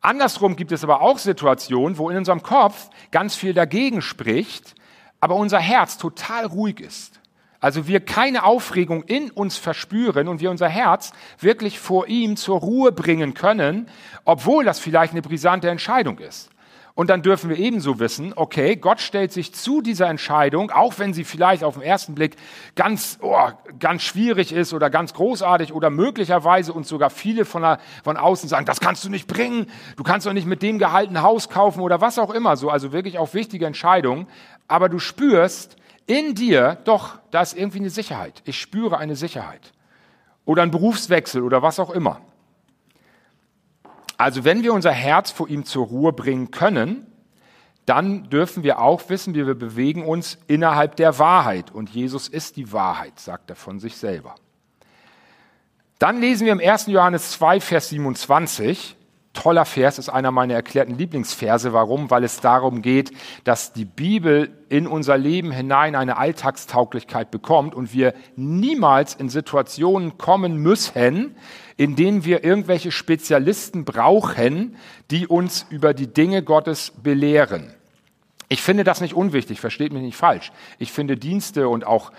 Andersrum 0.00 0.56
gibt 0.56 0.72
es 0.72 0.84
aber 0.84 1.00
auch 1.00 1.18
Situationen, 1.18 1.98
wo 1.98 2.10
in 2.10 2.16
unserem 2.16 2.42
Kopf 2.42 2.90
ganz 3.10 3.34
viel 3.34 3.52
dagegen 3.52 4.00
spricht, 4.00 4.74
aber 5.20 5.34
unser 5.34 5.58
Herz 5.58 5.98
total 5.98 6.46
ruhig 6.46 6.80
ist. 6.80 7.20
Also 7.60 7.88
wir 7.88 7.98
keine 8.00 8.44
Aufregung 8.44 9.02
in 9.02 9.32
uns 9.32 9.56
verspüren 9.56 10.28
und 10.28 10.40
wir 10.40 10.50
unser 10.50 10.68
Herz 10.68 11.12
wirklich 11.40 11.80
vor 11.80 12.06
ihm 12.06 12.36
zur 12.36 12.60
Ruhe 12.60 12.92
bringen 12.92 13.34
können, 13.34 13.88
obwohl 14.24 14.64
das 14.64 14.78
vielleicht 14.78 15.12
eine 15.12 15.22
brisante 15.22 15.68
Entscheidung 15.68 16.18
ist. 16.18 16.50
Und 16.98 17.10
dann 17.10 17.22
dürfen 17.22 17.48
wir 17.48 17.56
ebenso 17.56 18.00
wissen, 18.00 18.32
okay, 18.34 18.74
Gott 18.74 19.00
stellt 19.00 19.32
sich 19.32 19.54
zu 19.54 19.82
dieser 19.82 20.08
Entscheidung, 20.08 20.72
auch 20.72 20.98
wenn 20.98 21.14
sie 21.14 21.22
vielleicht 21.22 21.62
auf 21.62 21.74
den 21.74 21.84
ersten 21.84 22.16
Blick 22.16 22.34
ganz, 22.74 23.20
oh, 23.22 23.50
ganz 23.78 24.02
schwierig 24.02 24.52
ist 24.52 24.72
oder 24.72 24.90
ganz 24.90 25.14
großartig 25.14 25.72
oder 25.72 25.90
möglicherweise 25.90 26.72
uns 26.72 26.88
sogar 26.88 27.10
viele 27.10 27.44
von, 27.44 27.62
der, 27.62 27.78
von 28.02 28.16
außen 28.16 28.48
sagen, 28.48 28.66
das 28.66 28.80
kannst 28.80 29.04
du 29.04 29.10
nicht 29.10 29.28
bringen, 29.28 29.66
du 29.94 30.02
kannst 30.02 30.26
doch 30.26 30.32
nicht 30.32 30.48
mit 30.48 30.60
dem 30.60 30.80
Gehalt 30.80 31.08
ein 31.08 31.22
Haus 31.22 31.48
kaufen 31.48 31.82
oder 31.82 32.00
was 32.00 32.18
auch 32.18 32.30
immer 32.34 32.56
so. 32.56 32.68
Also 32.68 32.90
wirklich 32.90 33.16
auch 33.16 33.32
wichtige 33.32 33.66
Entscheidungen. 33.66 34.26
Aber 34.66 34.88
du 34.88 34.98
spürst 34.98 35.76
in 36.06 36.34
dir, 36.34 36.78
doch, 36.82 37.20
da 37.30 37.42
ist 37.42 37.56
irgendwie 37.56 37.78
eine 37.78 37.90
Sicherheit. 37.90 38.42
Ich 38.44 38.60
spüre 38.60 38.98
eine 38.98 39.14
Sicherheit. 39.14 39.72
Oder 40.44 40.64
ein 40.64 40.72
Berufswechsel 40.72 41.44
oder 41.44 41.62
was 41.62 41.78
auch 41.78 41.90
immer. 41.90 42.22
Also 44.18 44.44
wenn 44.44 44.62
wir 44.62 44.74
unser 44.74 44.90
Herz 44.90 45.30
vor 45.30 45.48
ihm 45.48 45.64
zur 45.64 45.86
Ruhe 45.86 46.12
bringen 46.12 46.50
können, 46.50 47.06
dann 47.86 48.28
dürfen 48.28 48.64
wir 48.64 48.80
auch 48.80 49.08
wissen, 49.08 49.34
wir 49.34 49.54
bewegen 49.54 50.04
uns 50.04 50.36
innerhalb 50.46 50.96
der 50.96 51.18
Wahrheit. 51.18 51.70
Und 51.70 51.88
Jesus 51.88 52.28
ist 52.28 52.56
die 52.56 52.70
Wahrheit, 52.72 53.18
sagt 53.18 53.48
er 53.48 53.56
von 53.56 53.80
sich 53.80 53.96
selber. 53.96 54.34
Dann 55.98 56.20
lesen 56.20 56.44
wir 56.44 56.52
im 56.52 56.60
1. 56.60 56.88
Johannes 56.88 57.30
2, 57.30 57.60
Vers 57.60 57.88
27, 57.88 58.97
toller 59.32 59.64
Vers, 59.64 59.98
ist 59.98 60.08
einer 60.08 60.30
meiner 60.30 60.54
erklärten 60.54 60.96
Lieblingsverse. 60.96 61.72
Warum? 61.72 62.10
Weil 62.10 62.24
es 62.24 62.40
darum 62.40 62.82
geht, 62.82 63.12
dass 63.44 63.72
die 63.72 63.84
Bibel 63.84 64.50
in 64.68 64.86
unser 64.86 65.16
Leben 65.16 65.52
hinein 65.52 65.94
eine 65.94 66.16
Alltagstauglichkeit 66.16 67.30
bekommt 67.30 67.74
und 67.74 67.92
wir 67.92 68.14
niemals 68.36 69.14
in 69.14 69.28
Situationen 69.28 70.18
kommen 70.18 70.56
müssen, 70.56 71.36
in 71.76 71.94
denen 71.94 72.24
wir 72.24 72.42
irgendwelche 72.42 72.90
Spezialisten 72.90 73.84
brauchen, 73.84 74.76
die 75.10 75.26
uns 75.26 75.66
über 75.70 75.94
die 75.94 76.12
Dinge 76.12 76.42
Gottes 76.42 76.92
belehren. 77.02 77.72
Ich 78.48 78.62
finde 78.62 78.82
das 78.82 79.00
nicht 79.00 79.14
unwichtig, 79.14 79.60
versteht 79.60 79.92
mich 79.92 80.02
nicht 80.02 80.16
falsch. 80.16 80.52
Ich 80.78 80.90
finde 80.90 81.16
Dienste 81.16 81.68
und 81.68 81.86
auch 81.86 82.12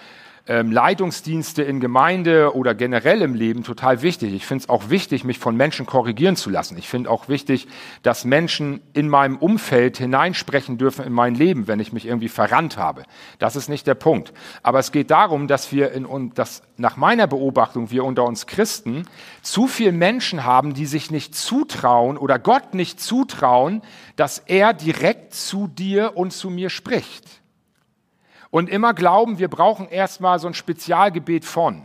ähm, 0.49 0.71
Leitungsdienste 0.71 1.61
in 1.61 1.79
Gemeinde 1.79 2.55
oder 2.55 2.73
generell 2.73 3.21
im 3.21 3.35
Leben 3.35 3.63
total 3.63 4.01
wichtig. 4.01 4.33
Ich 4.33 4.47
finde 4.47 4.63
es 4.63 4.69
auch 4.69 4.89
wichtig, 4.89 5.23
mich 5.23 5.37
von 5.37 5.55
Menschen 5.55 5.85
korrigieren 5.85 6.35
zu 6.35 6.49
lassen. 6.49 6.75
Ich 6.79 6.89
finde 6.89 7.11
auch 7.11 7.29
wichtig, 7.29 7.67
dass 8.01 8.25
Menschen 8.25 8.81
in 8.93 9.09
meinem 9.09 9.37
Umfeld 9.37 9.97
hineinsprechen 9.97 10.79
dürfen 10.79 11.05
in 11.05 11.13
mein 11.13 11.35
Leben, 11.35 11.67
wenn 11.67 11.79
ich 11.79 11.93
mich 11.93 12.07
irgendwie 12.07 12.29
verrannt 12.29 12.77
habe. 12.77 13.03
Das 13.37 13.55
ist 13.55 13.69
nicht 13.69 13.85
der 13.85 13.93
Punkt. 13.93 14.33
Aber 14.63 14.79
es 14.79 14.91
geht 14.91 15.11
darum, 15.11 15.47
dass 15.47 15.71
wir 15.71 15.91
in 15.91 16.07
uns, 16.07 16.33
dass 16.33 16.63
nach 16.77 16.97
meiner 16.97 17.27
Beobachtung 17.27 17.91
wir 17.91 18.03
unter 18.03 18.23
uns 18.23 18.47
Christen 18.47 19.05
zu 19.43 19.67
viel 19.67 19.91
Menschen 19.91 20.45
haben, 20.45 20.73
die 20.73 20.87
sich 20.87 21.11
nicht 21.11 21.35
zutrauen 21.35 22.17
oder 22.17 22.39
Gott 22.39 22.73
nicht 22.73 22.99
zutrauen, 22.99 23.83
dass 24.15 24.39
er 24.39 24.73
direkt 24.73 25.35
zu 25.35 25.67
dir 25.67 26.17
und 26.17 26.33
zu 26.33 26.49
mir 26.49 26.71
spricht. 26.71 27.38
Und 28.51 28.69
immer 28.69 28.93
glauben, 28.93 29.39
wir 29.39 29.47
brauchen 29.47 29.87
erstmal 29.87 30.39
so 30.39 30.47
ein 30.47 30.53
Spezialgebet 30.53 31.45
von. 31.45 31.83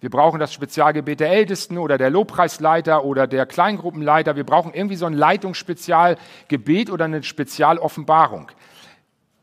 Wir 0.00 0.10
brauchen 0.10 0.38
das 0.38 0.52
Spezialgebet 0.52 1.20
der 1.20 1.30
Ältesten 1.30 1.78
oder 1.78 1.96
der 1.96 2.10
Lobpreisleiter 2.10 3.04
oder 3.04 3.26
der 3.26 3.46
Kleingruppenleiter. 3.46 4.36
Wir 4.36 4.44
brauchen 4.44 4.74
irgendwie 4.74 4.96
so 4.96 5.06
ein 5.06 5.14
Leitungsspezialgebet 5.14 6.90
oder 6.90 7.06
eine 7.06 7.22
Spezialoffenbarung. 7.22 8.50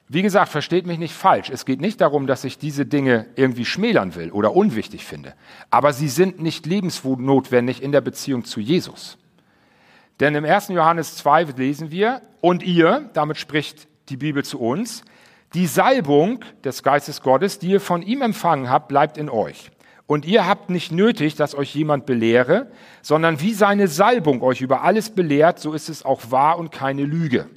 Wie 0.08 0.22
gesagt, 0.22 0.50
versteht 0.50 0.86
mich 0.86 1.00
nicht 1.00 1.16
falsch. 1.16 1.50
Es 1.50 1.66
geht 1.66 1.82
nicht 1.82 2.00
darum, 2.02 2.28
dass 2.28 2.44
ich 2.44 2.60
diese 2.60 2.86
Dinge 2.86 3.26
irgendwie 3.36 3.66
schmälern 3.66 4.14
will 4.14 4.30
oder 4.30 4.56
unwichtig 4.56 5.06
finde. 5.06 5.34
Aber 5.72 5.94
sie 5.94 6.10
sind 6.10 6.40
nicht 6.42 6.66
lebensnotwendig 6.66 7.82
in 7.82 7.92
der 7.92 8.02
Beziehung 8.02 8.44
zu 8.44 8.60
Jesus. 8.60 9.18
Denn 10.20 10.36
im 10.36 10.46
1. 10.46 10.68
Johannes 10.68 11.16
2 11.16 11.44
lesen 11.56 11.90
wir, 11.90 12.22
und 12.42 12.62
ihr, 12.62 13.10
damit 13.14 13.38
spricht 13.38 13.88
die 14.10 14.18
Bibel 14.18 14.44
zu 14.44 14.60
uns, 14.60 15.04
die 15.54 15.68
Salbung 15.68 16.44
des 16.64 16.84
Geistes 16.84 17.22
Gottes, 17.22 17.60
die 17.60 17.72
ihr 17.72 17.82
von 17.82 18.02
ihm 18.02 18.22
empfangen 18.22 18.70
habt, 18.70 18.88
bleibt 18.88 19.18
in 19.18 19.30
euch. 19.30 19.72
Und 20.08 20.26
ihr 20.26 20.46
habt 20.46 20.70
nicht 20.70 20.92
nötig, 20.92 21.36
dass 21.36 21.56
euch 21.56 21.74
jemand 21.74 22.06
belehre, 22.06 22.70
sondern 23.02 23.40
wie 23.40 23.54
seine 23.54 23.88
Salbung 23.88 24.42
euch 24.42 24.62
über 24.62 24.82
alles 24.82 25.10
belehrt, 25.10 25.60
so 25.60 25.74
ist 25.74 25.90
es 25.90 26.04
auch 26.04 26.32
wahr 26.32 26.58
und 26.58 26.72
keine 26.72 27.04
Lüge. 27.04 27.48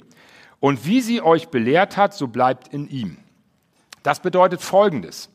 Und 0.59 0.85
wie 0.85 1.01
sie 1.01 1.21
euch 1.21 1.49
belehrt 1.49 1.97
hat, 1.97 2.13
so 2.13 2.27
bleibt 2.27 2.69
in 2.69 2.89
ihm. 2.89 3.17
Das 4.03 4.21
bedeutet 4.21 4.61
Folgendes. 4.61 5.29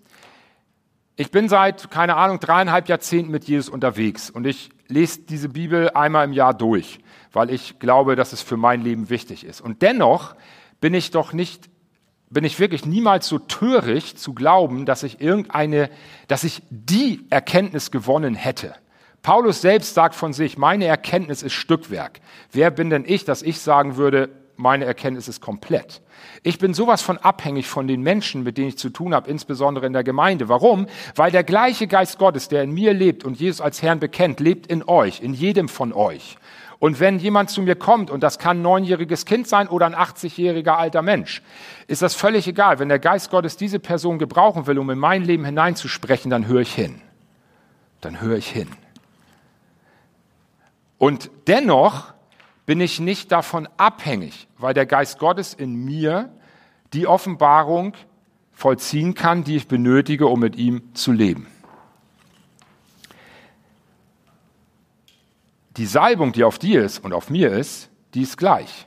Ich 1.16 1.30
bin 1.30 1.48
seit, 1.48 1.90
keine 1.90 2.16
Ahnung, 2.16 2.40
dreieinhalb 2.40 2.88
Jahrzehnten 2.88 3.30
mit 3.30 3.44
Jesus 3.44 3.68
unterwegs 3.68 4.30
und 4.30 4.46
ich 4.46 4.70
lese 4.88 5.20
diese 5.20 5.50
Bibel 5.50 5.90
einmal 5.90 6.24
im 6.24 6.32
Jahr 6.32 6.54
durch, 6.54 7.00
weil 7.32 7.50
ich 7.50 7.78
glaube, 7.78 8.16
dass 8.16 8.32
es 8.32 8.40
für 8.40 8.56
mein 8.56 8.80
Leben 8.80 9.10
wichtig 9.10 9.44
ist. 9.44 9.60
Und 9.60 9.82
dennoch 9.82 10.34
bin 10.80 10.94
ich 10.94 11.10
doch 11.10 11.32
nicht 11.32 11.69
bin 12.30 12.44
ich 12.44 12.60
wirklich 12.60 12.86
niemals 12.86 13.26
so 13.26 13.38
töricht 13.38 14.18
zu 14.18 14.32
glauben, 14.34 14.86
dass 14.86 15.02
ich 15.02 15.20
irgendeine, 15.20 15.90
dass 16.28 16.44
ich 16.44 16.62
die 16.70 17.26
Erkenntnis 17.28 17.90
gewonnen 17.90 18.36
hätte. 18.36 18.74
Paulus 19.22 19.60
selbst 19.60 19.94
sagt 19.94 20.14
von 20.14 20.32
sich, 20.32 20.56
meine 20.56 20.86
Erkenntnis 20.86 21.42
ist 21.42 21.52
Stückwerk. 21.52 22.20
Wer 22.52 22.70
bin 22.70 22.88
denn 22.88 23.04
ich, 23.06 23.24
dass 23.24 23.42
ich 23.42 23.60
sagen 23.60 23.96
würde, 23.96 24.30
meine 24.56 24.84
Erkenntnis 24.84 25.26
ist 25.26 25.40
komplett. 25.40 26.02
Ich 26.42 26.58
bin 26.58 26.74
sowas 26.74 27.02
von 27.02 27.18
abhängig 27.18 27.66
von 27.66 27.88
den 27.88 28.02
Menschen, 28.02 28.42
mit 28.42 28.58
denen 28.58 28.68
ich 28.68 28.78
zu 28.78 28.90
tun 28.90 29.14
habe, 29.14 29.28
insbesondere 29.28 29.86
in 29.86 29.92
der 29.92 30.04
Gemeinde. 30.04 30.48
Warum? 30.48 30.86
Weil 31.16 31.30
der 31.30 31.44
gleiche 31.44 31.86
Geist 31.86 32.18
Gottes, 32.18 32.48
der 32.48 32.62
in 32.62 32.72
mir 32.72 32.92
lebt 32.92 33.24
und 33.24 33.40
Jesus 33.40 33.60
als 33.60 33.82
Herrn 33.82 34.00
bekennt, 34.00 34.38
lebt 34.38 34.66
in 34.66 34.82
euch, 34.86 35.20
in 35.20 35.34
jedem 35.34 35.68
von 35.68 35.92
euch. 35.92 36.36
Und 36.80 36.98
wenn 36.98 37.18
jemand 37.18 37.50
zu 37.50 37.60
mir 37.60 37.76
kommt, 37.76 38.10
und 38.10 38.22
das 38.22 38.38
kann 38.38 38.58
ein 38.58 38.62
neunjähriges 38.62 39.26
Kind 39.26 39.46
sein 39.46 39.68
oder 39.68 39.84
ein 39.84 39.94
80-jähriger 39.94 40.72
alter 40.72 41.02
Mensch, 41.02 41.42
ist 41.86 42.00
das 42.00 42.14
völlig 42.14 42.48
egal. 42.48 42.78
Wenn 42.78 42.88
der 42.88 42.98
Geist 42.98 43.30
Gottes 43.30 43.58
diese 43.58 43.78
Person 43.78 44.18
gebrauchen 44.18 44.66
will, 44.66 44.78
um 44.78 44.88
in 44.88 44.98
mein 44.98 45.22
Leben 45.22 45.44
hineinzusprechen, 45.44 46.30
dann 46.30 46.48
höre 46.48 46.62
ich 46.62 46.74
hin. 46.74 47.02
Dann 48.00 48.22
höre 48.22 48.38
ich 48.38 48.48
hin. 48.48 48.68
Und 50.96 51.30
dennoch 51.46 52.14
bin 52.64 52.80
ich 52.80 52.98
nicht 52.98 53.30
davon 53.30 53.68
abhängig, 53.76 54.48
weil 54.56 54.72
der 54.72 54.86
Geist 54.86 55.18
Gottes 55.18 55.52
in 55.52 55.84
mir 55.84 56.32
die 56.94 57.06
Offenbarung 57.06 57.92
vollziehen 58.52 59.14
kann, 59.14 59.44
die 59.44 59.56
ich 59.56 59.68
benötige, 59.68 60.28
um 60.28 60.40
mit 60.40 60.56
ihm 60.56 60.94
zu 60.94 61.12
leben. 61.12 61.46
Die 65.76 65.86
Salbung, 65.86 66.32
die 66.32 66.44
auf 66.44 66.58
dir 66.58 66.84
ist 66.84 67.04
und 67.04 67.12
auf 67.12 67.30
mir 67.30 67.52
ist, 67.52 67.90
die 68.14 68.22
ist 68.22 68.36
gleich. 68.36 68.86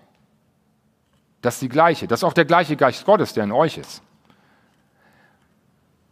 Das 1.41 1.55
ist 1.55 1.61
die 1.61 1.69
gleiche. 1.69 2.07
Das 2.07 2.21
ist 2.21 2.23
auch 2.23 2.33
der 2.33 2.45
gleiche 2.45 2.75
Geist 2.75 3.05
Gottes, 3.05 3.33
der 3.33 3.43
in 3.43 3.51
euch 3.51 3.77
ist. 3.77 4.01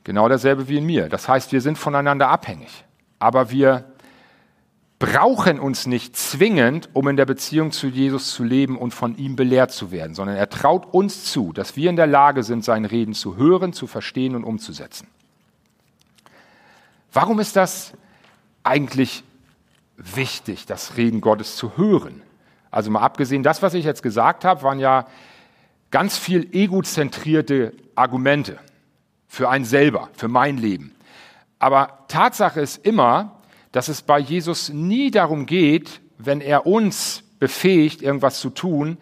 Genau 0.03 0.27
derselbe 0.27 0.67
wie 0.67 0.77
in 0.77 0.85
mir. 0.85 1.09
Das 1.09 1.27
heißt, 1.27 1.51
wir 1.51 1.61
sind 1.61 1.77
voneinander 1.77 2.29
abhängig. 2.29 2.85
Aber 3.19 3.51
wir 3.51 3.85
brauchen 4.97 5.59
uns 5.59 5.87
nicht 5.87 6.15
zwingend, 6.15 6.89
um 6.93 7.07
in 7.07 7.17
der 7.17 7.25
Beziehung 7.25 7.71
zu 7.71 7.87
Jesus 7.87 8.31
zu 8.31 8.43
leben 8.43 8.77
und 8.77 8.93
von 8.93 9.17
ihm 9.17 9.35
belehrt 9.35 9.71
zu 9.71 9.91
werden, 9.91 10.13
sondern 10.13 10.35
er 10.35 10.49
traut 10.49 10.93
uns 10.93 11.25
zu, 11.25 11.53
dass 11.53 11.75
wir 11.75 11.89
in 11.89 11.95
der 11.95 12.07
Lage 12.07 12.43
sind, 12.43 12.63
sein 12.63 12.85
Reden 12.85 13.13
zu 13.13 13.35
hören, 13.35 13.73
zu 13.73 13.87
verstehen 13.87 14.35
und 14.35 14.43
umzusetzen. 14.43 15.07
Warum 17.13 17.39
ist 17.39 17.55
das 17.55 17.93
eigentlich 18.63 19.23
wichtig, 19.97 20.65
das 20.65 20.97
Reden 20.97 21.21
Gottes 21.21 21.55
zu 21.55 21.77
hören. 21.77 22.21
Also 22.71 22.89
mal 22.89 23.01
abgesehen, 23.01 23.43
das, 23.43 23.61
was 23.61 23.73
ich 23.73 23.85
jetzt 23.85 24.03
gesagt 24.03 24.45
habe, 24.45 24.63
waren 24.63 24.79
ja 24.79 25.07
ganz 25.91 26.17
viel 26.17 26.47
egozentrierte 26.53 27.73
Argumente 27.95 28.57
für 29.27 29.49
einen 29.49 29.65
selber, 29.65 30.09
für 30.13 30.27
mein 30.27 30.57
Leben. 30.57 30.95
Aber 31.59 32.05
Tatsache 32.07 32.61
ist 32.61 32.85
immer, 32.85 33.41
dass 33.71 33.87
es 33.87 34.01
bei 34.01 34.19
Jesus 34.19 34.69
nie 34.69 35.11
darum 35.11 35.45
geht, 35.45 36.01
wenn 36.17 36.41
er 36.41 36.65
uns 36.65 37.23
befähigt, 37.39 38.01
irgendwas 38.01 38.39
zu 38.39 38.49
tun, 38.49 38.97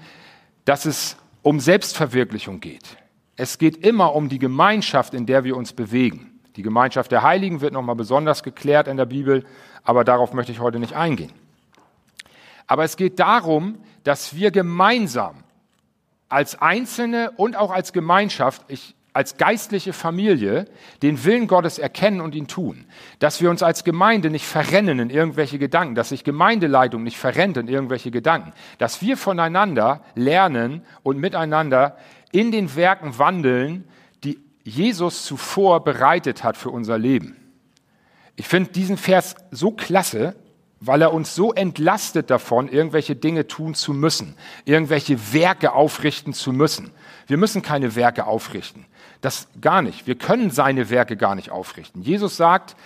dass 0.65 0.85
es 0.85 1.17
um 1.41 1.59
Selbstverwirklichung 1.59 2.59
geht. 2.59 2.97
Es 3.35 3.57
geht 3.57 3.77
immer 3.85 4.15
um 4.15 4.29
die 4.29 4.39
Gemeinschaft, 4.39 5.13
in 5.13 5.25
der 5.25 5.43
wir 5.43 5.55
uns 5.55 5.73
bewegen. 5.73 6.39
Die 6.55 6.61
Gemeinschaft 6.61 7.11
der 7.11 7.23
Heiligen 7.23 7.61
wird 7.61 7.73
nochmal 7.73 7.95
besonders 7.95 8.43
geklärt 8.43 8.87
in 8.87 8.97
der 8.97 9.05
Bibel, 9.05 9.45
aber 9.83 10.03
darauf 10.03 10.33
möchte 10.33 10.51
ich 10.51 10.59
heute 10.59 10.79
nicht 10.79 10.93
eingehen. 10.93 11.31
Aber 12.67 12.83
es 12.83 12.97
geht 12.97 13.19
darum, 13.19 13.79
dass 14.03 14.35
wir 14.35 14.51
gemeinsam 14.51 15.43
als 16.29 16.61
Einzelne 16.61 17.31
und 17.31 17.55
auch 17.55 17.71
als 17.71 17.93
Gemeinschaft, 17.93 18.63
ich, 18.67 18.95
als 19.13 19.37
geistliche 19.37 19.91
Familie, 19.91 20.65
den 21.01 21.23
Willen 21.25 21.47
Gottes 21.47 21.79
erkennen 21.79 22.21
und 22.21 22.35
ihn 22.35 22.47
tun. 22.47 22.85
Dass 23.17 23.41
wir 23.41 23.49
uns 23.49 23.63
als 23.63 23.83
Gemeinde 23.83 24.29
nicht 24.29 24.45
verrennen 24.45 24.99
in 24.99 25.09
irgendwelche 25.09 25.57
Gedanken, 25.57 25.95
dass 25.95 26.09
sich 26.09 26.23
Gemeindeleitung 26.23 27.03
nicht 27.03 27.17
verrennt 27.17 27.57
in 27.57 27.67
irgendwelche 27.67 28.11
Gedanken. 28.11 28.53
Dass 28.77 29.01
wir 29.01 29.17
voneinander 29.17 30.03
lernen 30.13 30.83
und 31.01 31.17
miteinander 31.17 31.97
in 32.31 32.51
den 32.51 32.75
Werken 32.75 33.17
wandeln, 33.17 33.87
die 34.23 34.39
Jesus 34.63 35.25
zuvor 35.25 35.83
bereitet 35.83 36.43
hat 36.43 36.55
für 36.55 36.69
unser 36.69 36.99
Leben. 36.99 37.48
Ich 38.39 38.47
finde 38.47 38.71
diesen 38.71 38.95
Vers 38.95 39.35
so 39.51 39.71
klasse, 39.71 40.33
weil 40.79 41.01
er 41.01 41.13
uns 41.13 41.35
so 41.35 41.51
entlastet 41.51 42.29
davon, 42.29 42.69
irgendwelche 42.69 43.13
Dinge 43.13 43.47
tun 43.47 43.73
zu 43.73 43.93
müssen, 43.93 44.33
irgendwelche 44.63 45.33
Werke 45.33 45.73
aufrichten 45.73 46.31
zu 46.31 46.53
müssen. 46.53 46.91
Wir 47.27 47.35
müssen 47.35 47.61
keine 47.61 47.95
Werke 47.95 48.27
aufrichten. 48.27 48.85
Das 49.19 49.49
gar 49.59 49.81
nicht. 49.81 50.07
Wir 50.07 50.15
können 50.15 50.51
seine 50.51 50.89
Werke 50.89 51.17
gar 51.17 51.35
nicht 51.35 51.51
aufrichten. 51.51 52.01
Jesus 52.01 52.37
sagt, 52.37 52.77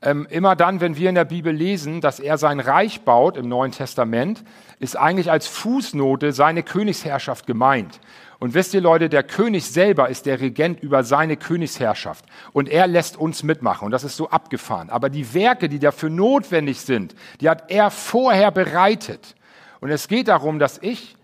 ähm, 0.00 0.26
immer 0.30 0.56
dann, 0.56 0.80
wenn 0.80 0.96
wir 0.96 1.10
in 1.10 1.14
der 1.14 1.26
Bibel 1.26 1.52
lesen, 1.52 2.00
dass 2.00 2.18
er 2.18 2.38
sein 2.38 2.58
Reich 2.58 3.02
baut 3.02 3.36
im 3.36 3.50
Neuen 3.50 3.72
Testament, 3.72 4.42
ist 4.78 4.96
eigentlich 4.96 5.30
als 5.30 5.46
Fußnote 5.46 6.32
seine 6.32 6.62
Königsherrschaft 6.62 7.46
gemeint. 7.46 8.00
Und 8.42 8.54
wisst 8.54 8.74
ihr 8.74 8.80
Leute, 8.80 9.08
der 9.08 9.22
König 9.22 9.66
selber 9.66 10.08
ist 10.08 10.26
der 10.26 10.40
Regent 10.40 10.82
über 10.82 11.04
seine 11.04 11.36
Königsherrschaft. 11.36 12.24
Und 12.52 12.68
er 12.68 12.88
lässt 12.88 13.16
uns 13.16 13.44
mitmachen. 13.44 13.84
Und 13.84 13.92
das 13.92 14.02
ist 14.02 14.16
so 14.16 14.30
abgefahren. 14.30 14.90
Aber 14.90 15.10
die 15.10 15.32
Werke, 15.32 15.68
die 15.68 15.78
dafür 15.78 16.10
notwendig 16.10 16.80
sind, 16.80 17.14
die 17.40 17.48
hat 17.48 17.70
er 17.70 17.92
vorher 17.92 18.50
bereitet. 18.50 19.36
Und 19.80 19.90
es 19.90 20.08
geht 20.08 20.26
darum, 20.26 20.58
dass 20.58 20.78
ich 20.78 21.14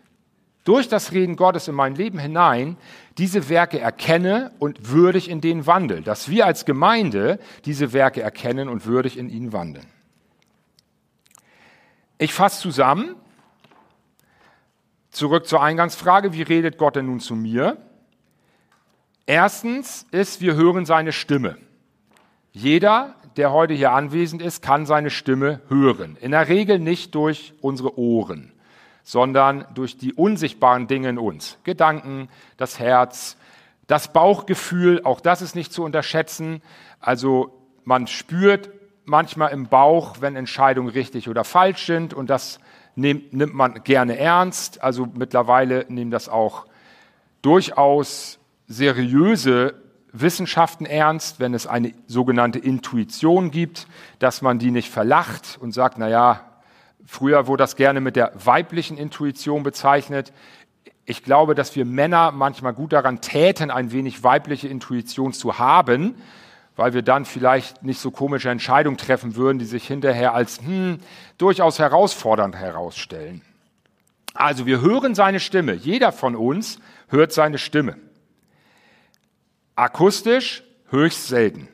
durch 0.62 0.88
das 0.88 1.10
Reden 1.10 1.34
Gottes 1.34 1.66
in 1.66 1.74
mein 1.74 1.96
Leben 1.96 2.20
hinein 2.20 2.76
diese 3.18 3.48
Werke 3.48 3.80
erkenne 3.80 4.52
und 4.60 4.88
würdig 4.92 5.28
in 5.28 5.40
denen 5.40 5.66
wandel. 5.66 6.02
Dass 6.02 6.28
wir 6.28 6.46
als 6.46 6.66
Gemeinde 6.66 7.40
diese 7.64 7.92
Werke 7.92 8.22
erkennen 8.22 8.68
und 8.68 8.86
würdig 8.86 9.18
in 9.18 9.28
ihnen 9.28 9.52
wandeln. 9.52 9.86
Ich 12.18 12.32
fasse 12.32 12.62
zusammen. 12.62 13.16
Zurück 15.18 15.48
zur 15.48 15.60
Eingangsfrage, 15.60 16.32
wie 16.32 16.42
redet 16.42 16.78
Gott 16.78 16.94
denn 16.94 17.06
nun 17.06 17.18
zu 17.18 17.34
mir? 17.34 17.76
Erstens 19.26 20.06
ist, 20.12 20.40
wir 20.40 20.54
hören 20.54 20.86
seine 20.86 21.10
Stimme. 21.10 21.58
Jeder, 22.52 23.16
der 23.36 23.50
heute 23.50 23.74
hier 23.74 23.90
anwesend 23.90 24.42
ist, 24.42 24.62
kann 24.62 24.86
seine 24.86 25.10
Stimme 25.10 25.60
hören. 25.66 26.16
In 26.20 26.30
der 26.30 26.46
Regel 26.46 26.78
nicht 26.78 27.16
durch 27.16 27.52
unsere 27.60 27.98
Ohren, 27.98 28.52
sondern 29.02 29.66
durch 29.74 29.98
die 29.98 30.12
unsichtbaren 30.12 30.86
Dinge 30.86 31.08
in 31.08 31.18
uns. 31.18 31.58
Gedanken, 31.64 32.28
das 32.56 32.78
Herz, 32.78 33.36
das 33.88 34.12
Bauchgefühl, 34.12 35.02
auch 35.02 35.20
das 35.20 35.42
ist 35.42 35.56
nicht 35.56 35.72
zu 35.72 35.82
unterschätzen. 35.82 36.62
Also 37.00 37.60
man 37.82 38.06
spürt 38.06 38.70
manchmal 39.04 39.50
im 39.50 39.66
Bauch, 39.66 40.18
wenn 40.20 40.36
Entscheidungen 40.36 40.90
richtig 40.90 41.28
oder 41.28 41.42
falsch 41.42 41.86
sind 41.86 42.14
und 42.14 42.30
das 42.30 42.60
nimmt, 42.98 43.32
nimmt 43.32 43.54
man 43.54 43.82
gerne 43.84 44.18
ernst. 44.18 44.82
Also 44.82 45.08
mittlerweile 45.14 45.86
nehmen 45.88 46.10
das 46.10 46.28
auch 46.28 46.66
durchaus 47.40 48.38
seriöse 48.66 49.74
Wissenschaften 50.12 50.84
ernst, 50.84 51.38
wenn 51.38 51.54
es 51.54 51.66
eine 51.66 51.92
sogenannte 52.06 52.58
Intuition 52.58 53.50
gibt, 53.50 53.86
dass 54.18 54.42
man 54.42 54.58
die 54.58 54.70
nicht 54.70 54.90
verlacht 54.90 55.58
und 55.60 55.72
sagt, 55.72 55.98
na 55.98 56.08
ja, 56.08 56.40
früher 57.06 57.46
wurde 57.46 57.62
das 57.62 57.76
gerne 57.76 58.00
mit 58.00 58.16
der 58.16 58.32
weiblichen 58.34 58.98
Intuition 58.98 59.62
bezeichnet. 59.62 60.32
Ich 61.04 61.22
glaube, 61.22 61.54
dass 61.54 61.76
wir 61.76 61.84
Männer 61.84 62.32
manchmal 62.32 62.74
gut 62.74 62.92
daran 62.92 63.20
täten, 63.20 63.70
ein 63.70 63.92
wenig 63.92 64.24
weibliche 64.24 64.68
Intuition 64.68 65.32
zu 65.32 65.58
haben, 65.58 66.16
weil 66.78 66.94
wir 66.94 67.02
dann 67.02 67.24
vielleicht 67.24 67.82
nicht 67.82 67.98
so 67.98 68.12
komische 68.12 68.50
Entscheidungen 68.50 68.96
treffen 68.96 69.34
würden, 69.34 69.58
die 69.58 69.64
sich 69.64 69.84
hinterher 69.84 70.32
als 70.32 70.60
hm, 70.60 71.00
durchaus 71.36 71.80
herausfordernd 71.80 72.54
herausstellen. 72.54 73.42
Also 74.32 74.64
wir 74.64 74.80
hören 74.80 75.16
seine 75.16 75.40
Stimme. 75.40 75.74
Jeder 75.74 76.12
von 76.12 76.36
uns 76.36 76.78
hört 77.08 77.32
seine 77.32 77.58
Stimme. 77.58 77.96
Akustisch 79.74 80.62
höchst 80.88 81.26
selten. 81.26 81.66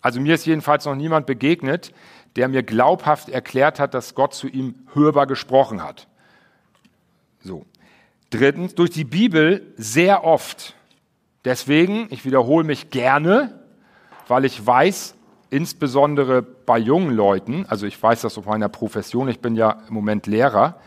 Also 0.00 0.18
mir 0.18 0.34
ist 0.34 0.46
jedenfalls 0.46 0.86
noch 0.86 0.94
niemand 0.94 1.26
begegnet, 1.26 1.92
der 2.34 2.48
mir 2.48 2.62
glaubhaft 2.62 3.28
erklärt 3.28 3.78
hat, 3.78 3.92
dass 3.92 4.14
Gott 4.14 4.32
zu 4.32 4.48
ihm 4.48 4.86
hörbar 4.94 5.26
gesprochen 5.26 5.84
hat. 5.84 6.08
So. 7.42 7.66
Drittens, 8.30 8.74
durch 8.76 8.90
die 8.90 9.04
Bibel 9.04 9.74
sehr 9.76 10.24
oft. 10.24 10.74
Deswegen, 11.44 12.06
ich 12.08 12.24
wiederhole 12.24 12.64
mich 12.64 12.88
gerne, 12.88 13.61
weil 14.32 14.46
ich 14.46 14.66
weiß, 14.66 15.14
insbesondere 15.50 16.40
bei 16.40 16.78
jungen 16.78 17.14
Leuten, 17.14 17.66
also 17.68 17.86
ich 17.86 18.02
weiß 18.02 18.22
das 18.22 18.38
auf 18.38 18.46
meiner 18.46 18.70
Profession, 18.70 19.28
ich 19.28 19.40
bin 19.40 19.56
ja 19.56 19.82
im 19.86 19.92
Moment 19.92 20.26
Lehrer, 20.26 20.80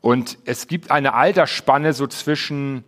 und 0.00 0.38
es 0.46 0.66
gibt 0.66 0.90
eine 0.90 1.12
Altersspanne 1.12 1.92
so 1.92 2.06
zwischen 2.06 2.84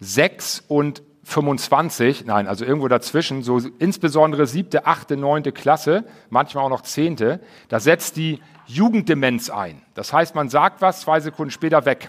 6 0.00 0.64
und 0.68 1.02
25, 1.22 2.24
nein, 2.24 2.48
also 2.48 2.64
irgendwo 2.64 2.88
dazwischen, 2.88 3.42
so 3.42 3.58
insbesondere 3.78 4.46
siebte, 4.46 4.86
achte, 4.86 5.18
neunte 5.18 5.52
Klasse, 5.52 6.04
manchmal 6.30 6.64
auch 6.64 6.70
noch 6.70 6.80
zehnte, 6.80 7.40
da 7.68 7.80
setzt 7.80 8.16
die 8.16 8.40
Jugenddemenz 8.64 9.50
ein. 9.50 9.82
Das 9.92 10.14
heißt, 10.14 10.34
man 10.34 10.48
sagt 10.48 10.80
was, 10.80 11.02
zwei 11.02 11.20
Sekunden 11.20 11.50
später 11.50 11.84
weg. 11.84 12.08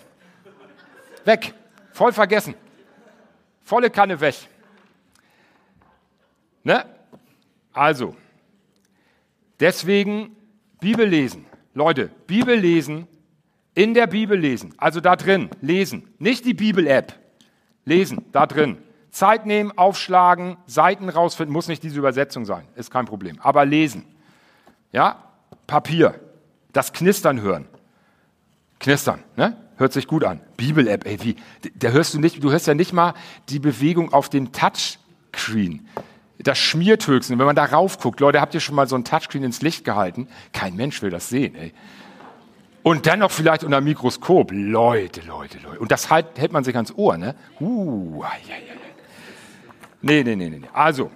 Weg. 1.25 1.55
Voll 1.91 2.13
vergessen. 2.13 2.55
Volle 3.63 3.89
Kanne 3.89 4.21
weg. 4.21 4.35
Ne? 6.65 6.83
Also, 7.71 8.15
deswegen 9.59 10.35
Bibel 10.81 11.07
lesen. 11.07 11.45
Leute, 11.73 12.09
Bibel 12.25 12.57
lesen, 12.57 13.07
in 13.75 13.93
der 13.93 14.07
Bibel 14.07 14.37
lesen, 14.37 14.73
also 14.77 14.99
da 14.99 15.15
drin 15.15 15.49
lesen, 15.61 16.07
nicht 16.17 16.45
die 16.45 16.53
Bibel-App, 16.53 17.13
lesen, 17.83 18.25
da 18.31 18.47
drin. 18.47 18.77
Zeit 19.11 19.45
nehmen, 19.45 19.77
aufschlagen, 19.77 20.57
Seiten 20.65 21.09
rausfinden, 21.09 21.53
muss 21.53 21.67
nicht 21.67 21.83
diese 21.83 21.99
Übersetzung 21.99 22.45
sein, 22.45 22.65
ist 22.75 22.89
kein 22.89 23.05
Problem. 23.05 23.39
Aber 23.41 23.65
lesen. 23.65 24.05
Ja, 24.91 25.23
Papier, 25.67 26.19
das 26.73 26.93
Knistern 26.93 27.41
hören. 27.41 27.67
Knistern, 28.79 29.23
ne? 29.35 29.55
Hört 29.77 29.93
sich 29.93 30.07
gut 30.07 30.23
an. 30.23 30.39
Bibel-App, 30.57 31.05
ey, 31.05 31.21
wie, 31.21 31.35
da 31.75 31.89
hörst 31.89 32.13
du 32.13 32.19
nicht, 32.19 32.41
du 32.43 32.51
hörst 32.51 32.65
ja 32.65 32.73
nicht 32.73 32.93
mal 32.93 33.13
die 33.49 33.59
Bewegung 33.59 34.13
auf 34.13 34.29
dem 34.29 34.53
Touchscreen 34.53 35.87
das 36.45 36.59
schmiert 36.59 37.07
höchstens. 37.07 37.37
Wenn 37.37 37.45
man 37.45 37.55
da 37.55 37.65
raufguckt, 37.65 38.19
Leute, 38.19 38.39
habt 38.39 38.53
ihr 38.53 38.59
schon 38.59 38.75
mal 38.75 38.87
so 38.87 38.95
ein 38.95 39.03
Touchscreen 39.03 39.43
ins 39.43 39.61
Licht 39.61 39.83
gehalten? 39.83 40.27
Kein 40.53 40.75
Mensch 40.75 41.01
will 41.01 41.09
das 41.09 41.27
sehen, 41.27 41.55
ey. 41.55 41.73
Und 42.83 43.07
dann 43.07 43.19
noch 43.19 43.31
vielleicht 43.31 43.63
unter 43.63 43.81
Mikroskop. 43.81 44.51
Leute, 44.53 45.21
Leute, 45.21 45.57
Leute. 45.57 45.79
Und 45.79 45.91
das 45.91 46.11
halt, 46.11 46.37
hält 46.37 46.53
man 46.53 46.63
sich 46.63 46.75
ans 46.75 46.93
Ohr, 46.95 47.17
ne? 47.17 47.33
Uh, 47.59 48.21
ja, 48.21 48.29
ja, 48.47 48.55
ja. 48.67 48.73
Nee, 50.03 50.23
nee, 50.23 50.35
nee, 50.35 50.49
nee. 50.49 50.61
Also, 50.71 51.09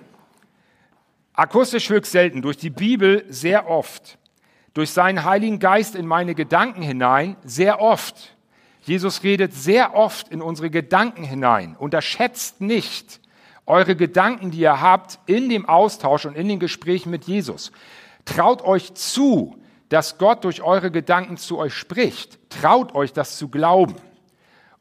akustisch 1.33 1.89
höchst 1.89 2.11
selten, 2.11 2.41
durch 2.41 2.57
die 2.57 2.71
Bibel 2.71 3.23
sehr 3.29 3.69
oft, 3.69 4.17
durch 4.73 4.89
seinen 4.89 5.23
Heiligen 5.25 5.59
Geist 5.59 5.93
in 5.93 6.07
meine 6.07 6.33
Gedanken 6.33 6.81
hinein 6.81 7.35
sehr 7.43 7.79
oft. 7.79 8.35
Jesus 8.81 9.21
redet 9.21 9.53
sehr 9.53 9.93
oft 9.93 10.29
in 10.29 10.41
unsere 10.41 10.71
Gedanken 10.71 11.23
hinein. 11.23 11.75
Unterschätzt 11.77 12.61
nicht, 12.61 13.19
eure 13.69 13.95
Gedanken, 13.95 14.51
die 14.51 14.59
ihr 14.59 14.81
habt, 14.81 15.19
in 15.27 15.47
dem 15.47 15.67
Austausch 15.67 16.25
und 16.25 16.35
in 16.35 16.49
den 16.49 16.59
Gesprächen 16.59 17.11
mit 17.11 17.25
Jesus. 17.25 17.71
Traut 18.25 18.63
euch 18.63 18.93
zu, 18.95 19.55
dass 19.89 20.17
Gott 20.17 20.43
durch 20.43 20.61
eure 20.61 20.91
Gedanken 20.91 21.37
zu 21.37 21.57
euch 21.57 21.73
spricht. 21.73 22.39
Traut 22.49 22.93
euch 22.95 23.13
das 23.13 23.37
zu 23.37 23.47
glauben. 23.47 23.95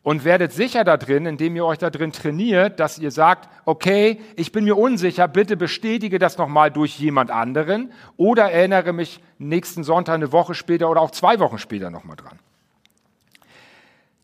Und 0.02 0.24
werdet 0.24 0.52
sicher 0.52 0.84
da 0.84 0.96
drin, 0.96 1.26
indem 1.26 1.54
ihr 1.56 1.66
euch 1.66 1.76
da 1.78 1.90
drin 1.90 2.12
trainiert, 2.12 2.80
dass 2.80 2.98
ihr 2.98 3.10
sagt, 3.10 3.48
okay, 3.66 4.20
ich 4.36 4.52
bin 4.52 4.64
mir 4.64 4.78
unsicher, 4.78 5.28
bitte 5.28 5.56
bestätige 5.56 6.18
das 6.18 6.38
nochmal 6.38 6.70
durch 6.70 6.98
jemand 6.98 7.30
anderen 7.30 7.92
oder 8.16 8.50
erinnere 8.50 8.94
mich 8.94 9.20
nächsten 9.38 9.84
Sonntag, 9.84 10.14
eine 10.14 10.32
Woche 10.32 10.54
später 10.54 10.88
oder 10.88 11.02
auch 11.02 11.10
zwei 11.10 11.40
Wochen 11.40 11.58
später 11.58 11.90
nochmal 11.90 12.16
dran. 12.16 12.38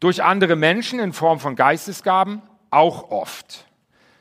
Durch 0.01 0.23
andere 0.23 0.57
Menschen 0.57 1.01
in 1.01 1.13
Form 1.13 1.39
von 1.39 1.55
Geistesgaben 1.55 2.41
auch 2.71 3.11
oft. 3.11 3.67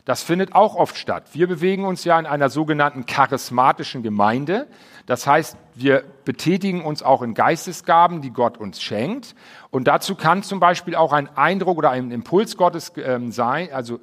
Das 0.05 0.21
findet 0.21 0.53
auch 0.53 0.75
oft 0.75 0.97
statt. 0.97 1.29
Wir 1.31 1.47
bewegen 1.47 1.85
uns 1.85 2.03
ja 2.03 2.19
in 2.19 2.25
einer 2.25 2.49
sogenannten 2.49 3.05
charismatischen 3.05 4.03
Gemeinde. 4.03 4.67
Das 5.05 5.25
heißt, 5.25 5.57
wir 5.75 6.03
betätigen 6.25 6.83
uns 6.83 7.03
auch 7.03 7.21
in 7.21 7.33
Geistesgaben, 7.33 8.21
die 8.21 8.31
Gott 8.31 8.57
uns 8.57 8.81
schenkt. 8.81 9.33
Und 9.69 9.87
dazu 9.87 10.15
kann 10.15 10.43
zum 10.43 10.59
Beispiel 10.59 10.95
auch 10.95 11.13
ein 11.13 11.29
Eindruck 11.37 11.77
oder 11.77 11.91
ein 11.91 12.11
Impuls 12.11 12.57
Gottes 12.57 12.91
ähm, 12.97 13.31
sein, 13.31 13.69
also 13.71 14.01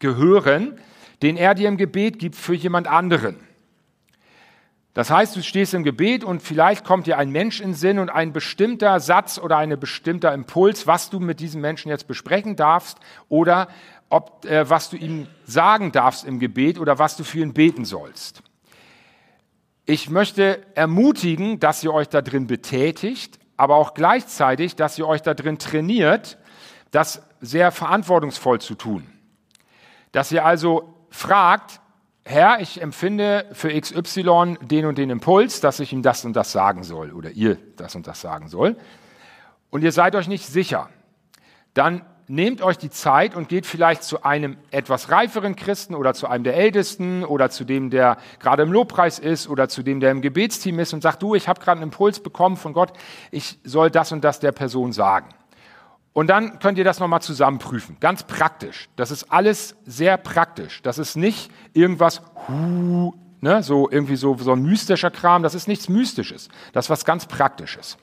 gehören, 0.00 0.80
den 1.22 1.36
er 1.36 1.54
dir 1.54 1.68
im 1.68 1.76
Gebet 1.76 2.18
gibt 2.18 2.34
für 2.34 2.54
jemand 2.54 2.88
anderen. 2.88 3.36
Das 4.96 5.10
heißt, 5.10 5.36
du 5.36 5.42
stehst 5.42 5.74
im 5.74 5.84
Gebet 5.84 6.24
und 6.24 6.40
vielleicht 6.40 6.82
kommt 6.82 7.06
dir 7.06 7.18
ein 7.18 7.28
Mensch 7.30 7.60
in 7.60 7.74
Sinn 7.74 7.98
und 7.98 8.08
ein 8.08 8.32
bestimmter 8.32 8.98
Satz 8.98 9.38
oder 9.38 9.58
ein 9.58 9.78
bestimmter 9.78 10.32
Impuls, 10.32 10.86
was 10.86 11.10
du 11.10 11.20
mit 11.20 11.38
diesem 11.38 11.60
Menschen 11.60 11.90
jetzt 11.90 12.08
besprechen 12.08 12.56
darfst 12.56 12.98
oder 13.28 13.68
ob, 14.08 14.44
äh, 14.44 14.68
was 14.68 14.90
du 14.90 14.96
ihm 14.96 15.26
sagen 15.44 15.92
darfst 15.92 16.24
im 16.24 16.38
Gebet 16.38 16.78
oder 16.78 16.98
was 16.98 17.16
du 17.16 17.24
für 17.24 17.40
ihn 17.40 17.52
beten 17.52 17.84
sollst. 17.84 18.42
Ich 19.84 20.10
möchte 20.10 20.66
ermutigen, 20.74 21.60
dass 21.60 21.82
ihr 21.84 21.94
euch 21.94 22.08
da 22.08 22.22
drin 22.22 22.46
betätigt, 22.46 23.38
aber 23.56 23.76
auch 23.76 23.94
gleichzeitig, 23.94 24.76
dass 24.76 24.98
ihr 24.98 25.06
euch 25.06 25.22
da 25.22 25.34
drin 25.34 25.58
trainiert, 25.58 26.38
das 26.90 27.22
sehr 27.40 27.70
verantwortungsvoll 27.72 28.60
zu 28.60 28.74
tun. 28.74 29.06
Dass 30.12 30.32
ihr 30.32 30.44
also 30.44 30.94
fragt, 31.10 31.80
Herr, 32.24 32.60
ich 32.60 32.82
empfinde 32.82 33.46
für 33.52 33.68
XY 33.68 34.58
den 34.60 34.86
und 34.86 34.98
den 34.98 35.10
Impuls, 35.10 35.60
dass 35.60 35.78
ich 35.78 35.92
ihm 35.92 36.02
das 36.02 36.24
und 36.24 36.34
das 36.34 36.50
sagen 36.50 36.82
soll 36.82 37.12
oder 37.12 37.30
ihr 37.30 37.56
das 37.76 37.94
und 37.94 38.08
das 38.08 38.20
sagen 38.20 38.48
soll. 38.48 38.76
Und 39.70 39.84
ihr 39.84 39.92
seid 39.92 40.16
euch 40.16 40.26
nicht 40.26 40.46
sicher. 40.46 40.88
Dann 41.74 42.04
nehmt 42.28 42.62
euch 42.62 42.78
die 42.78 42.90
Zeit 42.90 43.34
und 43.34 43.48
geht 43.48 43.66
vielleicht 43.66 44.02
zu 44.02 44.24
einem 44.24 44.56
etwas 44.70 45.10
reiferen 45.10 45.56
Christen 45.56 45.94
oder 45.94 46.14
zu 46.14 46.26
einem 46.26 46.44
der 46.44 46.56
Ältesten 46.56 47.24
oder 47.24 47.50
zu 47.50 47.64
dem, 47.64 47.90
der 47.90 48.18
gerade 48.40 48.62
im 48.62 48.72
Lobpreis 48.72 49.18
ist 49.18 49.48
oder 49.48 49.68
zu 49.68 49.82
dem, 49.82 50.00
der 50.00 50.10
im 50.10 50.22
Gebetsteam 50.22 50.78
ist 50.78 50.92
und 50.92 51.02
sagt, 51.02 51.22
du, 51.22 51.34
ich 51.34 51.48
habe 51.48 51.60
gerade 51.60 51.80
einen 51.80 51.90
Impuls 51.90 52.20
bekommen 52.20 52.56
von 52.56 52.72
Gott, 52.72 52.92
ich 53.30 53.58
soll 53.64 53.90
das 53.90 54.12
und 54.12 54.24
das 54.24 54.40
der 54.40 54.52
Person 54.52 54.92
sagen. 54.92 55.28
Und 56.12 56.28
dann 56.28 56.60
könnt 56.60 56.78
ihr 56.78 56.84
das 56.84 56.98
nochmal 56.98 57.20
zusammen 57.20 57.58
prüfen. 57.58 57.98
Ganz 58.00 58.22
praktisch. 58.22 58.88
Das 58.96 59.10
ist 59.10 59.30
alles 59.30 59.76
sehr 59.84 60.16
praktisch. 60.16 60.80
Das 60.82 60.96
ist 60.96 61.14
nicht 61.14 61.50
irgendwas, 61.74 62.22
hu, 62.48 63.12
ne, 63.42 63.62
so 63.62 63.90
irgendwie 63.90 64.16
so, 64.16 64.34
so 64.38 64.52
ein 64.52 64.62
mystischer 64.62 65.10
Kram. 65.10 65.42
Das 65.42 65.54
ist 65.54 65.68
nichts 65.68 65.90
Mystisches. 65.90 66.48
Das 66.72 66.86
ist 66.86 66.90
was 66.90 67.04
ganz 67.04 67.26
Praktisches. 67.26 67.98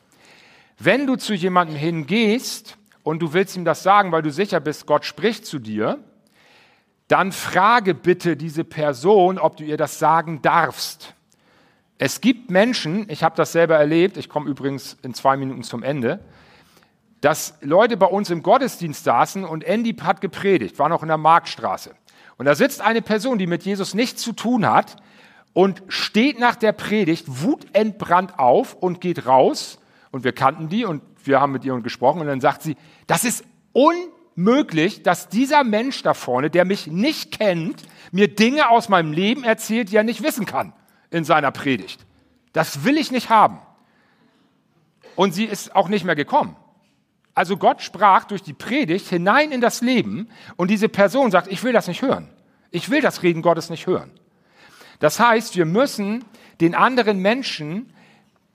Wenn 0.78 1.07
du 1.07 1.15
zu 1.15 1.34
jemandem 1.34 1.76
hingehst 1.76 2.78
und 3.04 3.22
du 3.22 3.34
willst 3.34 3.56
ihm 3.56 3.66
das 3.66 3.84
sagen, 3.84 4.12
weil 4.12 4.22
du 4.22 4.32
sicher 4.32 4.60
bist, 4.60 4.88
Gott 4.88 5.06
spricht 5.06 5.45
zu 5.45 5.60
dir, 5.60 5.99
dann 7.08 7.32
frage 7.32 7.93
bitte 7.93 8.38
diese 8.38 8.64
Person, 8.64 9.38
ob 9.38 9.58
du 9.58 9.64
ihr 9.64 9.78
das 9.78 9.99
sagen 9.99 10.41
darfst. 10.41 11.14
Es 11.97 12.22
gibt 12.22 12.49
Menschen, 12.49 13.06
ich 13.10 13.24
habe 13.24 13.36
das 13.36 13.51
selber 13.51 13.78
erlebt, 13.78 14.18
ich 14.18 14.30
komme 14.30 14.49
übrigens 14.49 14.97
in 15.04 15.14
zwei 15.14 15.38
Minuten 15.38 15.64
zum 15.64 15.84
Ende, 15.84 16.20
dass 17.22 17.58
Leute 17.62 17.95
bei 17.95 18.08
uns 18.08 18.30
im 18.30 18.43
Gottesdienst 18.43 19.04
saßen 19.04 19.45
und 19.45 19.64
Andy 19.64 19.93
hat 19.95 20.20
gepredigt, 20.20 20.80
war 20.80 20.89
noch 20.89 21.04
in 21.04 21.08
der 21.08 21.18
Marktstraße. 21.18 21.91
Und 22.38 22.45
da 22.45 22.56
sitzt 22.56 22.82
eine 22.82 23.01
Person, 23.01 23.38
die 23.38 23.47
mit 23.47 23.64
Jesus 23.64 23.93
nichts 23.93 24.22
zu 24.22 24.34
tun 24.34 24.68
hat 24.68 24.97
und 25.54 25.84
steht 25.88 26.39
nach 26.39 26.56
der 26.56 26.72
Predigt 26.72 27.43
wutentbrannt 27.43 28.39
auf 28.39 28.74
und 28.74 28.99
geht 28.99 29.26
raus. 29.26 29.80
Und 30.12 30.24
wir 30.24 30.34
kannten 30.34 30.68
die 30.68 30.84
und 30.84 31.01
wir 31.24 31.39
haben 31.39 31.51
mit 31.51 31.64
ihr 31.64 31.80
gesprochen 31.80 32.22
und 32.22 32.28
dann 32.28 32.41
sagt 32.41 32.62
sie, 32.64 32.76
das 33.08 33.24
ist 33.24 33.43
unmöglich, 33.74 35.04
dass 35.04 35.30
dieser 35.30 35.64
Mensch 35.64 36.04
da 36.04 36.14
vorne, 36.14 36.49
der 36.49 36.66
mich 36.66 36.88
nicht 36.88 37.38
kennt, 37.38 37.84
mir 38.12 38.34
Dinge 38.34 38.70
aus 38.70 38.89
meinem 38.89 39.12
Leben 39.12 39.43
erzählt, 39.43 39.91
die 39.91 39.95
er 39.95 40.04
nicht 40.04 40.24
wissen 40.24 40.45
kann 40.45 40.74
in 41.10 41.24
seiner 41.26 41.51
Predigt. 41.51 42.06
Das 42.54 42.84
will 42.84 42.97
ich 42.97 43.12
nicht 43.12 43.30
haben. 43.30 43.60
Und 45.16 45.34
sie 45.34 45.45
ist 45.45 45.76
auch 45.76 45.89
nicht 45.89 46.06
mehr 46.06 46.16
gekommen. 46.16 46.56
Also 47.36 47.58
Gott 47.58 47.82
sprach 47.82 48.26
durch 48.26 48.43
die 48.43 48.54
Predigt 48.54 49.08
hinein 49.10 49.51
in 49.51 49.62
das 49.62 49.82
Leben 49.82 50.30
und 50.56 50.70
diese 50.70 50.89
Person 50.89 51.32
sagt, 51.32 51.47
ich 51.51 51.64
will 51.64 51.74
das 51.74 51.88
nicht 51.88 52.01
hören. 52.01 52.30
Ich 52.70 52.89
will 52.89 53.01
das 53.01 53.24
Reden 53.24 53.41
Gottes 53.41 53.70
nicht 53.70 53.88
hören. 53.88 54.12
Das 54.99 55.20
heißt, 55.20 55.56
wir 55.56 55.66
müssen 55.66 56.24
den 56.62 56.76
anderen 56.76 57.20
Menschen 57.20 57.91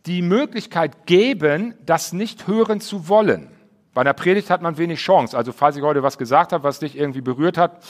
die 0.07 0.23
Möglichkeit 0.23 1.07
geben, 1.07 1.75
das 1.85 2.13
nicht 2.13 2.47
hören 2.47 2.81
zu 2.81 3.09
wollen. 3.09 3.51
Bei 3.95 4.03
einer 4.03 4.13
Predigt 4.13 4.51
hat 4.51 4.63
man 4.63 4.79
wenig 4.79 5.01
Chance. 5.01 5.37
Also 5.37 5.53
falls 5.53 5.77
ich 5.77 5.83
heute 5.83 6.03
was 6.03 6.19
gesagt 6.19 6.53
habe, 6.53 6.65
was 6.65 6.79
dich 6.79 6.97
irgendwie 6.97 7.21
berührt 7.21 7.59
hat, 7.59 7.83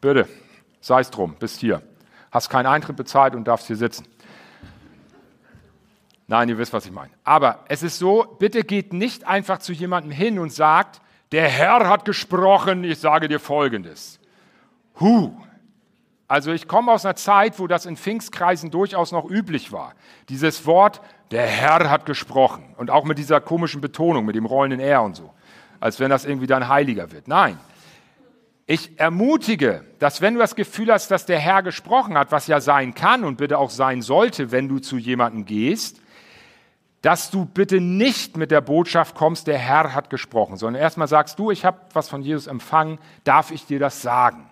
bitte, 0.00 0.28
sei 0.80 1.00
es 1.00 1.10
drum, 1.10 1.36
bist 1.38 1.60
hier. 1.60 1.82
Hast 2.30 2.48
keinen 2.48 2.66
Eintritt 2.66 2.96
bezahlt 2.96 3.34
und 3.34 3.44
darfst 3.46 3.66
hier 3.66 3.76
sitzen. 3.76 4.06
Nein, 6.26 6.48
ihr 6.48 6.56
wisst, 6.56 6.72
was 6.72 6.86
ich 6.86 6.92
meine. 6.92 7.12
Aber 7.24 7.60
es 7.68 7.82
ist 7.82 7.98
so, 7.98 8.36
bitte 8.38 8.64
geht 8.64 8.92
nicht 8.92 9.26
einfach 9.26 9.58
zu 9.58 9.72
jemandem 9.72 10.12
hin 10.12 10.38
und 10.38 10.52
sagt, 10.52 11.02
der 11.30 11.48
Herr 11.48 11.88
hat 11.88 12.04
gesprochen, 12.04 12.84
ich 12.84 12.98
sage 12.98 13.28
dir 13.28 13.40
Folgendes. 13.40 14.18
Huh. 14.98 15.32
Also 16.28 16.52
ich 16.52 16.68
komme 16.68 16.92
aus 16.92 17.04
einer 17.04 17.16
Zeit, 17.16 17.58
wo 17.58 17.66
das 17.66 17.84
in 17.84 17.96
Pfingstkreisen 17.96 18.70
durchaus 18.70 19.12
noch 19.12 19.28
üblich 19.28 19.72
war. 19.72 19.94
Dieses 20.30 20.64
Wort, 20.64 21.02
der 21.32 21.46
Herr 21.46 21.90
hat 21.90 22.06
gesprochen. 22.06 22.74
Und 22.76 22.90
auch 22.90 23.04
mit 23.04 23.18
dieser 23.18 23.40
komischen 23.40 23.80
Betonung, 23.80 24.24
mit 24.24 24.36
dem 24.36 24.46
rollenden 24.46 24.80
R 24.80 25.02
und 25.02 25.16
so. 25.16 25.32
Als 25.80 25.98
wenn 25.98 26.10
das 26.10 26.24
irgendwie 26.24 26.46
dann 26.46 26.68
heiliger 26.68 27.10
wird. 27.10 27.26
Nein. 27.26 27.58
Ich 28.66 28.98
ermutige, 29.00 29.84
dass 29.98 30.20
wenn 30.20 30.34
du 30.34 30.40
das 30.40 30.54
Gefühl 30.54 30.92
hast, 30.92 31.10
dass 31.10 31.26
der 31.26 31.40
Herr 31.40 31.62
gesprochen 31.62 32.16
hat, 32.16 32.30
was 32.30 32.46
ja 32.46 32.60
sein 32.60 32.94
kann 32.94 33.24
und 33.24 33.38
bitte 33.38 33.58
auch 33.58 33.70
sein 33.70 34.02
sollte, 34.02 34.52
wenn 34.52 34.68
du 34.68 34.78
zu 34.78 34.98
jemandem 34.98 35.44
gehst, 35.44 36.00
dass 37.00 37.30
du 37.32 37.44
bitte 37.44 37.80
nicht 37.80 38.36
mit 38.36 38.52
der 38.52 38.60
Botschaft 38.60 39.16
kommst, 39.16 39.48
der 39.48 39.58
Herr 39.58 39.92
hat 39.92 40.08
gesprochen, 40.08 40.56
sondern 40.56 40.80
erstmal 40.80 41.08
sagst 41.08 41.38
du, 41.40 41.50
ich 41.50 41.64
habe 41.64 41.80
was 41.92 42.08
von 42.08 42.22
Jesus 42.22 42.46
empfangen, 42.46 42.98
darf 43.24 43.50
ich 43.50 43.66
dir 43.66 43.80
das 43.80 44.00
sagen? 44.02 44.51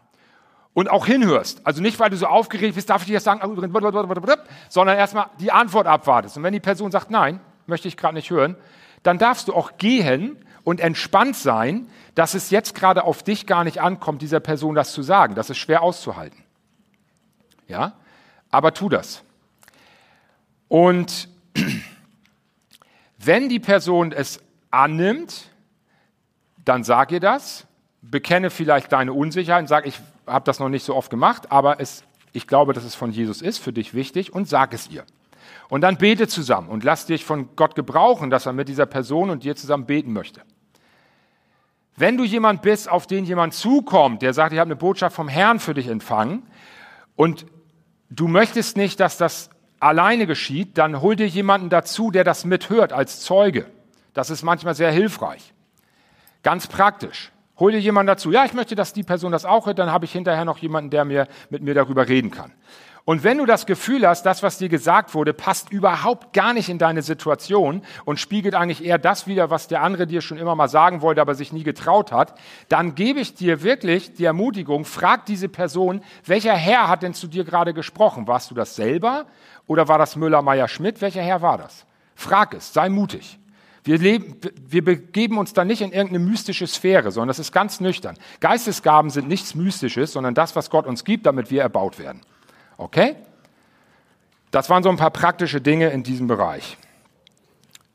Und 0.72 0.88
auch 0.88 1.06
hinhörst. 1.06 1.66
Also 1.66 1.82
nicht, 1.82 1.98
weil 1.98 2.10
du 2.10 2.16
so 2.16 2.26
aufgeregt 2.26 2.76
bist, 2.76 2.90
darf 2.90 3.02
ich 3.02 3.08
dir 3.08 3.14
das 3.14 3.24
sagen, 3.24 3.40
sondern 4.68 4.96
erstmal 4.96 5.26
die 5.40 5.50
Antwort 5.50 5.86
abwartest. 5.86 6.36
Und 6.36 6.44
wenn 6.44 6.52
die 6.52 6.60
Person 6.60 6.92
sagt, 6.92 7.10
nein, 7.10 7.40
möchte 7.66 7.88
ich 7.88 7.96
gerade 7.96 8.14
nicht 8.14 8.30
hören, 8.30 8.56
dann 9.02 9.18
darfst 9.18 9.48
du 9.48 9.54
auch 9.54 9.78
gehen 9.78 10.36
und 10.62 10.80
entspannt 10.80 11.36
sein, 11.36 11.88
dass 12.14 12.34
es 12.34 12.50
jetzt 12.50 12.74
gerade 12.74 13.04
auf 13.04 13.22
dich 13.22 13.46
gar 13.46 13.64
nicht 13.64 13.80
ankommt, 13.80 14.22
dieser 14.22 14.40
Person 14.40 14.74
das 14.74 14.92
zu 14.92 15.02
sagen. 15.02 15.34
Das 15.34 15.50
ist 15.50 15.58
schwer 15.58 15.82
auszuhalten. 15.82 16.44
Ja? 17.66 17.94
Aber 18.50 18.74
tu 18.74 18.88
das. 18.88 19.22
Und 20.68 21.28
wenn 23.18 23.48
die 23.48 23.60
Person 23.60 24.12
es 24.12 24.40
annimmt, 24.70 25.50
dann 26.64 26.84
sag 26.84 27.10
ihr 27.12 27.20
das, 27.20 27.66
bekenne 28.02 28.50
vielleicht 28.50 28.92
deine 28.92 29.12
Unsicherheit 29.12 29.62
und 29.62 29.68
sag, 29.68 29.86
ich 29.86 30.00
habe 30.26 30.44
das 30.44 30.58
noch 30.58 30.68
nicht 30.68 30.84
so 30.84 30.94
oft 30.94 31.10
gemacht, 31.10 31.50
aber 31.52 31.80
es, 31.80 32.04
ich 32.32 32.46
glaube, 32.46 32.72
dass 32.72 32.84
es 32.84 32.94
von 32.94 33.10
Jesus 33.12 33.42
ist, 33.42 33.58
für 33.58 33.72
dich 33.72 33.94
wichtig 33.94 34.32
und 34.32 34.48
sag 34.48 34.72
es 34.72 34.88
ihr. 34.90 35.04
Und 35.68 35.82
dann 35.82 35.96
bete 35.96 36.28
zusammen 36.28 36.68
und 36.68 36.84
lass 36.84 37.06
dich 37.06 37.24
von 37.24 37.54
Gott 37.56 37.74
gebrauchen, 37.74 38.30
dass 38.30 38.46
er 38.46 38.52
mit 38.52 38.68
dieser 38.68 38.86
Person 38.86 39.30
und 39.30 39.44
dir 39.44 39.56
zusammen 39.56 39.86
beten 39.86 40.12
möchte. 40.12 40.42
Wenn 41.96 42.16
du 42.16 42.24
jemand 42.24 42.62
bist, 42.62 42.88
auf 42.88 43.06
den 43.06 43.24
jemand 43.24 43.52
zukommt, 43.54 44.22
der 44.22 44.32
sagt, 44.32 44.52
ich 44.52 44.58
habe 44.58 44.68
eine 44.68 44.76
Botschaft 44.76 45.14
vom 45.14 45.28
Herrn 45.28 45.60
für 45.60 45.74
dich 45.74 45.88
empfangen 45.88 46.44
und 47.14 47.46
du 48.08 48.26
möchtest 48.26 48.76
nicht, 48.76 49.00
dass 49.00 49.18
das 49.18 49.50
alleine 49.80 50.26
geschieht, 50.26 50.78
dann 50.78 51.00
hol 51.00 51.16
dir 51.16 51.26
jemanden 51.26 51.68
dazu, 51.68 52.10
der 52.10 52.24
das 52.24 52.44
mithört 52.44 52.92
als 52.92 53.20
Zeuge. 53.20 53.66
Das 54.14 54.30
ist 54.30 54.42
manchmal 54.42 54.74
sehr 54.74 54.90
hilfreich. 54.90 55.52
Ganz 56.42 56.66
praktisch. 56.66 57.32
Hol 57.60 57.72
dir 57.72 57.78
jemanden 57.78 58.08
dazu. 58.08 58.32
Ja, 58.32 58.46
ich 58.46 58.54
möchte, 58.54 58.74
dass 58.74 58.94
die 58.94 59.02
Person 59.02 59.32
das 59.32 59.44
auch 59.44 59.66
hört, 59.66 59.78
dann 59.78 59.92
habe 59.92 60.06
ich 60.06 60.12
hinterher 60.12 60.46
noch 60.46 60.58
jemanden, 60.58 60.88
der 60.88 61.04
mir, 61.04 61.28
mit 61.50 61.62
mir 61.62 61.74
darüber 61.74 62.08
reden 62.08 62.30
kann. 62.30 62.52
Und 63.04 63.24
wenn 63.24 63.38
du 63.38 63.46
das 63.46 63.66
Gefühl 63.66 64.06
hast, 64.06 64.24
das, 64.24 64.42
was 64.42 64.58
dir 64.58 64.68
gesagt 64.68 65.14
wurde, 65.14 65.34
passt 65.34 65.70
überhaupt 65.70 66.32
gar 66.32 66.52
nicht 66.52 66.68
in 66.68 66.78
deine 66.78 67.02
Situation 67.02 67.82
und 68.04 68.18
spiegelt 68.18 68.54
eigentlich 68.54 68.84
eher 68.84 68.98
das 68.98 69.26
wider, 69.26 69.50
was 69.50 69.68
der 69.68 69.82
andere 69.82 70.06
dir 70.06 70.20
schon 70.20 70.38
immer 70.38 70.54
mal 70.54 70.68
sagen 70.68 71.02
wollte, 71.02 71.20
aber 71.20 71.34
sich 71.34 71.52
nie 71.52 71.62
getraut 71.62 72.12
hat, 72.12 72.34
dann 72.68 72.94
gebe 72.94 73.20
ich 73.20 73.34
dir 73.34 73.62
wirklich 73.62 74.14
die 74.14 74.24
Ermutigung, 74.24 74.84
frag 74.84 75.26
diese 75.26 75.48
Person, 75.48 76.02
welcher 76.24 76.54
Herr 76.54 76.88
hat 76.88 77.02
denn 77.02 77.14
zu 77.14 77.26
dir 77.26 77.44
gerade 77.44 77.74
gesprochen? 77.74 78.26
Warst 78.26 78.50
du 78.50 78.54
das 78.54 78.76
selber 78.76 79.26
oder 79.66 79.88
war 79.88 79.98
das 79.98 80.14
Müller, 80.16 80.42
Meier, 80.42 80.68
Schmidt? 80.68 81.00
Welcher 81.00 81.22
Herr 81.22 81.42
war 81.42 81.58
das? 81.58 81.86
Frag 82.14 82.54
es, 82.54 82.72
sei 82.72 82.88
mutig. 82.88 83.39
Wir, 83.82 83.98
leben, 83.98 84.36
wir 84.68 84.84
begeben 84.84 85.38
uns 85.38 85.52
da 85.52 85.64
nicht 85.64 85.80
in 85.80 85.92
irgendeine 85.92 86.24
mystische 86.24 86.66
Sphäre, 86.66 87.10
sondern 87.10 87.28
das 87.28 87.38
ist 87.38 87.52
ganz 87.52 87.80
nüchtern. 87.80 88.18
Geistesgaben 88.40 89.10
sind 89.10 89.26
nichts 89.26 89.54
Mystisches, 89.54 90.12
sondern 90.12 90.34
das, 90.34 90.54
was 90.54 90.68
Gott 90.68 90.86
uns 90.86 91.04
gibt, 91.04 91.26
damit 91.26 91.50
wir 91.50 91.62
erbaut 91.62 91.98
werden. 91.98 92.20
Okay? 92.76 93.16
Das 94.50 94.68
waren 94.68 94.82
so 94.82 94.90
ein 94.90 94.96
paar 94.96 95.10
praktische 95.10 95.60
Dinge 95.60 95.90
in 95.90 96.02
diesem 96.02 96.26
Bereich. 96.26 96.76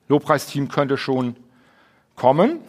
Lobpreisteam 0.08 0.70
könnte 0.70 0.98
schon 0.98 1.36
kommen. 2.16 2.60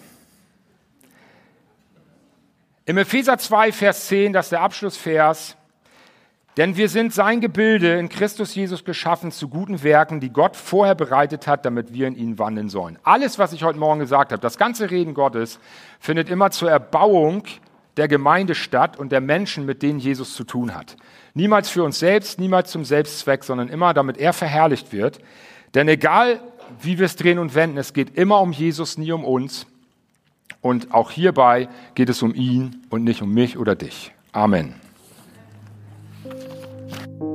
Im 2.85 2.99
Epheser 2.99 3.39
2, 3.39 3.73
Vers 3.73 4.07
10, 4.07 4.33
das 4.33 4.47
ist 4.47 4.53
der 4.53 4.61
Abschlussvers. 4.61 5.57
Denn 6.57 6.77
wir 6.77 6.89
sind 6.89 7.13
sein 7.13 7.43
Gebilde 7.43 7.99
in 7.99 8.09
Christus 8.09 8.55
Jesus 8.55 8.85
geschaffen 8.85 9.31
zu 9.31 9.49
guten 9.49 9.83
Werken, 9.83 10.21
die 10.21 10.33
Gott 10.33 10.57
vorher 10.57 10.95
bereitet 10.95 11.47
hat, 11.47 11.67
damit 11.67 11.93
wir 11.93 12.07
in 12.07 12.17
ihnen 12.17 12.39
wandeln 12.39 12.71
sollen. 12.71 12.99
Alles, 13.03 13.39
was 13.39 13.53
ich 13.53 13.63
heute 13.63 13.79
Morgen 13.79 14.01
gesagt 14.01 14.33
habe, 14.33 14.41
das 14.41 14.57
ganze 14.57 14.91
Reden 14.91 15.13
Gottes, 15.13 15.59
findet 16.01 16.31
immer 16.31 16.51
zur 16.51 16.71
Erbauung 16.71 17.43
der 17.99 18.09
Gemeinde 18.09 18.55
statt 18.55 18.99
und 18.99 19.13
der 19.13 19.21
Menschen, 19.21 19.67
mit 19.67 19.83
denen 19.83 19.99
Jesus 19.99 20.35
zu 20.35 20.45
tun 20.45 20.75
hat. 20.75 20.97
Niemals 21.35 21.69
für 21.69 21.83
uns 21.83 21.99
selbst, 21.99 22.39
niemals 22.39 22.71
zum 22.71 22.85
Selbstzweck, 22.85 23.45
sondern 23.45 23.69
immer, 23.69 23.93
damit 23.93 24.17
er 24.17 24.33
verherrlicht 24.33 24.93
wird. 24.93 25.19
Denn 25.75 25.89
egal, 25.89 26.41
wie 26.81 26.99
wir 26.99 27.07
es 27.07 27.17
drehen 27.17 27.39
und 27.39 27.55
wenden, 27.55 27.77
es 27.77 27.93
geht 27.93 28.17
immer 28.17 28.41
um 28.41 28.53
Jesus, 28.53 28.97
nie 28.97 29.13
um 29.13 29.25
uns. 29.25 29.67
Und 30.63 30.93
auch 30.95 31.11
hierbei 31.11 31.69
geht 31.95 32.09
es 32.09 32.23
um 32.23 32.35
ihn 32.35 32.83
und 32.89 33.05
nicht 33.05 33.21
um 33.21 33.33
mich 33.33 33.59
oder 33.59 33.75
dich. 33.75 34.13
Amen. 34.33 34.86
Musik 36.89 37.27